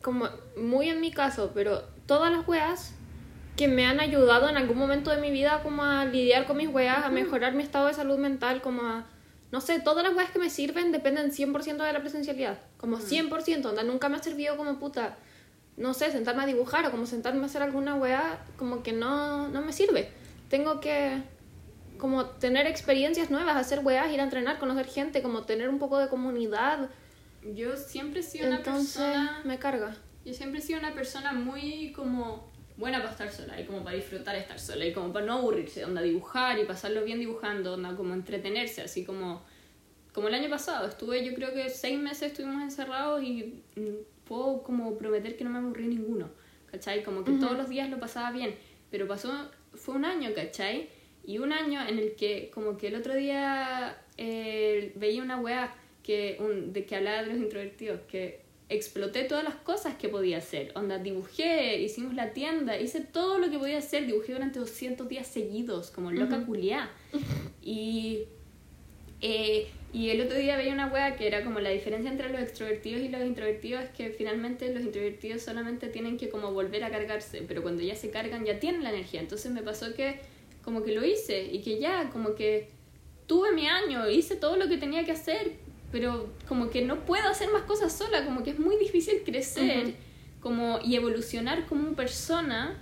como 0.02 0.30
muy 0.58 0.90
en 0.90 1.02
mi 1.02 1.12
caso, 1.12 1.52
pero 1.54 1.84
todas 2.06 2.32
las 2.32 2.48
weas 2.48 2.94
que 3.58 3.68
me 3.68 3.86
han 3.86 4.00
ayudado 4.00 4.50
en 4.50 4.58
algún 4.58 4.78
momento 4.78 5.12
de 5.12 5.18
mi 5.18 5.32
vida 5.32 5.62
como 5.62 5.84
a 5.84 6.06
lidiar 6.06 6.46
con 6.46 6.58
mis 6.58 6.70
weas, 6.70 7.06
a 7.06 7.10
mejorar 7.10 7.54
mi 7.54 7.64
estado 7.64 7.88
de 7.88 7.94
salud 7.94 8.18
mental, 8.18 8.62
como 8.62 8.84
a... 8.84 9.06
No 9.52 9.60
sé, 9.60 9.82
todas 9.82 10.04
las 10.04 10.16
weas 10.16 10.32
que 10.32 10.40
me 10.40 10.50
sirven 10.50 10.94
dependen 10.94 11.32
100% 11.32 11.86
de 11.86 11.94
la 11.94 12.00
presencialidad. 12.00 12.58
Como 12.78 12.98
100%, 12.98 13.66
onda, 13.66 13.84
nunca 13.84 14.08
me 14.08 14.16
ha 14.16 14.24
servido 14.24 14.56
como 14.56 14.80
puta, 14.80 15.18
no 15.76 15.94
sé, 15.94 16.10
sentarme 16.10 16.44
a 16.44 16.46
dibujar 16.46 16.86
o 16.86 16.92
como 16.92 17.06
sentarme 17.06 17.42
a 17.44 17.46
hacer 17.46 17.62
alguna 17.62 17.96
wea, 17.96 18.46
como 18.58 18.82
que 18.82 18.94
no, 18.94 19.50
no 19.50 19.62
me 19.62 19.74
sirve. 19.74 20.10
Tengo 20.50 20.80
que 20.80 21.22
como 22.02 22.26
tener 22.26 22.66
experiencias 22.66 23.30
nuevas, 23.30 23.56
hacer 23.56 23.80
weas, 23.84 24.12
ir 24.12 24.20
a 24.20 24.24
entrenar, 24.24 24.58
conocer 24.58 24.88
gente, 24.88 25.22
como 25.22 25.44
tener 25.44 25.70
un 25.70 25.78
poco 25.78 26.00
de 26.00 26.10
comunidad. 26.10 26.90
Yo 27.54 27.78
siempre 27.78 28.22
he 28.22 28.24
sido 28.24 28.48
una 28.48 28.64
persona... 28.64 29.42
me 29.46 29.60
carga. 29.60 29.96
Yo 30.26 30.34
siempre 30.34 30.60
he 30.60 30.64
sido 30.64 30.80
una 30.80 30.96
persona 30.96 31.32
muy 31.32 31.94
como 31.94 32.52
buena 32.76 32.98
para 32.98 33.12
estar 33.12 33.32
sola 33.32 33.62
y 33.62 33.66
como 33.66 33.84
para 33.84 33.96
disfrutar 33.96 34.36
estar 34.36 34.60
sola 34.60 34.84
y 34.84 34.94
como 34.94 35.14
para 35.14 35.28
no 35.28 35.34
aburrirse, 35.34 35.86
onda 35.86 36.02
dibujar 36.02 36.58
y 36.58 36.66
pasarlo 36.66 37.04
bien 37.04 37.20
dibujando, 37.20 37.76
onda 37.76 37.96
como 37.96 38.16
entretenerse, 38.16 38.82
así 38.82 39.06
como 39.06 39.44
como 40.12 40.28
el 40.28 40.34
año 40.34 40.50
pasado, 40.50 40.88
estuve 40.88 41.24
yo 41.24 41.34
creo 41.36 41.54
que 41.54 41.70
seis 41.70 42.00
meses 42.00 42.32
estuvimos 42.32 42.62
encerrados 42.64 43.24
y 43.24 43.64
puedo 44.26 44.64
como 44.64 44.98
prometer 44.98 45.38
que 45.38 45.44
no 45.44 45.52
me 45.52 45.60
aburrí 45.60 45.88
ninguno, 45.88 46.30
¿cachai? 46.72 47.04
Como 47.04 47.24
que 47.24 47.34
todos 47.34 47.56
los 47.56 47.70
días 47.70 47.90
lo 47.90 48.00
pasaba 48.00 48.32
bien, 48.32 48.56
pero 48.90 49.08
pasó, 49.08 49.32
fue 49.76 49.96
un 49.96 50.04
año, 50.04 50.32
¿cachai? 50.36 50.90
Y 51.26 51.38
un 51.38 51.54
año 51.54 51.82
en 51.88 52.00
el 52.00 52.16
que, 52.16 52.50
como 52.54 52.78
que 52.78 52.88
el 52.88 52.96
otro 52.96 53.16
día 53.16 53.98
eh, 54.18 54.92
veía 54.96 55.22
una 55.22 55.40
weá 55.40 55.76
que, 56.04 56.38
un, 56.40 56.74
de 56.74 56.86
que 56.86 56.96
hablaba 56.96 57.22
de 57.22 57.28
los 57.28 57.38
introvertidos, 57.38 58.02
que 58.10 58.42
exploté 58.70 59.24
todas 59.24 59.44
las 59.44 59.56
cosas 59.56 59.96
que 59.96 60.08
podía 60.08 60.38
hacer. 60.38 60.72
Onda, 60.76 60.98
dibujé, 60.98 61.82
hicimos 61.82 62.14
la 62.14 62.32
tienda, 62.32 62.80
hice 62.80 63.02
todo 63.02 63.38
lo 63.38 63.50
que 63.52 63.60
podía 63.60 63.78
hacer, 63.78 64.08
dibujé 64.08 64.34
durante 64.34 64.60
200 64.60 65.08
días 65.10 65.28
seguidos, 65.28 65.92
como 65.92 66.12
loca 66.12 66.38
uh 66.38 66.46
culiá. 66.46 66.90
Y, 67.62 68.24
eh, 69.20 69.68
y 69.94 70.10
el 70.10 70.22
otro 70.22 70.38
día 70.38 70.56
veía 70.56 70.74
una 70.74 70.88
wea 70.88 71.16
que 71.18 71.28
era 71.28 71.44
como 71.44 71.60
la 71.60 71.70
diferencia 71.70 72.10
entre 72.10 72.30
los 72.30 72.42
extrovertidos 72.42 73.02
y 73.02 73.10
los 73.10 73.22
introvertidos 73.24 73.84
es 73.84 73.90
que 73.90 74.10
finalmente 74.10 74.74
los 74.74 74.84
introvertidos 74.84 75.42
solamente 75.42 75.90
tienen 75.90 76.18
que 76.18 76.30
como 76.30 76.54
volver 76.54 76.84
a 76.86 76.90
cargarse, 76.90 77.44
pero 77.46 77.62
cuando 77.62 77.84
ya 77.84 77.96
se 77.96 78.10
cargan 78.10 78.46
ya 78.46 78.60
tienen 78.60 78.84
la 78.84 78.90
energía. 78.90 79.20
Entonces 79.20 79.52
me 79.52 79.62
pasó 79.62 79.94
que 79.94 80.22
como 80.64 80.84
que 80.84 80.94
lo 80.94 81.06
hice 81.06 81.44
y 81.44 81.62
que 81.62 81.80
ya, 81.80 82.10
como 82.10 82.36
que 82.36 82.70
tuve 83.28 83.52
mi 83.52 83.68
año, 83.68 84.10
hice 84.10 84.36
todo 84.36 84.56
lo 84.58 84.68
que 84.68 84.78
tenía 84.78 85.04
que 85.06 85.12
hacer, 85.12 85.54
pero 85.92 86.30
como 86.48 86.70
que 86.70 86.84
no 86.84 87.06
puedo 87.06 87.28
hacer 87.28 87.52
más 87.52 87.64
cosas 87.64 87.92
sola, 87.94 88.26
como 88.26 88.44
que 88.44 88.52
es 88.52 88.60
muy 88.60 88.78
difícil 88.78 89.24
crecer 89.26 89.96
como, 90.40 90.80
y 90.84 90.96
evolucionar 90.96 91.66
como 91.66 91.94
persona 91.94 92.80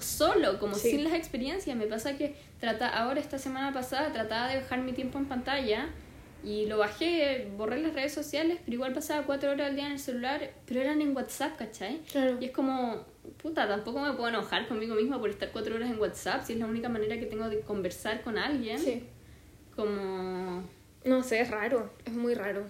solo, 0.00 0.58
como 0.58 0.74
sin 0.74 1.04
las 1.04 1.14
experiencias. 1.14 1.76
Me 1.76 1.86
pasa 1.86 2.16
que 2.16 2.34
trata, 2.60 2.88
ahora 2.88 3.20
esta 3.20 3.38
semana 3.38 3.72
pasada 3.72 4.12
trataba 4.12 4.48
de 4.48 4.56
dejar 4.56 4.82
mi 4.82 4.92
tiempo 4.92 5.18
en 5.18 5.26
pantalla 5.26 5.88
y 6.44 6.66
lo 6.66 6.78
bajé, 6.78 7.48
borré 7.56 7.80
las 7.80 7.94
redes 7.94 8.12
sociales, 8.12 8.58
pero 8.64 8.74
igual 8.74 8.92
pasaba 8.92 9.24
cuatro 9.26 9.50
horas 9.50 9.68
al 9.68 9.76
día 9.76 9.86
en 9.86 9.92
el 9.92 9.98
celular, 9.98 10.52
pero 10.66 10.80
eran 10.80 11.00
en 11.00 11.16
WhatsApp, 11.16 11.56
¿cachai? 11.56 12.00
Y 12.40 12.44
es 12.44 12.50
como, 12.52 13.04
puta, 13.42 13.68
tampoco 13.68 14.00
me 14.00 14.12
puedo 14.12 14.28
enojar 14.28 14.68
conmigo 14.68 14.94
misma 14.94 15.18
por 15.18 15.30
estar 15.30 15.50
cuatro 15.52 15.74
horas 15.74 15.90
en 15.90 15.98
WhatsApp, 15.98 16.44
si 16.44 16.54
es 16.54 16.58
la 16.58 16.66
única 16.66 16.88
manera 16.88 17.18
que 17.18 17.26
tengo 17.26 17.48
de 17.48 17.60
conversar 17.60 18.22
con 18.22 18.38
alguien. 18.38 18.78
Sí. 18.78 19.04
Como... 19.74 20.64
No 21.04 21.22
sé, 21.22 21.40
es 21.40 21.50
raro, 21.50 21.92
es 22.04 22.12
muy 22.12 22.34
raro. 22.34 22.64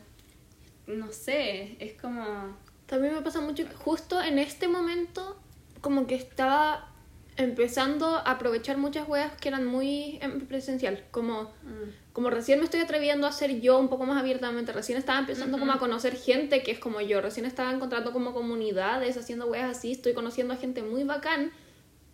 No 0.86 1.10
sé, 1.12 1.76
es 1.80 2.00
como... 2.00 2.56
También 2.86 3.14
me 3.14 3.22
pasa 3.22 3.40
mucho 3.40 3.64
justo 3.78 4.22
en 4.22 4.38
este 4.38 4.68
momento 4.68 5.40
como 5.80 6.06
que 6.06 6.14
estaba 6.14 6.92
empezando 7.36 8.06
a 8.06 8.32
aprovechar 8.32 8.78
muchas 8.78 9.08
weas 9.08 9.32
que 9.40 9.48
eran 9.48 9.66
muy 9.66 10.20
presencial, 10.48 11.04
como, 11.10 11.44
mm. 11.44 12.05
Como 12.16 12.30
recién 12.30 12.60
me 12.60 12.64
estoy 12.64 12.80
atreviendo 12.80 13.26
a 13.26 13.30
ser 13.30 13.60
yo 13.60 13.78
un 13.78 13.90
poco 13.90 14.06
más 14.06 14.18
abiertamente, 14.18 14.72
recién 14.72 14.96
estaba 14.96 15.18
empezando 15.18 15.58
como 15.58 15.72
a 15.72 15.78
conocer 15.78 16.16
gente 16.16 16.62
que 16.62 16.70
es 16.70 16.78
como 16.78 17.02
yo, 17.02 17.20
recién 17.20 17.44
estaba 17.44 17.70
encontrando 17.70 18.10
como 18.14 18.32
comunidades, 18.32 19.18
haciendo 19.18 19.44
weas 19.48 19.76
así, 19.76 19.92
estoy 19.92 20.14
conociendo 20.14 20.54
a 20.54 20.56
gente 20.56 20.82
muy 20.82 21.04
bacán 21.04 21.52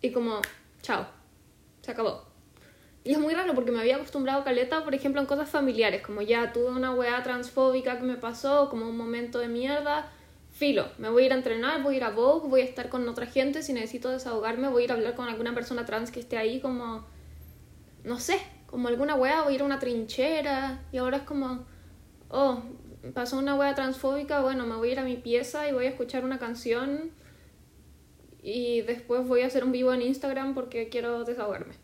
y 0.01 0.11
como, 0.11 0.41
chao, 0.81 1.07
se 1.79 1.91
acabó. 1.91 2.25
Y 3.05 3.13
es 3.13 3.17
muy 3.17 3.33
raro 3.33 3.55
porque 3.55 3.71
me 3.71 3.79
había 3.79 3.95
acostumbrado 3.95 4.41
a 4.41 4.43
caleta, 4.43 4.83
por 4.83 4.93
ejemplo, 4.93 5.21
en 5.21 5.25
cosas 5.25 5.49
familiares, 5.49 6.01
como 6.01 6.21
ya 6.21 6.51
tuve 6.51 6.71
una 6.71 6.93
wea 6.93 7.23
transfóbica 7.23 7.97
que 7.97 8.03
me 8.03 8.17
pasó, 8.17 8.69
como 8.69 8.89
un 8.89 8.97
momento 8.97 9.39
de 9.39 9.47
mierda, 9.47 10.11
filo, 10.51 10.89
me 10.97 11.09
voy 11.09 11.23
a 11.23 11.25
ir 11.27 11.31
a 11.31 11.37
entrenar, 11.37 11.81
voy 11.81 11.93
a 11.93 11.97
ir 11.99 12.03
a 12.03 12.09
Vogue, 12.09 12.49
voy 12.49 12.59
a 12.59 12.65
estar 12.65 12.89
con 12.89 13.07
otra 13.07 13.25
gente, 13.25 13.63
si 13.63 13.71
necesito 13.71 14.09
desahogarme, 14.09 14.67
voy 14.67 14.81
a 14.81 14.85
ir 14.85 14.91
a 14.91 14.95
hablar 14.95 15.15
con 15.15 15.29
alguna 15.29 15.55
persona 15.55 15.85
trans 15.85 16.11
que 16.11 16.19
esté 16.19 16.35
ahí 16.35 16.59
como, 16.59 17.05
no 18.03 18.19
sé, 18.19 18.41
como 18.73 18.87
alguna 18.87 19.13
wea, 19.13 19.43
voy 19.43 19.53
a 19.53 19.55
ir 19.55 19.61
a 19.61 19.65
una 19.65 19.77
trinchera 19.77 20.81
y 20.91 20.97
ahora 20.97 21.17
es 21.17 21.23
como, 21.23 21.63
oh, 22.29 22.63
pasó 23.13 23.37
una 23.37 23.53
wea 23.53 23.75
transfóbica, 23.75 24.41
bueno, 24.41 24.65
me 24.65 24.75
voy 24.75 24.89
a 24.89 24.91
ir 24.93 24.99
a 24.99 25.03
mi 25.03 25.15
pieza 25.15 25.69
y 25.69 25.73
voy 25.73 25.85
a 25.85 25.89
escuchar 25.89 26.25
una 26.25 26.39
canción 26.39 27.11
y 28.41 28.81
después 28.81 29.27
voy 29.27 29.41
a 29.41 29.45
hacer 29.45 29.63
un 29.63 29.71
vivo 29.71 29.93
en 29.93 30.01
Instagram 30.01 30.55
porque 30.55 30.89
quiero 30.89 31.23
desahogarme. 31.23 31.75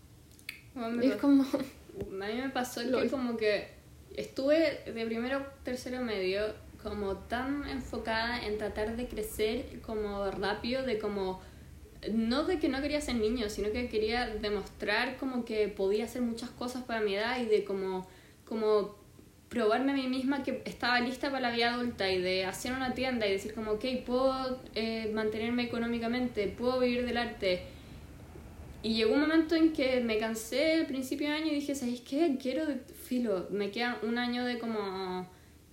y 1.04 1.06
es 1.06 1.17
como... 1.17 1.43
A 1.43 2.25
mí 2.25 2.41
me 2.41 2.49
pasó 2.49 2.82
que 2.82 3.08
como 3.08 3.38
que 3.38 3.67
estuve 4.15 4.82
de 4.91 5.06
primero, 5.06 5.45
tercero 5.62 6.02
medio 6.02 6.41
como 6.82 7.17
tan 7.17 7.69
enfocada 7.69 8.43
en 8.43 8.58
tratar 8.58 8.95
de 8.95 9.08
crecer 9.08 9.80
como 9.82 10.32
rápido, 10.32 10.82
de 10.82 10.97
como 10.97 11.39
no 12.13 12.43
de 12.45 12.59
que 12.59 12.69
no 12.69 12.81
quería 12.81 13.01
ser 13.01 13.15
niño, 13.15 13.49
sino 13.49 13.71
que 13.71 13.89
quería 13.89 14.27
demostrar 14.27 15.17
como 15.17 15.45
que 15.45 15.67
podía 15.67 16.05
hacer 16.05 16.21
muchas 16.21 16.49
cosas 16.51 16.83
para 16.83 17.01
mi 17.01 17.15
edad 17.15 17.41
y 17.41 17.45
de 17.45 17.63
como, 17.63 18.07
como 18.45 18.95
probarme 19.49 19.91
a 19.91 19.95
mí 19.95 20.07
misma 20.07 20.43
que 20.43 20.62
estaba 20.65 20.99
lista 21.01 21.29
para 21.29 21.49
la 21.49 21.51
vida 21.51 21.73
adulta 21.73 22.09
y 22.09 22.21
de 22.21 22.45
hacer 22.45 22.71
una 22.73 22.93
tienda 22.93 23.27
y 23.27 23.31
decir 23.31 23.53
como, 23.53 23.71
ok, 23.71 23.85
puedo 24.05 24.62
eh, 24.75 25.12
mantenerme 25.13 25.63
económicamente, 25.63 26.47
puedo 26.47 26.79
vivir 26.79 27.05
del 27.05 27.17
arte. 27.17 27.63
Y 28.81 28.93
llegó 28.93 29.13
un 29.13 29.21
momento 29.21 29.55
en 29.55 29.73
que 29.73 29.99
me 29.99 30.17
cansé 30.17 30.75
al 30.75 30.85
principio 30.85 31.27
de 31.27 31.33
año 31.33 31.47
y 31.47 31.55
dije, 31.55 31.75
¿sabes 31.75 31.99
qué? 32.01 32.38
Quiero, 32.41 32.63
filo, 33.03 33.47
me 33.51 33.71
queda 33.71 33.99
un 34.03 34.17
año 34.17 34.45
de 34.45 34.57
como 34.57 35.27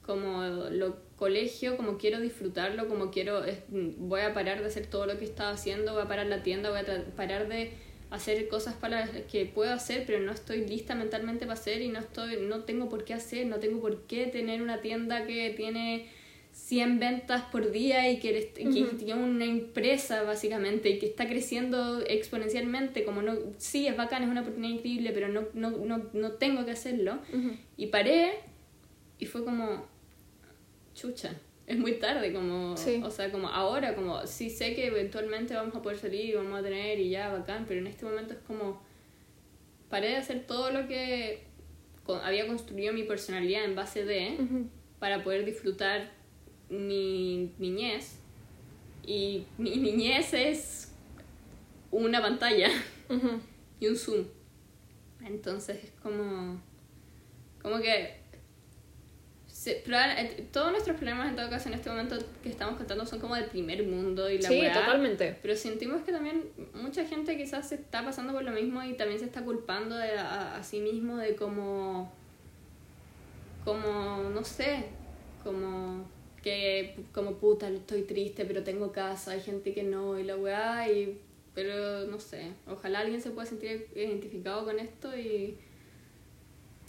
como 0.07 0.45
lo 0.45 0.97
colegio, 1.17 1.77
como 1.77 1.99
quiero 1.99 2.21
disfrutarlo, 2.21 2.89
como 2.89 3.11
quiero, 3.11 3.43
voy 3.71 4.21
a 4.21 4.35
parar 4.35 4.61
de 4.61 4.67
hacer 4.67 4.87
todo 4.87 5.07
lo 5.07 5.19
que 5.19 5.25
estaba 5.25 5.51
haciendo, 5.51 5.95
voy 5.95 6.03
a 6.03 6.09
parar 6.09 6.27
la 6.27 6.43
tienda, 6.43 6.71
voy 6.71 6.81
a 6.81 7.17
parar 7.17 7.49
de 7.49 7.73
hacer 8.11 8.49
cosas 8.49 8.75
para 8.75 9.09
que 9.31 9.47
puedo 9.47 9.73
hacer, 9.73 10.05
pero 10.07 10.21
no 10.21 10.33
estoy 10.33 10.67
lista 10.67 10.95
mentalmente 10.95 11.47
para 11.47 11.59
hacer 11.59 11.83
y 11.83 11.89
no 11.89 11.99
estoy 11.99 12.37
no 12.43 12.65
tengo 12.65 12.89
por 12.89 13.05
qué 13.05 13.15
hacer, 13.15 13.47
no 13.47 13.59
tengo 13.59 13.81
por 13.81 14.03
qué 14.03 14.27
tener 14.27 14.63
una 14.63 14.81
tienda 14.81 15.27
que 15.27 15.51
tiene 15.57 16.07
100 16.53 16.99
ventas 16.99 17.43
por 17.53 17.71
día 17.71 18.11
y 18.11 18.19
que, 18.19 18.51
tiene 18.55 19.15
una 19.15 19.45
empresa 19.45 20.23
básicamente 20.23 20.89
y 20.91 20.99
que 20.99 21.07
está 21.07 21.29
creciendo 21.29 22.01
exponencialmente, 22.07 23.05
como 23.05 23.23
no, 23.23 23.35
sí, 23.59 23.87
es 23.87 23.97
bacán, 23.97 24.23
es 24.23 24.29
una 24.29 24.41
oportunidad 24.41 24.75
increíble, 24.75 25.11
pero 25.13 25.29
no, 25.29 25.43
no, 25.53 25.71
no, 25.71 26.11
no 26.13 26.33
tengo 26.33 26.65
que 26.65 26.71
hacerlo. 26.71 27.19
Y 27.77 27.87
paré 27.87 28.41
Y 29.19 29.27
fue 29.27 29.45
como, 29.45 29.87
chucha, 30.97 31.31
es 31.69 31.79
muy 31.79 31.99
tarde, 32.01 32.33
como, 32.33 32.77
Sí. 32.77 33.01
o 33.05 33.11
sea, 33.11 33.31
como 33.31 33.49
ahora, 33.49 33.95
como, 33.95 34.27
sí 34.27 34.51
sé 34.51 34.75
que 34.75 34.87
eventualmente 34.87 35.55
vamos 35.55 35.77
a 35.77 35.83
poder 35.83 35.99
salir 35.99 36.31
y 36.31 36.35
vamos 36.35 36.59
a 36.59 36.63
tener 36.63 36.99
y 36.99 37.11
ya, 37.11 37.29
bacán, 37.33 37.67
pero 37.69 37.81
en 37.81 37.87
este 37.87 38.05
momento 38.05 38.33
es 38.35 38.41
como, 38.47 38.81
paré 39.89 40.09
de 40.09 40.17
hacer 40.17 40.47
todo 40.47 40.71
lo 40.73 40.89
que 40.89 41.45
había 42.23 42.47
construido 42.47 42.93
mi 42.93 43.03
personalidad 43.05 43.65
en 43.65 43.75
base 43.77 44.05
de, 44.05 44.37
para 44.99 45.23
poder 45.23 45.45
disfrutar 45.45 46.11
mi 46.71 47.53
niñez. 47.59 48.19
Y 49.05 49.45
mi 49.59 49.71
niñez 49.77 50.33
es 50.35 50.93
una 51.91 52.21
pantalla 52.21 52.71
y 53.81 53.87
un 53.87 53.97
zoom. 53.97 54.25
Entonces 55.25 55.85
es 55.85 55.91
como. 56.03 56.61
Como 57.63 57.79
que. 57.79 58.15
Proba- 59.85 60.15
eh, 60.19 60.47
todos 60.53 60.71
nuestros 60.71 60.97
problemas 60.97 61.29
en 61.31 61.37
todo 61.37 61.49
caso 61.51 61.69
en 61.69 61.75
este 61.75 61.91
momento 61.91 62.17
que 62.43 62.49
estamos 62.49 62.77
contando 62.77 63.05
son 63.07 63.21
como 63.21 63.35
del 63.35 63.47
primer 63.47 63.85
mundo 63.87 64.31
y 64.31 64.39
la 64.39 64.49
Sí, 64.49 64.61
weá. 64.61 64.73
totalmente. 64.73 65.37
Pero 65.43 65.57
sentimos 65.57 66.03
que 66.03 66.13
también 66.13 66.45
mucha 66.75 67.05
gente 67.05 67.37
quizás 67.37 67.69
se 67.69 67.77
está 67.77 68.05
pasando 68.05 68.33
por 68.33 68.43
lo 68.45 68.53
mismo 68.53 68.83
y 68.83 68.95
también 68.95 69.19
se 69.19 69.27
está 69.27 69.43
culpando 69.43 69.97
de, 69.97 70.13
a, 70.19 70.57
a 70.57 70.63
sí 70.63 70.81
mismo 70.81 71.17
de 71.17 71.35
como. 71.37 72.13
Como, 73.65 74.31
no 74.33 74.45
sé, 74.45 74.85
como 75.43 76.05
que 76.43 76.95
como 77.13 77.33
puta, 77.35 77.69
estoy 77.69 78.03
triste, 78.03 78.45
pero 78.45 78.63
tengo 78.63 78.93
casa, 78.93 79.33
hay 79.33 79.41
gente 79.41 79.75
que 79.75 79.83
no, 79.83 80.17
y 80.17 80.23
la 80.23 80.37
weá, 80.37 80.89
y, 80.89 81.19
pero 81.53 82.07
no 82.07 82.21
sé, 82.21 82.53
ojalá 82.69 83.01
alguien 83.01 83.21
se 83.21 83.31
pueda 83.31 83.47
sentir 83.47 83.89
identificado 83.97 84.65
con 84.65 84.79
esto 84.79 85.17
y 85.19 85.59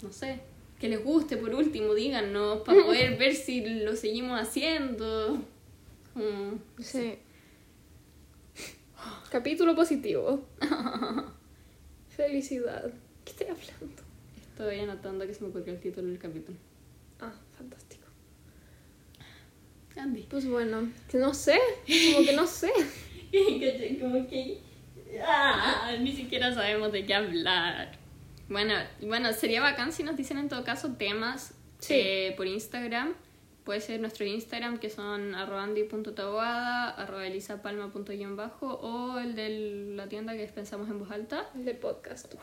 no 0.04 0.12
sé, 0.12 0.42
que 0.80 0.90
les 0.90 1.04
guste 1.04 1.38
por 1.38 1.54
último, 1.54 1.94
díganos, 1.94 2.62
para 2.62 2.84
poder 2.86 3.18
ver 3.18 3.34
si 3.36 3.62
lo 3.62 3.96
seguimos 3.96 4.40
haciendo. 4.40 5.42
Como, 6.14 6.60
Sí. 6.80 7.20
Capítulo 9.32 9.76
positivo. 9.76 10.46
Felicidad. 12.10 12.92
¿Qué 13.26 13.32
estoy 13.32 13.48
hablando? 13.48 14.02
Estoy 14.38 14.80
anotando 14.80 15.28
que 15.28 15.34
se 15.34 15.44
me 15.44 15.50
ocurrió 15.50 15.74
el 15.74 15.80
título 15.80 16.08
del 16.08 16.18
capítulo. 16.18 16.58
Ah, 17.20 17.34
fantástico. 17.58 18.08
Andy. 19.98 20.24
Pues 20.30 20.48
bueno, 20.48 20.90
que 21.10 21.18
no 21.18 21.34
sé, 21.34 21.60
como 22.14 22.26
que 22.26 22.34
no 22.34 22.46
sé. 22.48 22.72
Como 24.00 24.28
que. 24.28 24.60
Ah, 25.22 25.96
ni 26.00 26.14
siquiera 26.14 26.54
sabemos 26.54 26.92
de 26.92 27.06
qué 27.06 27.14
hablar. 27.14 27.98
Bueno, 28.50 28.74
bueno, 29.02 29.34
sería 29.34 29.62
bacán 29.62 29.92
si 29.92 30.04
nos 30.04 30.16
dicen 30.16 30.38
en 30.38 30.50
todo 30.50 30.64
caso 30.64 30.94
temas 30.94 31.54
Sí. 31.80 31.94
eh, 31.96 32.34
por 32.38 32.48
Instagram. 32.48 33.14
Puede 33.64 33.82
ser 33.82 34.00
nuestro 34.00 34.26
Instagram, 34.26 34.78
que 34.80 34.90
son 34.90 35.36
arroba 35.36 35.64
andy.taboada, 35.64 36.90
arroba 36.92 37.28
elisapalma.bajo 37.28 38.66
o 38.76 39.20
el 39.20 39.36
de 39.36 39.94
la 39.96 40.08
tienda 40.08 40.36
que 40.38 40.46
Pensamos 40.48 40.90
en 40.90 41.00
Voz 41.00 41.12
Alta. 41.12 41.50
El 41.54 41.66
del 41.66 41.76
podcast. 41.78 42.34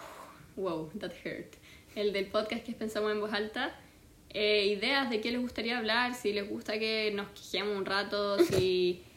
Wow, 0.56 0.90
that 0.98 1.12
hurt. 1.24 1.54
El 1.94 2.12
del 2.12 2.26
podcast 2.26 2.64
que 2.64 2.72
Pensamos 2.72 3.10
en 3.10 3.20
Voz 3.20 3.32
Alta. 3.32 3.74
Eh, 4.30 4.66
ideas 4.66 5.08
de 5.08 5.20
qué 5.22 5.30
les 5.30 5.40
gustaría 5.40 5.78
hablar, 5.78 6.14
si 6.14 6.32
les 6.32 6.46
gusta 6.48 6.78
que 6.78 7.10
nos 7.14 7.28
quejemos 7.28 7.76
un 7.76 7.86
rato, 7.86 8.38
si. 8.38 9.02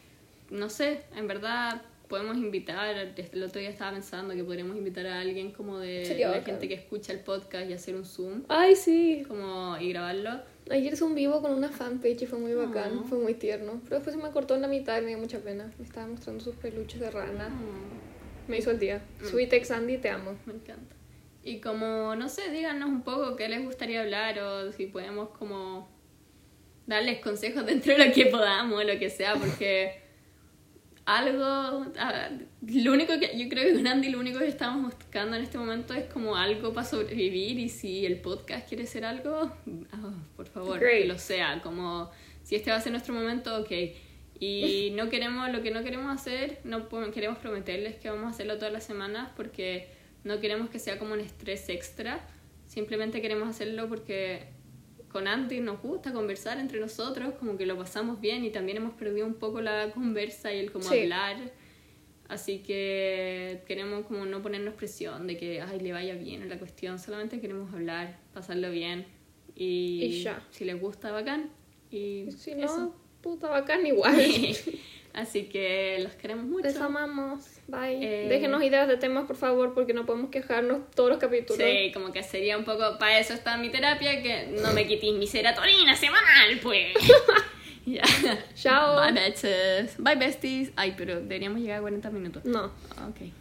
No 0.50 0.70
sé, 0.70 1.02
en 1.14 1.26
verdad 1.28 1.82
podemos 2.08 2.36
invitar. 2.36 2.96
El 2.96 3.42
otro 3.42 3.60
día 3.60 3.70
estaba 3.70 3.92
pensando 3.92 4.34
que 4.34 4.42
podríamos 4.44 4.76
invitar 4.76 5.06
a 5.06 5.20
alguien 5.20 5.52
como 5.52 5.78
de 5.78 6.04
Sería 6.04 6.28
la 6.28 6.38
bacán. 6.38 6.54
gente 6.54 6.68
que 6.68 6.74
escucha 6.74 7.12
el 7.12 7.20
podcast 7.20 7.68
y 7.68 7.72
hacer 7.74 7.94
un 7.94 8.04
Zoom 8.04 8.44
Ay, 8.48 8.74
sí. 8.76 9.24
como 9.28 9.76
y 9.78 9.90
grabarlo. 9.92 10.40
Ayer 10.70 10.92
hice 10.92 11.04
un 11.04 11.14
vivo 11.14 11.40
con 11.40 11.52
una 11.52 11.68
fanpage 11.70 12.22
y 12.22 12.26
fue 12.26 12.38
muy 12.38 12.52
bacán, 12.54 13.04
fue 13.04 13.18
muy 13.18 13.34
tierno. 13.34 13.80
Pero 13.84 13.96
después 13.96 14.14
se 14.16 14.22
me 14.22 14.30
cortó 14.30 14.54
en 14.54 14.62
la 14.62 14.68
mitad 14.68 14.98
y 14.98 15.02
me 15.02 15.08
dio 15.08 15.18
mucha 15.18 15.38
pena. 15.38 15.72
Me 15.78 15.84
estaba 15.84 16.06
mostrando 16.06 16.42
sus 16.44 16.54
peluches 16.56 17.00
de 17.00 17.10
rana. 17.10 17.48
Mm, 17.48 18.50
Me 18.50 18.58
hizo 18.58 18.70
el 18.70 18.78
día. 18.78 19.02
Sweet 19.24 19.52
ex 19.52 19.70
Andy, 19.70 19.98
te 19.98 20.10
amo. 20.10 20.36
me 20.46 20.54
encanta. 20.54 20.94
Y 21.42 21.60
como, 21.60 22.14
no 22.16 22.28
sé, 22.28 22.50
díganos 22.50 22.88
un 22.88 23.02
poco 23.02 23.34
qué 23.36 23.48
les 23.48 23.64
gustaría 23.64 24.02
hablar 24.02 24.38
o 24.40 24.70
si 24.72 24.86
podemos 24.86 25.30
como 25.30 25.88
darles 26.86 27.20
consejos 27.20 27.64
dentro 27.66 27.96
de 27.96 28.06
lo 28.06 28.12
que 28.12 28.26
podamos, 28.26 28.84
lo 28.84 28.98
que 28.98 29.08
sea, 29.08 29.34
porque 29.36 30.00
algo, 31.08 31.86
lo 32.60 32.92
único 32.92 33.18
que 33.18 33.38
yo 33.38 33.48
creo 33.48 33.64
que 33.64 33.74
con 33.76 33.86
Andy 33.86 34.10
lo 34.10 34.20
único 34.20 34.40
que 34.40 34.48
estamos 34.48 34.94
buscando 34.94 35.38
en 35.38 35.42
este 35.42 35.56
momento 35.56 35.94
es 35.94 36.04
como 36.04 36.36
algo 36.36 36.74
para 36.74 36.86
sobrevivir 36.86 37.58
y 37.58 37.70
si 37.70 38.04
el 38.04 38.20
podcast 38.20 38.68
quiere 38.68 38.86
ser 38.86 39.06
algo, 39.06 39.50
ah, 39.90 40.12
por 40.36 40.48
favor, 40.48 40.78
Great. 40.78 41.02
que 41.02 41.08
lo 41.08 41.18
sea, 41.18 41.62
como 41.62 42.10
si 42.42 42.56
este 42.56 42.70
va 42.70 42.76
a 42.76 42.80
ser 42.82 42.92
nuestro 42.92 43.14
momento, 43.14 43.58
ok. 43.58 43.70
Y 44.38 44.90
no 44.96 45.08
queremos, 45.08 45.50
lo 45.50 45.62
que 45.62 45.70
no 45.70 45.82
queremos 45.82 46.14
hacer, 46.14 46.60
no 46.64 46.90
queremos 47.10 47.38
prometerles 47.38 47.96
que 47.96 48.10
vamos 48.10 48.26
a 48.26 48.30
hacerlo 48.30 48.58
todas 48.58 48.74
las 48.74 48.84
semanas 48.84 49.30
porque 49.34 49.88
no 50.24 50.40
queremos 50.40 50.68
que 50.68 50.78
sea 50.78 50.98
como 50.98 51.14
un 51.14 51.20
estrés 51.20 51.70
extra, 51.70 52.20
simplemente 52.66 53.22
queremos 53.22 53.48
hacerlo 53.48 53.88
porque 53.88 54.57
con 55.12 55.26
Andy 55.28 55.60
nos 55.60 55.80
gusta 55.82 56.12
conversar 56.12 56.58
entre 56.58 56.80
nosotros, 56.80 57.34
como 57.38 57.56
que 57.56 57.66
lo 57.66 57.76
pasamos 57.76 58.20
bien 58.20 58.44
y 58.44 58.50
también 58.50 58.76
hemos 58.78 58.94
perdido 58.94 59.26
un 59.26 59.34
poco 59.34 59.60
la 59.60 59.90
conversa 59.92 60.52
y 60.52 60.58
el 60.58 60.70
como 60.72 60.84
Sí. 60.88 61.00
hablar. 61.02 61.36
Así 62.28 62.58
que 62.58 63.62
queremos 63.66 64.04
como 64.06 64.26
no 64.26 64.42
ponernos 64.42 64.74
presión 64.74 65.26
de 65.26 65.38
que 65.38 65.62
ay, 65.62 65.80
le 65.80 65.92
vaya 65.92 66.14
bien 66.14 66.42
en 66.42 66.50
la 66.50 66.58
cuestión, 66.58 66.98
solamente 66.98 67.40
queremos 67.40 67.72
hablar, 67.72 68.18
pasarlo 68.34 68.70
bien 68.70 69.06
y, 69.54 70.00
Y 70.04 70.22
ya. 70.22 70.46
si 70.50 70.64
les 70.66 70.78
gusta, 70.80 71.10
bacán. 71.10 71.50
Y 71.90 72.24
Y 72.28 72.32
si 72.32 72.50
eso. 72.52 72.78
no, 72.78 72.94
puta 73.22 73.48
bacán 73.48 73.86
igual. 73.86 74.14
Así 75.18 75.44
que 75.48 75.98
los 76.00 76.12
queremos 76.12 76.44
mucho. 76.44 76.62
Les 76.68 76.76
amamos. 76.80 77.44
Bye. 77.66 77.98
Eh, 78.00 78.28
Déjenos 78.28 78.62
ideas 78.62 78.86
de 78.86 78.96
temas, 78.96 79.26
por 79.26 79.34
favor, 79.36 79.74
porque 79.74 79.92
no 79.92 80.06
podemos 80.06 80.30
quejarnos 80.30 80.88
todos 80.94 81.10
los 81.10 81.18
capítulos. 81.18 81.60
Sí, 81.60 81.90
como 81.92 82.12
que 82.12 82.22
sería 82.22 82.56
un 82.56 82.64
poco, 82.64 82.98
para 83.00 83.18
eso 83.18 83.34
está 83.34 83.56
mi 83.56 83.68
terapia, 83.68 84.22
que 84.22 84.46
no 84.62 84.72
me 84.72 84.86
quitéis 84.86 85.14
mi 85.16 85.26
serotonina 85.26 85.96
semanal, 85.96 86.60
pues. 86.62 86.94
ya. 87.86 88.02
Chao. 88.54 89.00
Bye, 89.00 89.12
bitches. 89.24 89.96
Bye, 89.98 90.14
besties. 90.14 90.70
Ay, 90.76 90.94
pero 90.96 91.16
deberíamos 91.16 91.60
llegar 91.60 91.78
a 91.78 91.80
40 91.80 92.10
minutos. 92.10 92.44
No. 92.44 92.66
Ok. 93.08 93.32